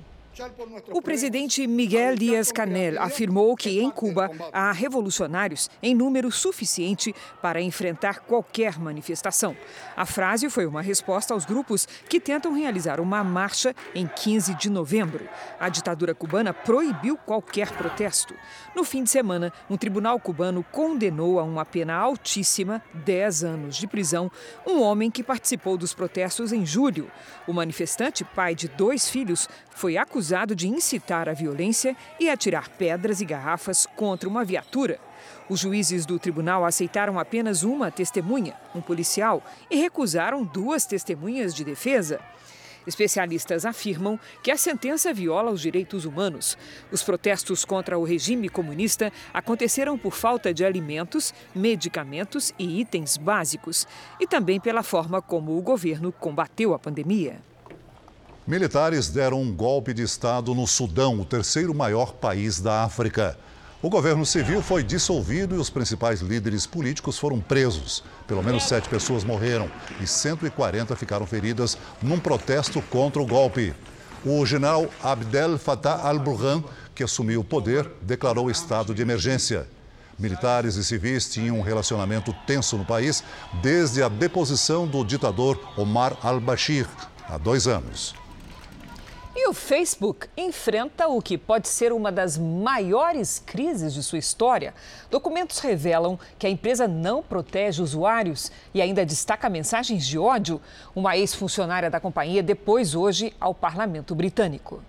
O 0.91 1.01
presidente 1.01 1.67
Miguel 1.67 2.15
Díaz-Canel 2.15 3.01
afirmou 3.01 3.55
que 3.55 3.79
em 3.79 3.91
Cuba 3.91 4.31
há 4.53 4.71
revolucionários 4.71 5.69
em 5.83 5.93
número 5.93 6.31
suficiente 6.31 7.13
para 7.41 7.61
enfrentar 7.61 8.21
qualquer 8.21 8.79
manifestação. 8.79 9.55
A 9.97 10.05
frase 10.05 10.49
foi 10.49 10.65
uma 10.65 10.81
resposta 10.81 11.33
aos 11.33 11.45
grupos 11.45 11.87
que 12.07 12.19
tentam 12.19 12.53
realizar 12.53 12.99
uma 13.01 13.23
marcha 13.23 13.75
em 13.93 14.07
15 14.07 14.55
de 14.55 14.69
novembro. 14.69 15.27
A 15.59 15.67
ditadura 15.67 16.15
cubana 16.15 16.53
proibiu 16.53 17.17
qualquer 17.17 17.71
protesto. 17.71 18.33
No 18.79 18.85
fim 18.85 19.03
de 19.03 19.09
semana, 19.09 19.51
um 19.69 19.75
tribunal 19.75 20.17
cubano 20.21 20.63
condenou 20.71 21.37
a 21.37 21.43
uma 21.43 21.65
pena 21.65 21.95
altíssima, 21.95 22.81
10 22.93 23.43
anos 23.43 23.75
de 23.75 23.85
prisão, 23.85 24.31
um 24.65 24.81
homem 24.81 25.11
que 25.11 25.21
participou 25.21 25.77
dos 25.77 25.93
protestos 25.93 26.53
em 26.53 26.65
julho. 26.65 27.11
O 27.45 27.51
manifestante, 27.51 28.23
pai 28.23 28.55
de 28.55 28.69
dois 28.69 29.09
filhos, 29.09 29.49
foi 29.71 29.97
acusado 29.97 30.55
de 30.55 30.69
incitar 30.69 31.27
a 31.27 31.33
violência 31.33 31.93
e 32.21 32.29
atirar 32.29 32.69
pedras 32.69 33.19
e 33.19 33.25
garrafas 33.25 33.85
contra 33.97 34.29
uma 34.29 34.45
viatura. 34.45 34.97
Os 35.49 35.59
juízes 35.59 36.05
do 36.05 36.17
tribunal 36.17 36.63
aceitaram 36.63 37.19
apenas 37.19 37.63
uma 37.63 37.91
testemunha, 37.91 38.55
um 38.73 38.79
policial, 38.79 39.43
e 39.69 39.75
recusaram 39.75 40.45
duas 40.45 40.85
testemunhas 40.85 41.53
de 41.53 41.65
defesa. 41.65 42.21
Especialistas 42.89 43.65
afirmam 43.65 44.19
que 44.41 44.49
a 44.49 44.57
sentença 44.57 45.13
viola 45.13 45.51
os 45.51 45.61
direitos 45.61 46.05
humanos. 46.05 46.57
Os 46.91 47.03
protestos 47.03 47.63
contra 47.63 47.99
o 47.99 48.03
regime 48.03 48.49
comunista 48.49 49.13
aconteceram 49.31 49.95
por 49.95 50.15
falta 50.15 50.51
de 50.51 50.65
alimentos, 50.65 51.31
medicamentos 51.53 52.51
e 52.57 52.81
itens 52.81 53.15
básicos, 53.15 53.87
e 54.19 54.25
também 54.25 54.59
pela 54.59 54.81
forma 54.81 55.21
como 55.21 55.55
o 55.55 55.61
governo 55.61 56.11
combateu 56.11 56.73
a 56.73 56.79
pandemia. 56.79 57.37
Militares 58.47 59.07
deram 59.09 59.39
um 59.39 59.53
golpe 59.53 59.93
de 59.93 60.01
Estado 60.01 60.55
no 60.55 60.65
Sudão, 60.65 61.19
o 61.19 61.25
terceiro 61.25 61.75
maior 61.75 62.13
país 62.13 62.59
da 62.59 62.83
África. 62.83 63.37
O 63.81 63.89
governo 63.89 64.25
civil 64.25 64.61
foi 64.61 64.83
dissolvido 64.83 65.55
e 65.55 65.57
os 65.57 65.69
principais 65.69 66.19
líderes 66.19 66.65
políticos 66.65 67.17
foram 67.17 67.39
presos. 67.39 68.03
Pelo 68.27 68.43
menos 68.43 68.63
sete 68.63 68.89
pessoas 68.89 69.23
morreram 69.23 69.71
e 70.01 70.05
140 70.05 70.97
ficaram 70.97 71.25
feridas 71.25 71.77
num 72.01 72.19
protesto 72.19 72.81
contra 72.81 73.21
o 73.21 73.25
golpe. 73.25 73.73
O 74.25 74.45
general 74.45 74.89
Abdel 75.01 75.57
Fattah 75.57 76.05
al-Burhan, 76.05 76.61
que 76.93 77.05
assumiu 77.05 77.39
o 77.39 77.43
poder, 77.43 77.89
declarou 78.01 78.51
estado 78.51 78.93
de 78.93 79.01
emergência. 79.01 79.65
Militares 80.19 80.75
e 80.75 80.83
civis 80.83 81.29
tinham 81.29 81.57
um 81.57 81.61
relacionamento 81.61 82.35
tenso 82.45 82.77
no 82.77 82.83
país 82.83 83.23
desde 83.61 84.03
a 84.03 84.09
deposição 84.09 84.85
do 84.85 85.05
ditador 85.05 85.57
Omar 85.77 86.17
al-Bashir, 86.21 86.85
há 87.29 87.37
dois 87.37 87.65
anos. 87.65 88.13
E 89.41 89.47
o 89.47 89.53
Facebook 89.53 90.27
enfrenta 90.35 91.07
o 91.07 91.21
que 91.21 91.37
pode 91.37 91.69
ser 91.69 91.93
uma 91.93 92.11
das 92.11 92.37
maiores 92.37 93.39
crises 93.39 93.93
de 93.93 94.03
sua 94.03 94.19
história. 94.19 94.73
Documentos 95.09 95.59
revelam 95.59 96.19
que 96.37 96.45
a 96.45 96.49
empresa 96.49 96.89
não 96.89 97.23
protege 97.23 97.81
usuários 97.81 98.51
e 98.73 98.81
ainda 98.81 99.05
destaca 99.05 99.49
mensagens 99.49 100.05
de 100.05 100.19
ódio. 100.19 100.61
Uma 100.93 101.15
ex-funcionária 101.15 101.89
da 101.89 102.01
companhia 102.01 102.43
depois 102.43 102.93
hoje 102.93 103.33
ao 103.39 103.55
parlamento 103.55 104.13
britânico. 104.13 104.83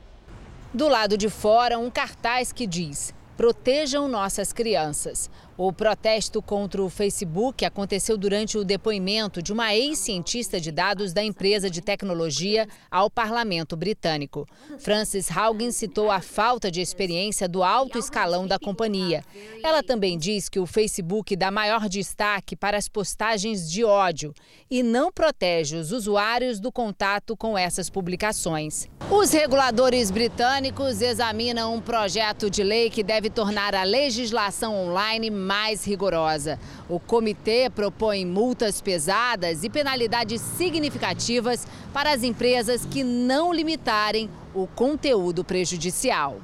Do 0.75 0.89
lado 0.89 1.17
de 1.17 1.29
fora, 1.29 1.79
um 1.79 1.89
cartaz 1.89 2.51
que 2.51 2.67
diz: 2.67 3.15
Protejam 3.37 4.09
nossas 4.09 4.53
crianças. 4.53 5.31
O 5.63 5.75
protesto 5.75 6.41
contra 6.41 6.83
o 6.83 6.89
Facebook 6.89 7.67
aconteceu 7.67 8.17
durante 8.17 8.57
o 8.57 8.65
depoimento 8.65 9.43
de 9.43 9.53
uma 9.53 9.75
ex-cientista 9.75 10.59
de 10.59 10.73
dados 10.73 11.13
da 11.13 11.23
empresa 11.23 11.69
de 11.69 11.83
tecnologia 11.83 12.67
ao 12.91 13.11
parlamento 13.11 13.77
britânico. 13.77 14.49
Frances 14.79 15.31
Haugen 15.31 15.71
citou 15.71 16.11
a 16.11 16.23
falta 16.23 16.71
de 16.71 16.81
experiência 16.81 17.47
do 17.47 17.63
alto 17.63 17.99
escalão 17.99 18.47
da 18.47 18.59
companhia. 18.59 19.23
Ela 19.63 19.83
também 19.83 20.17
diz 20.17 20.49
que 20.49 20.59
o 20.59 20.65
Facebook 20.65 21.37
dá 21.37 21.51
maior 21.51 21.91
destaque 21.91 22.57
para 22.57 22.79
as 22.79 22.89
postagens 22.89 23.71
de 23.71 23.85
ódio 23.85 24.33
e 24.71 24.83
não 24.83 25.13
protege 25.13 25.77
os 25.77 25.93
usuários 25.93 26.59
do 26.59 26.73
contato 26.73 27.37
com 27.37 27.59
essas 27.59 27.91
publicações. 27.91 28.89
Os 29.11 29.31
reguladores 29.31 30.11
britânicos 30.11 31.03
examinam 31.03 31.75
um 31.75 31.83
projeto 31.83 32.49
de 32.49 32.63
lei 32.63 32.89
que 32.89 33.03
deve 33.03 33.29
tornar 33.29 33.75
a 33.75 33.83
legislação 33.83 34.75
online 34.87 35.29
mais 35.29 35.50
rigorosa. 35.85 36.59
O 36.89 37.01
comitê 37.01 37.69
propõe 37.69 38.25
multas 38.25 38.81
pesadas 38.81 39.65
e 39.65 39.71
penalidades 39.71 40.41
significativas 40.41 41.67
para 41.93 42.13
as 42.13 42.23
empresas 42.23 42.85
que 42.85 43.03
não 43.03 43.53
limitarem 43.53 44.31
o 44.55 44.67
conteúdo 44.67 45.45
prejudicial. 45.45 46.41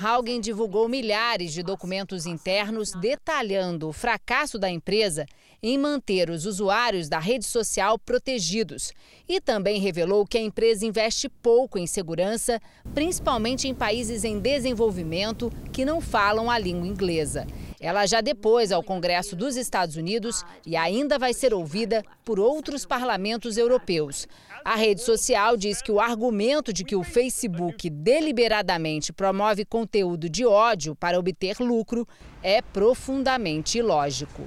Haugen 0.00 0.40
divulgou 0.40 0.88
milhares 0.88 1.52
de 1.52 1.62
documentos 1.62 2.26
internos 2.26 2.92
detalhando 2.92 3.88
o 3.88 3.92
fracasso 3.92 4.58
da 4.58 4.70
empresa 4.70 5.26
em 5.60 5.76
manter 5.76 6.30
os 6.30 6.46
usuários 6.46 7.08
da 7.08 7.18
rede 7.18 7.44
social 7.44 7.98
protegidos 7.98 8.92
e 9.28 9.40
também 9.40 9.80
revelou 9.80 10.24
que 10.24 10.38
a 10.38 10.40
empresa 10.40 10.86
investe 10.86 11.28
pouco 11.28 11.78
em 11.78 11.86
segurança, 11.86 12.60
principalmente 12.94 13.66
em 13.66 13.74
países 13.74 14.24
em 14.24 14.38
desenvolvimento 14.38 15.52
que 15.72 15.84
não 15.84 16.00
falam 16.00 16.48
a 16.48 16.58
língua 16.58 16.86
inglesa. 16.86 17.46
Ela 17.80 18.06
já 18.06 18.20
depôs 18.20 18.72
ao 18.72 18.82
Congresso 18.82 19.36
dos 19.36 19.56
Estados 19.56 19.94
Unidos 19.94 20.44
e 20.66 20.76
ainda 20.76 21.18
vai 21.18 21.32
ser 21.32 21.54
ouvida 21.54 22.04
por 22.24 22.40
outros 22.40 22.84
parlamentos 22.84 23.56
europeus. 23.56 24.26
A 24.64 24.74
rede 24.74 25.00
social 25.00 25.56
diz 25.56 25.80
que 25.80 25.92
o 25.92 26.00
argumento 26.00 26.72
de 26.72 26.84
que 26.84 26.96
o 26.96 27.04
Facebook 27.04 27.88
deliberadamente 27.88 29.12
promove 29.12 29.64
conteúdo 29.64 30.28
de 30.28 30.44
ódio 30.44 30.94
para 30.96 31.18
obter 31.18 31.58
lucro 31.60 32.06
é 32.42 32.60
profundamente 32.60 33.78
ilógico. 33.78 34.42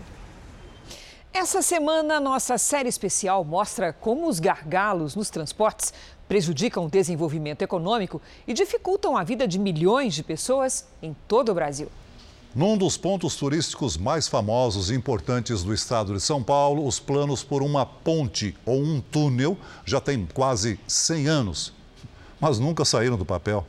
Essa 1.34 1.61
semana, 1.61 2.19
nossa 2.19 2.57
série 2.57 2.89
especial 2.89 3.45
mostra 3.45 3.93
como 3.93 4.27
os 4.27 4.41
gargalos 4.41 5.15
nos 5.15 5.29
transportes 5.29 5.93
prejudicam 6.27 6.86
o 6.86 6.89
desenvolvimento 6.89 7.61
econômico 7.61 8.21
e 8.45 8.53
dificultam 8.53 9.15
a 9.15 9.23
vida 9.23 9.47
de 9.47 9.57
milhões 9.57 10.13
de 10.13 10.23
pessoas 10.23 10.86
em 11.01 11.15
todo 11.29 11.49
o 11.49 11.55
Brasil. 11.55 11.89
Num 12.54 12.78
dos 12.78 12.97
pontos 12.97 13.38
turísticos 13.38 13.95
mais 13.95 14.28
famosos 14.28 14.89
e 14.89 14.93
importantes 14.93 15.64
do 15.64 15.74
estado 15.74 16.14
de 16.14 16.20
São 16.20 16.43
Paulo, 16.43 16.86
os 16.86 16.99
planos 16.99 17.41
por 17.41 17.64
uma 17.64 17.86
ponte 17.86 18.54
ou 18.66 18.78
um 18.78 18.99
túnel 18.99 19.58
já 19.86 20.02
têm 20.02 20.28
quase 20.34 20.78
100 20.86 21.28
anos, 21.28 21.74
mas 22.41 22.60
nunca 22.60 22.84
saíram 22.84 23.16
do 23.18 23.26
papel. 23.26 23.66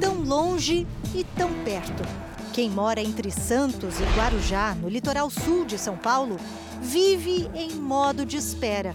Tão 0.00 0.24
longe 0.24 0.84
e 1.14 1.22
tão 1.22 1.48
perto. 1.62 2.33
Quem 2.54 2.70
mora 2.70 3.00
entre 3.00 3.32
Santos 3.32 3.98
e 3.98 4.04
Guarujá, 4.16 4.76
no 4.76 4.88
litoral 4.88 5.28
sul 5.28 5.64
de 5.64 5.76
São 5.76 5.96
Paulo, 5.96 6.36
vive 6.80 7.50
em 7.52 7.72
modo 7.72 8.24
de 8.24 8.36
espera. 8.36 8.94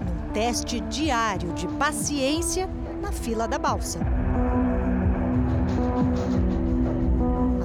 Um 0.00 0.32
teste 0.32 0.78
diário 0.82 1.52
de 1.54 1.66
paciência 1.66 2.70
na 3.02 3.10
fila 3.10 3.48
da 3.48 3.58
balsa. 3.58 3.98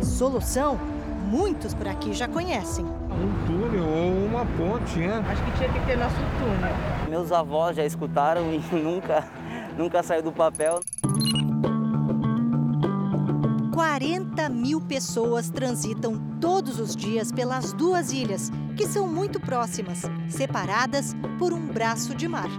A 0.02 0.04
solução, 0.04 0.80
muitos 1.28 1.76
por 1.76 1.88
aqui 1.88 2.14
já 2.14 2.28
conhecem. 2.28 2.84
Um 2.84 3.46
túnel 3.46 3.88
ou 3.88 4.26
uma 4.26 4.44
ponte, 4.58 4.98
né? 4.98 5.24
Acho 5.30 5.44
que 5.44 5.52
tinha 5.52 5.72
que 5.72 5.86
ter 5.86 6.00
nosso 6.00 6.16
túnel. 6.16 6.76
Meus 7.08 7.32
avós 7.32 7.78
já 7.78 7.86
escutaram 7.86 8.42
e 8.52 8.58
nunca, 8.76 9.24
nunca 9.78 10.02
saiu 10.02 10.24
do 10.24 10.32
papel. 10.32 10.80
40 13.74 14.50
mil 14.50 14.80
pessoas 14.80 15.50
transitam 15.50 16.22
todos 16.40 16.80
os 16.80 16.96
dias 16.96 17.32
pelas 17.32 17.74
duas 17.74 18.12
ilhas, 18.14 18.52
que 18.78 18.86
são 18.86 19.08
muito 19.08 19.40
próximas, 19.40 20.04
separadas 20.30 21.16
por 21.40 21.52
um 21.52 21.66
braço 21.70 22.14
de 22.14 22.28
mar. 22.28 22.50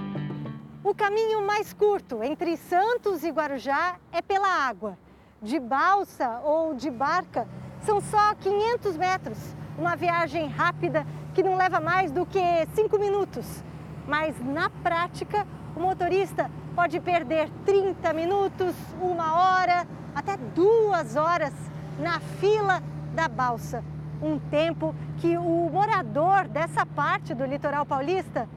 O 0.83 0.93
caminho 0.93 1.47
mais 1.47 1.73
curto 1.73 2.21
entre 2.21 2.57
Santos 2.57 3.23
e 3.23 3.31
Guarujá 3.31 3.95
é 4.11 4.21
pela 4.21 4.49
água. 4.49 4.99
De 5.41 5.61
balsa 5.61 6.41
ou 6.43 6.75
de 6.75 6.91
barca, 6.91 7.47
são 7.83 8.01
só 8.01 8.35
500 8.35 8.97
metros. 8.97 9.39
Uma 9.79 9.95
viagem 9.95 10.49
rápida 10.49 11.07
que 11.33 11.45
não 11.45 11.57
leva 11.57 11.79
mais 11.79 12.11
do 12.11 12.27
que 12.27 12.41
cinco 12.75 12.99
minutos. 12.99 13.63
Mas 14.09 14.35
na 14.45 14.69
prática, 14.69 15.47
o 15.77 15.81
motorista 15.81 16.51
pode 16.75 16.99
perder 16.99 17.49
30 17.65 18.13
minutos, 18.13 18.75
uma 19.01 19.37
hora, 19.37 19.87
até 20.15 20.37
duas 20.55 21.17
horas 21.17 21.53
na 21.99 22.21
fila 22.41 22.83
da 23.15 23.29
balsa. 23.29 23.83
Um 24.23 24.39
tempo 24.39 24.95
que 25.19 25.37
o 25.37 25.69
morador 25.71 26.49
dessa 26.49 26.87
parte 26.87 27.35
do 27.35 27.45
litoral 27.45 27.85
paulista 27.85 28.49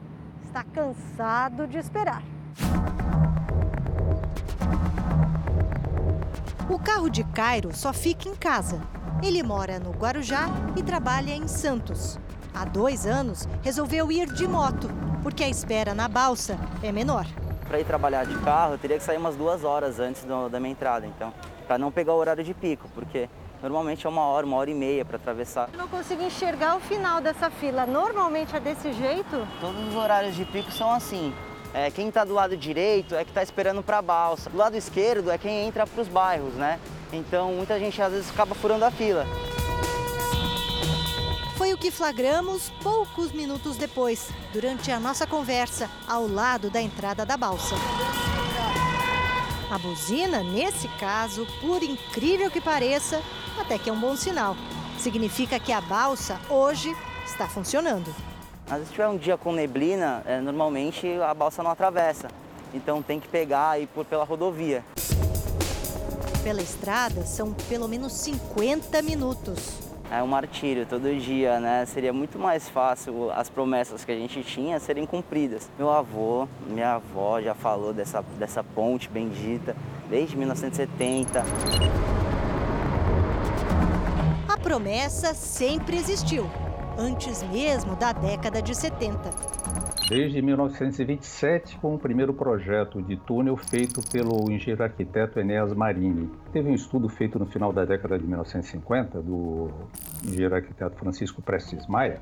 está 0.46 0.64
cansado 0.64 1.68
de 1.68 1.78
esperar. 1.78 2.22
O 6.70 6.78
carro 6.78 7.10
de 7.10 7.24
Cairo 7.24 7.76
só 7.76 7.94
fica 7.94 8.28
em 8.28 8.36
casa. 8.36 8.82
Ele 9.24 9.42
mora 9.42 9.80
no 9.80 9.92
Guarujá 9.92 10.48
e 10.76 10.84
trabalha 10.84 11.34
em 11.34 11.48
Santos. 11.48 12.20
Há 12.54 12.66
dois 12.66 13.06
anos, 13.06 13.48
resolveu 13.62 14.12
ir 14.12 14.32
de 14.32 14.48
moto, 14.48 14.90
porque 15.24 15.44
a 15.44 15.50
espera 15.50 15.94
na 15.94 16.08
balsa 16.08 16.58
é 16.84 16.92
menor. 16.92 17.26
Para 17.68 17.80
ir 17.82 17.86
trabalhar 17.86 18.26
de 18.26 18.36
carro, 18.40 18.74
eu 18.76 18.78
teria 18.78 18.98
que 18.98 19.04
sair 19.04 19.18
umas 19.18 19.36
duas 19.36 19.64
horas 19.66 20.00
antes 20.00 20.24
do, 20.24 20.48
da 20.48 20.58
minha 20.60 20.72
entrada, 20.72 21.06
então, 21.06 21.34
para 21.68 21.78
não 21.78 21.92
pegar 21.92 22.14
o 22.14 22.18
horário 22.18 22.44
de 22.44 22.54
pico, 22.54 22.88
porque 22.96 23.30
normalmente 23.62 24.06
é 24.06 24.10
uma 24.10 24.22
hora, 24.22 24.46
uma 24.46 24.56
hora 24.56 24.70
e 24.70 24.74
meia 24.74 25.04
para 25.04 25.18
atravessar. 25.18 25.70
Eu 25.74 25.78
não 25.78 25.88
consigo 25.88 26.24
enxergar 26.24 26.78
o 26.78 26.80
final 26.80 27.20
dessa 27.20 27.50
fila. 27.50 27.86
Normalmente 27.86 28.56
é 28.56 28.60
desse 28.60 28.94
jeito? 28.94 29.46
Todos 29.60 29.88
os 29.90 29.96
horários 29.96 30.36
de 30.36 30.46
pico 30.46 30.72
são 30.72 30.92
assim. 30.92 31.34
É, 31.74 31.92
quem 31.92 32.08
está 32.08 32.24
do 32.24 32.34
lado 32.34 32.56
direito 32.56 33.14
é 33.16 33.26
que 33.26 33.32
está 33.32 33.44
esperando 33.44 33.84
para 33.84 33.98
a 33.98 34.02
balsa. 34.02 34.50
Do 34.50 34.58
lado 34.58 34.78
esquerdo 34.78 35.30
é 35.30 35.38
quem 35.38 35.68
entra 35.68 35.86
para 35.86 36.02
os 36.02 36.08
bairros, 36.08 36.54
né? 36.54 36.80
Então 37.12 37.52
muita 37.52 37.78
gente 37.78 38.02
às 38.02 38.14
vezes 38.14 38.30
acaba 38.30 38.56
furando 38.56 38.86
a 38.86 38.92
fila. 38.92 39.26
Foi 41.58 41.74
o 41.74 41.78
que 41.78 41.90
flagramos 41.90 42.70
poucos 42.84 43.32
minutos 43.32 43.78
depois, 43.78 44.30
durante 44.54 44.92
a 44.92 45.00
nossa 45.00 45.26
conversa 45.26 45.90
ao 46.08 46.28
lado 46.28 46.70
da 46.70 46.80
entrada 46.80 47.26
da 47.26 47.36
balsa. 47.36 47.74
A 49.72 49.78
buzina, 49.80 50.44
nesse 50.44 50.88
caso, 51.00 51.48
por 51.60 51.82
incrível 51.82 52.52
que 52.52 52.62
pareça, 52.62 53.24
até 53.60 53.80
que 53.80 53.90
é 53.90 53.94
um 53.94 54.00
bom 54.00 54.16
sinal. 54.16 54.56
Significa 55.00 55.60
que 55.60 55.72
a 55.72 55.82
balsa 55.82 56.40
hoje 56.48 56.96
está 57.26 57.48
funcionando. 57.48 58.14
Mas 58.70 58.86
se 58.86 58.92
tiver 58.92 59.08
um 59.08 59.18
dia 59.18 59.36
com 59.36 59.52
neblina, 59.52 60.22
é, 60.28 60.40
normalmente 60.40 61.08
a 61.22 61.34
balsa 61.34 61.64
não 61.64 61.72
atravessa. 61.72 62.28
Então 62.72 63.02
tem 63.02 63.20
que 63.20 63.28
pegar 63.28 63.82
e 63.82 63.88
pôr 63.88 64.06
pela 64.06 64.24
rodovia. 64.24 64.86
Pela 66.44 66.62
estrada 66.62 67.26
são 67.26 67.52
pelo 67.68 67.88
menos 67.88 68.14
50 68.14 69.02
minutos. 69.02 69.87
É 70.10 70.24
um 70.24 70.28
martírio 70.28 70.86
todo 70.86 71.14
dia, 71.20 71.60
né? 71.60 71.86
Seria 71.86 72.14
muito 72.14 72.40
mais 72.40 72.70
fácil 72.70 73.30
as 73.32 73.50
promessas 73.50 74.06
que 74.06 74.12
a 74.12 74.16
gente 74.16 74.42
tinha 74.42 74.80
serem 74.80 75.06
cumpridas. 75.06 75.70
Meu 75.78 75.90
avô, 75.90 76.48
minha 76.66 76.94
avó 76.94 77.42
já 77.42 77.54
falou 77.54 77.94
dessa, 77.94 78.22
dessa 78.40 78.64
ponte 78.64 79.10
bendita 79.10 79.76
desde 80.10 80.38
1970. 80.38 81.44
A 84.48 84.58
promessa 84.58 85.34
sempre 85.34 85.98
existiu, 85.98 86.50
antes 86.98 87.44
mesmo 87.44 87.98
da 87.98 88.14
década 88.14 88.62
de 88.62 88.74
70 88.74 89.67
desde 90.10 90.42
1927 90.42 91.78
com 91.80 91.96
o 91.96 92.00
primeiro 92.00 92.34
projeto 92.34 93.02
de 93.02 93.18
túnel 93.18 93.58
feito 93.58 94.02
pelo 94.10 94.50
engenheiro 94.50 94.84
arquiteto 94.84 95.40
Enéas 95.40 95.74
Marini. 95.74 96.32
Teve 96.54 96.70
um 96.70 96.74
estudo 96.74 97.10
feito 97.10 97.38
no 97.38 97.46
final 97.46 97.74
da 97.74 97.84
década 97.84 98.18
de 98.18 98.26
1950 98.26 99.22
do 99.22 99.70
engenheiro 100.26 100.56
arquiteto 100.56 100.96
Francisco 100.98 101.42
Prestes 101.42 101.86
Maia, 101.88 102.22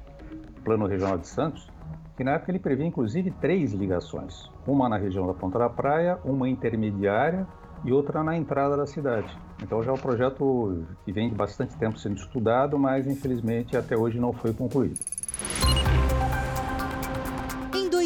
Plano 0.64 0.88
Regional 0.88 1.20
de 1.20 1.28
Santos, 1.28 1.70
que 2.18 2.24
na 2.24 2.32
época 2.32 2.52
ele 2.52 2.60
previa 2.60 2.86
inclusive 2.86 3.30
três 3.40 3.72
ligações, 3.72 4.50
uma 4.66 4.90
na 4.90 4.98
região 4.98 5.28
da 5.28 5.34
Ponta 5.34 5.60
da 5.60 5.70
Praia, 5.70 6.18
uma 6.26 6.50
intermediária 6.50 7.46
e 7.84 7.92
outra 7.92 8.24
na 8.24 8.36
entrada 8.36 8.76
da 8.76 8.88
cidade. 8.88 9.32
Então 9.62 9.84
já 9.84 9.92
é 9.92 9.94
um 9.94 9.98
projeto 9.98 10.84
que 11.04 11.12
vem 11.12 11.30
de 11.30 11.36
bastante 11.36 11.78
tempo 11.78 12.00
sendo 12.00 12.16
estudado, 12.16 12.80
mas 12.80 13.06
infelizmente 13.06 13.78
até 13.78 13.96
hoje 13.96 14.20
não 14.20 14.34
foi 14.34 14.54
concluído. 14.54 15.00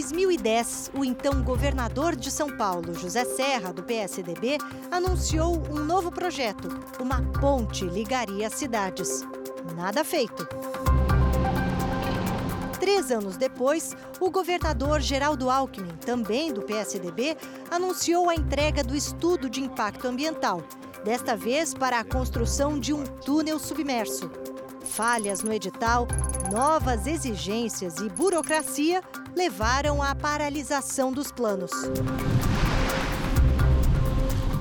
2010, 0.10 0.92
o 0.98 1.06
então 1.06 1.44
governador 1.44 2.16
de 2.16 2.32
São 2.32 2.58
Paulo, 2.58 2.96
José 2.96 3.24
Serra, 3.26 3.72
do 3.72 3.84
PSDB, 3.84 4.58
anunciou 4.90 5.62
um 5.70 5.84
novo 5.86 6.12
projeto. 6.12 6.68
Uma 7.00 7.22
ponte 7.40 7.86
ligaria 7.86 8.48
as 8.48 8.54
cidades. 8.54 9.22
Nada 9.76 10.04
feito. 10.04 10.48
Três 12.80 13.12
anos 13.12 13.38
depois, 13.38 13.96
o 14.20 14.32
governador 14.32 15.00
Geraldo 15.00 15.48
Alckmin, 15.50 15.96
também 15.98 16.52
do 16.52 16.64
PSDB, 16.64 17.38
anunciou 17.70 18.30
a 18.30 18.36
entrega 18.36 18.84
do 18.84 18.96
estudo 18.96 19.48
de 19.48 19.62
impacto 19.62 20.08
ambiental, 20.08 20.64
desta 21.04 21.36
vez 21.36 21.74
para 21.74 22.00
a 22.00 22.04
construção 22.04 22.80
de 22.80 22.94
um 22.94 23.04
túnel 23.04 23.60
submerso. 23.60 24.32
Falhas 24.90 25.44
no 25.44 25.54
edital, 25.54 26.08
novas 26.52 27.06
exigências 27.06 27.98
e 28.00 28.10
burocracia 28.10 29.02
levaram 29.36 30.02
à 30.02 30.16
paralisação 30.16 31.12
dos 31.12 31.32
planos. 31.32 31.72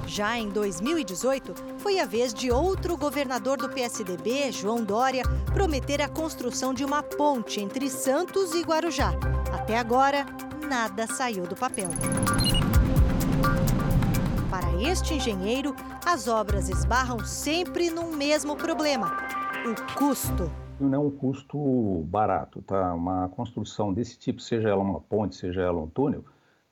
Já 0.07 0.39
em 0.39 0.49
2018, 0.51 1.55
foi 1.79 1.99
a 1.99 2.05
vez 2.07 2.35
de 2.35 2.51
outro 2.51 2.97
governador 2.97 3.57
do 3.57 3.69
PSDB, 3.69 4.53
João 4.53 4.85
Dória, 4.85 5.23
prometer 5.53 6.03
a 6.03 6.09
construção 6.09 6.75
de 6.75 6.85
uma 6.85 7.03
ponte 7.03 7.61
entre 7.61 7.89
Santos 7.89 8.55
e 8.55 8.63
Guarujá. 8.63 9.13
Até 9.53 9.79
agora, 9.79 10.27
nada 10.69 11.07
saiu 11.07 11.47
do 11.47 11.57
papel. 11.57 11.89
Para 14.51 14.83
este 14.83 15.15
engenheiro, 15.15 15.75
as 16.05 16.29
obras 16.29 16.69
esbarram 16.69 17.25
sempre 17.25 17.91
num 17.91 18.15
mesmo 18.15 18.57
problema: 18.57 19.28
o 19.71 19.95
custo 19.95 20.51
não 20.81 20.95
é 20.95 20.99
um 20.99 21.11
custo 21.11 22.05
barato, 22.07 22.63
tá? 22.63 22.95
Uma 22.95 23.29
construção 23.31 23.93
desse 23.93 24.19
tipo, 24.19 24.41
seja 24.41 24.69
ela 24.69 24.83
uma 24.83 25.01
ponte, 25.01 25.37
seja 25.37 25.63
ela 25.63 25.81
um 25.81 25.89
túnel, 25.89 26.25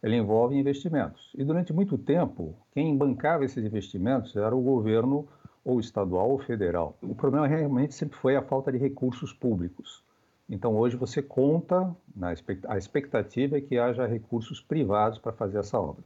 ela 0.02 0.14
envolve 0.14 0.56
investimentos. 0.56 1.32
E 1.34 1.44
durante 1.44 1.72
muito 1.72 1.98
tempo, 1.98 2.54
quem 2.72 2.96
bancava 2.96 3.44
esses 3.44 3.64
investimentos 3.64 4.36
era 4.36 4.54
o 4.54 4.60
governo 4.60 5.26
ou 5.64 5.80
estadual 5.80 6.30
ou 6.30 6.38
federal. 6.38 6.96
O 7.02 7.14
problema 7.14 7.46
realmente 7.46 7.94
sempre 7.94 8.16
foi 8.18 8.36
a 8.36 8.42
falta 8.42 8.70
de 8.70 8.78
recursos 8.78 9.32
públicos. 9.32 10.04
Então 10.48 10.76
hoje 10.76 10.96
você 10.96 11.20
conta, 11.20 11.92
na 12.14 12.32
a 12.68 12.78
expectativa 12.78 13.58
é 13.58 13.60
que 13.60 13.76
haja 13.76 14.06
recursos 14.06 14.60
privados 14.60 15.18
para 15.18 15.32
fazer 15.32 15.58
essa 15.58 15.80
obra. 15.80 16.04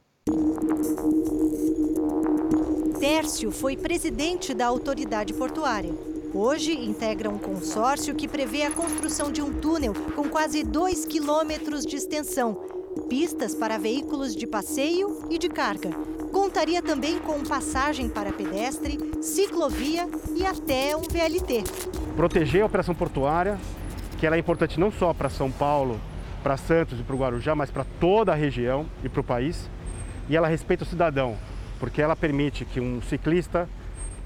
Tércio 2.99 3.51
foi 3.51 3.77
presidente 3.77 4.53
da 4.53 4.65
autoridade 4.65 5.33
portuária. 5.33 6.10
Hoje 6.33 6.71
integra 6.71 7.29
um 7.29 7.37
consórcio 7.37 8.15
que 8.15 8.25
prevê 8.25 8.63
a 8.63 8.71
construção 8.71 9.29
de 9.29 9.41
um 9.41 9.51
túnel 9.51 9.93
com 10.15 10.29
quase 10.29 10.63
2 10.63 11.05
quilômetros 11.05 11.85
de 11.85 11.97
extensão, 11.97 12.53
pistas 13.09 13.53
para 13.53 13.77
veículos 13.77 14.33
de 14.33 14.47
passeio 14.47 15.27
e 15.29 15.37
de 15.37 15.49
carga. 15.49 15.89
Contaria 16.31 16.81
também 16.81 17.19
com 17.19 17.43
passagem 17.43 18.07
para 18.07 18.31
pedestre, 18.31 18.97
ciclovia 19.21 20.07
e 20.33 20.45
até 20.45 20.95
um 20.95 21.01
VLT. 21.01 21.65
Proteger 22.15 22.63
a 22.63 22.65
operação 22.65 22.95
portuária, 22.95 23.59
que 24.17 24.25
ela 24.25 24.37
é 24.37 24.39
importante 24.39 24.79
não 24.79 24.89
só 24.89 25.13
para 25.13 25.29
São 25.29 25.51
Paulo, 25.51 25.99
para 26.41 26.55
Santos 26.55 26.97
e 26.97 27.03
para 27.03 27.15
o 27.15 27.19
Guarujá, 27.19 27.53
mas 27.55 27.69
para 27.69 27.85
toda 27.99 28.31
a 28.31 28.35
região 28.35 28.85
e 29.03 29.09
para 29.09 29.19
o 29.19 29.23
país. 29.23 29.69
E 30.29 30.37
ela 30.37 30.47
respeita 30.47 30.85
o 30.85 30.87
cidadão, 30.87 31.35
porque 31.77 32.01
ela 32.01 32.15
permite 32.15 32.63
que 32.63 32.79
um 32.79 33.01
ciclista, 33.01 33.67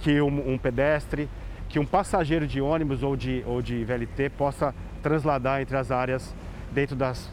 que 0.01 0.22
um, 0.22 0.53
um 0.53 0.56
pedestre, 0.56 1.28
que 1.76 1.80
um 1.80 1.86
passageiro 1.86 2.47
de 2.47 2.61
ônibus 2.61 3.03
ou 3.03 3.17
de, 3.17 3.43
ou 3.45 3.61
de 3.61 3.84
VLT 3.84 4.30
possa 4.30 4.73
transladar 5.03 5.61
entre 5.61 5.76
as 5.76 5.91
áreas 5.91 6.34
dentro 6.71 6.95
das, 6.95 7.30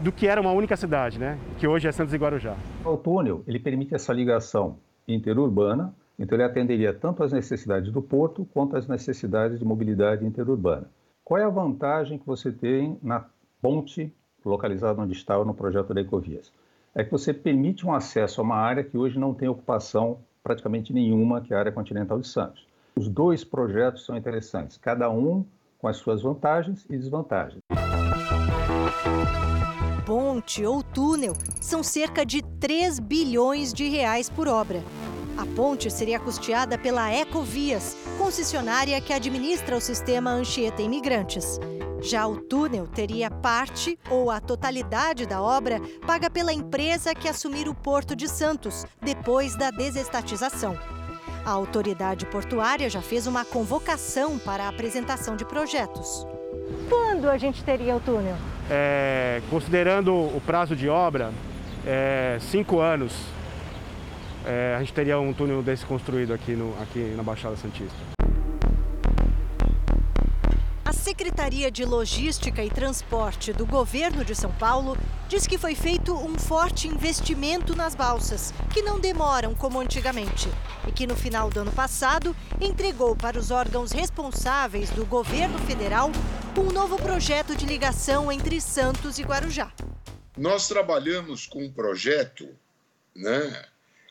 do 0.00 0.12
que 0.12 0.28
era 0.28 0.40
uma 0.40 0.52
única 0.52 0.76
cidade, 0.76 1.18
né? 1.18 1.36
que 1.58 1.66
hoje 1.66 1.88
é 1.88 1.90
Santos 1.90 2.14
e 2.14 2.16
Guarujá. 2.16 2.54
O 2.84 2.96
túnel 2.96 3.42
ele 3.48 3.58
permite 3.58 3.92
essa 3.92 4.12
ligação 4.12 4.76
interurbana, 5.08 5.92
então 6.16 6.36
ele 6.36 6.44
atenderia 6.44 6.94
tanto 6.94 7.24
às 7.24 7.32
necessidades 7.32 7.90
do 7.90 8.00
porto 8.00 8.46
quanto 8.54 8.76
às 8.76 8.86
necessidades 8.86 9.58
de 9.58 9.64
mobilidade 9.64 10.24
interurbana. 10.24 10.88
Qual 11.24 11.40
é 11.40 11.42
a 11.42 11.48
vantagem 11.48 12.18
que 12.18 12.26
você 12.28 12.52
tem 12.52 13.00
na 13.02 13.24
ponte 13.60 14.14
localizada 14.44 15.02
onde 15.02 15.12
está 15.12 15.44
no 15.44 15.54
projeto 15.54 15.92
da 15.92 16.00
Ecovias? 16.00 16.52
É 16.94 17.02
que 17.02 17.10
você 17.10 17.34
permite 17.34 17.84
um 17.84 17.92
acesso 17.92 18.40
a 18.40 18.44
uma 18.44 18.58
área 18.58 18.84
que 18.84 18.96
hoje 18.96 19.18
não 19.18 19.34
tem 19.34 19.48
ocupação 19.48 20.18
praticamente 20.40 20.92
nenhuma, 20.92 21.40
que 21.40 21.52
é 21.52 21.56
a 21.56 21.58
área 21.58 21.72
continental 21.72 22.20
de 22.20 22.28
Santos. 22.28 22.69
Os 22.94 23.08
dois 23.08 23.44
projetos 23.44 24.04
são 24.04 24.16
interessantes, 24.16 24.76
cada 24.76 25.10
um 25.10 25.44
com 25.78 25.88
as 25.88 25.96
suas 25.96 26.22
vantagens 26.22 26.84
e 26.90 26.96
desvantagens. 26.96 27.60
Ponte 30.04 30.64
ou 30.64 30.82
túnel 30.82 31.34
são 31.60 31.82
cerca 31.82 32.26
de 32.26 32.42
3 32.42 32.98
bilhões 32.98 33.72
de 33.72 33.88
reais 33.88 34.28
por 34.28 34.48
obra. 34.48 34.82
A 35.38 35.46
ponte 35.54 35.90
seria 35.90 36.18
custeada 36.18 36.76
pela 36.76 37.10
Ecovias, 37.12 37.96
concessionária 38.18 39.00
que 39.00 39.12
administra 39.12 39.76
o 39.76 39.80
sistema 39.80 40.30
Anchieta 40.32 40.82
Imigrantes. 40.82 41.58
Já 42.02 42.26
o 42.26 42.40
túnel 42.40 42.86
teria 42.86 43.30
parte 43.30 43.98
ou 44.10 44.30
a 44.30 44.40
totalidade 44.40 45.26
da 45.26 45.40
obra 45.40 45.80
paga 46.06 46.28
pela 46.28 46.52
empresa 46.52 47.14
que 47.14 47.28
assumir 47.28 47.68
o 47.68 47.74
Porto 47.74 48.16
de 48.16 48.28
Santos, 48.28 48.84
depois 49.00 49.56
da 49.56 49.70
desestatização. 49.70 50.99
A 51.44 51.50
autoridade 51.50 52.26
portuária 52.26 52.88
já 52.90 53.00
fez 53.00 53.26
uma 53.26 53.44
convocação 53.44 54.38
para 54.38 54.64
a 54.64 54.68
apresentação 54.68 55.36
de 55.36 55.44
projetos. 55.44 56.26
Quando 56.88 57.28
a 57.28 57.38
gente 57.38 57.64
teria 57.64 57.96
o 57.96 58.00
túnel? 58.00 58.36
É, 58.70 59.40
considerando 59.48 60.12
o 60.14 60.40
prazo 60.44 60.76
de 60.76 60.88
obra, 60.88 61.32
é, 61.86 62.38
cinco 62.40 62.78
anos. 62.80 63.12
é, 64.46 64.74
a 64.76 64.80
gente 64.80 64.92
teria 64.92 65.18
um 65.18 65.32
túnel 65.32 65.62
desse 65.62 65.84
construído 65.84 66.32
aqui, 66.32 66.52
no, 66.52 66.74
aqui 66.82 67.14
na 67.16 67.22
Baixada 67.22 67.56
Santista. 67.56 68.19
A 70.90 70.92
Secretaria 70.92 71.70
de 71.70 71.84
Logística 71.84 72.64
e 72.64 72.68
Transporte 72.68 73.52
do 73.52 73.64
governo 73.64 74.24
de 74.24 74.34
São 74.34 74.50
Paulo 74.50 74.98
diz 75.28 75.46
que 75.46 75.56
foi 75.56 75.76
feito 75.76 76.12
um 76.12 76.36
forte 76.36 76.88
investimento 76.88 77.76
nas 77.76 77.94
balsas, 77.94 78.52
que 78.74 78.82
não 78.82 78.98
demoram 78.98 79.54
como 79.54 79.78
antigamente, 79.78 80.48
e 80.88 80.90
que 80.90 81.06
no 81.06 81.14
final 81.14 81.48
do 81.48 81.60
ano 81.60 81.70
passado 81.70 82.34
entregou 82.60 83.14
para 83.14 83.38
os 83.38 83.52
órgãos 83.52 83.92
responsáveis 83.92 84.90
do 84.90 85.06
governo 85.06 85.56
federal 85.60 86.10
um 86.58 86.72
novo 86.72 86.96
projeto 86.96 87.54
de 87.54 87.66
ligação 87.66 88.32
entre 88.32 88.60
Santos 88.60 89.20
e 89.20 89.22
Guarujá. 89.22 89.72
Nós 90.36 90.66
trabalhamos 90.66 91.46
com 91.46 91.66
um 91.66 91.72
projeto 91.72 92.48
né, 93.14 93.64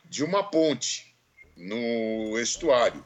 de 0.06 0.24
uma 0.24 0.50
ponte 0.50 1.14
no 1.58 2.40
estuário. 2.40 3.04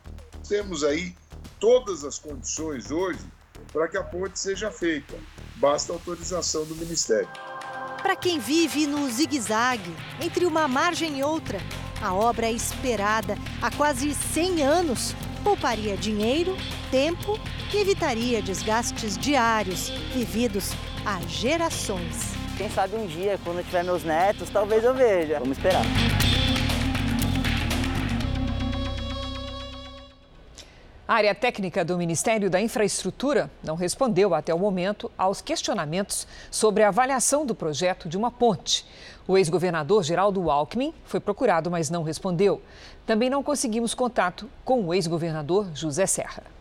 Temos 0.48 0.84
aí 0.84 1.16
todas 1.60 2.04
as 2.04 2.20
condições 2.20 2.92
hoje 2.92 3.26
para 3.74 3.88
que 3.88 3.98
a 3.98 4.04
ponte 4.04 4.40
seja 4.40 4.70
feita. 4.70 5.16
Basta 5.56 5.92
autorização 5.92 6.64
do 6.66 6.76
Ministério. 6.76 7.28
Para 8.02 8.16
quem 8.16 8.40
vive 8.40 8.86
no 8.86 9.10
zigue-zague, 9.10 9.96
entre 10.22 10.46
uma 10.46 10.68
margem 10.68 11.20
e 11.20 11.24
outra, 11.24 11.58
a 12.02 12.14
obra 12.14 12.48
é 12.48 12.52
esperada 12.52 13.38
há 13.62 13.72
quase 13.72 14.14
100 14.14 14.62
anos. 14.62 15.16
Pouparia 15.44 15.98
dinheiro, 15.98 16.56
tempo 16.92 17.40
e 17.74 17.78
evitaria 17.78 18.42
desgastes 18.42 19.18
diários 19.18 19.90
vividos 20.14 20.72
há 21.06 21.20
gerações. 21.28 22.34
Quem 22.58 22.70
sabe 22.70 22.96
um 22.96 23.08
dia, 23.08 23.40
quando 23.44 23.64
tiver 23.64 23.84
meus 23.84 24.04
netos, 24.04 24.50
talvez 24.50 24.84
eu 24.84 24.94
veja. 24.94 25.40
Vamos 25.40 25.58
esperar. 25.58 25.84
A 31.06 31.16
área 31.16 31.36
técnica 31.36 31.84
do 31.84 31.98
Ministério 31.98 32.50
da 32.50 32.62
Infraestrutura 32.62 33.52
não 33.62 33.76
respondeu 33.76 34.34
até 34.34 34.54
o 34.54 34.60
momento 34.60 35.12
aos 35.18 35.42
questionamentos 35.42 36.26
sobre 36.50 36.82
a 36.82 36.88
avaliação 36.88 37.46
do 37.46 37.54
projeto 37.54 38.08
de 38.08 38.16
uma 38.16 38.32
ponte. 38.32 38.86
O 39.28 39.38
ex-governador 39.38 40.02
Geraldo 40.02 40.50
Alckmin 40.50 40.94
foi 41.04 41.20
procurado, 41.20 41.70
mas 41.70 41.90
não 41.90 42.04
respondeu. 42.04 42.62
Também 43.06 43.30
não 43.30 43.44
conseguimos 43.44 43.94
contato 43.94 44.50
com 44.64 44.86
o 44.86 44.94
ex-governador 44.94 45.70
José 45.76 46.06
Serra. 46.06 46.53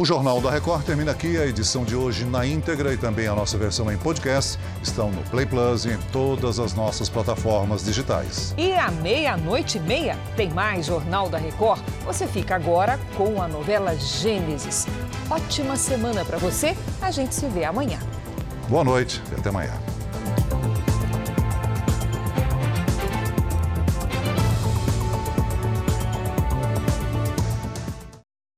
O 0.00 0.04
Jornal 0.04 0.40
da 0.40 0.48
Record 0.48 0.84
termina 0.84 1.10
aqui. 1.10 1.36
A 1.36 1.44
edição 1.44 1.84
de 1.84 1.96
hoje 1.96 2.24
na 2.24 2.46
íntegra 2.46 2.94
e 2.94 2.96
também 2.96 3.26
a 3.26 3.34
nossa 3.34 3.58
versão 3.58 3.90
em 3.90 3.98
podcast 3.98 4.56
estão 4.80 5.10
no 5.10 5.20
Play 5.24 5.44
Plus 5.44 5.86
e 5.86 5.90
em 5.90 5.98
todas 6.12 6.60
as 6.60 6.72
nossas 6.72 7.08
plataformas 7.08 7.84
digitais. 7.84 8.54
E 8.56 8.72
à 8.74 8.92
meia-noite 8.92 9.78
e 9.78 9.80
meia 9.80 10.16
tem 10.36 10.50
mais 10.50 10.86
Jornal 10.86 11.28
da 11.28 11.36
Record. 11.36 11.82
Você 12.04 12.28
fica 12.28 12.54
agora 12.54 12.96
com 13.16 13.42
a 13.42 13.48
novela 13.48 13.96
Gênesis. 13.96 14.86
Ótima 15.28 15.74
semana 15.74 16.24
para 16.24 16.38
você. 16.38 16.76
A 17.02 17.10
gente 17.10 17.34
se 17.34 17.48
vê 17.48 17.64
amanhã. 17.64 17.98
Boa 18.68 18.84
noite 18.84 19.20
e 19.32 19.34
até 19.34 19.48
amanhã. 19.48 19.72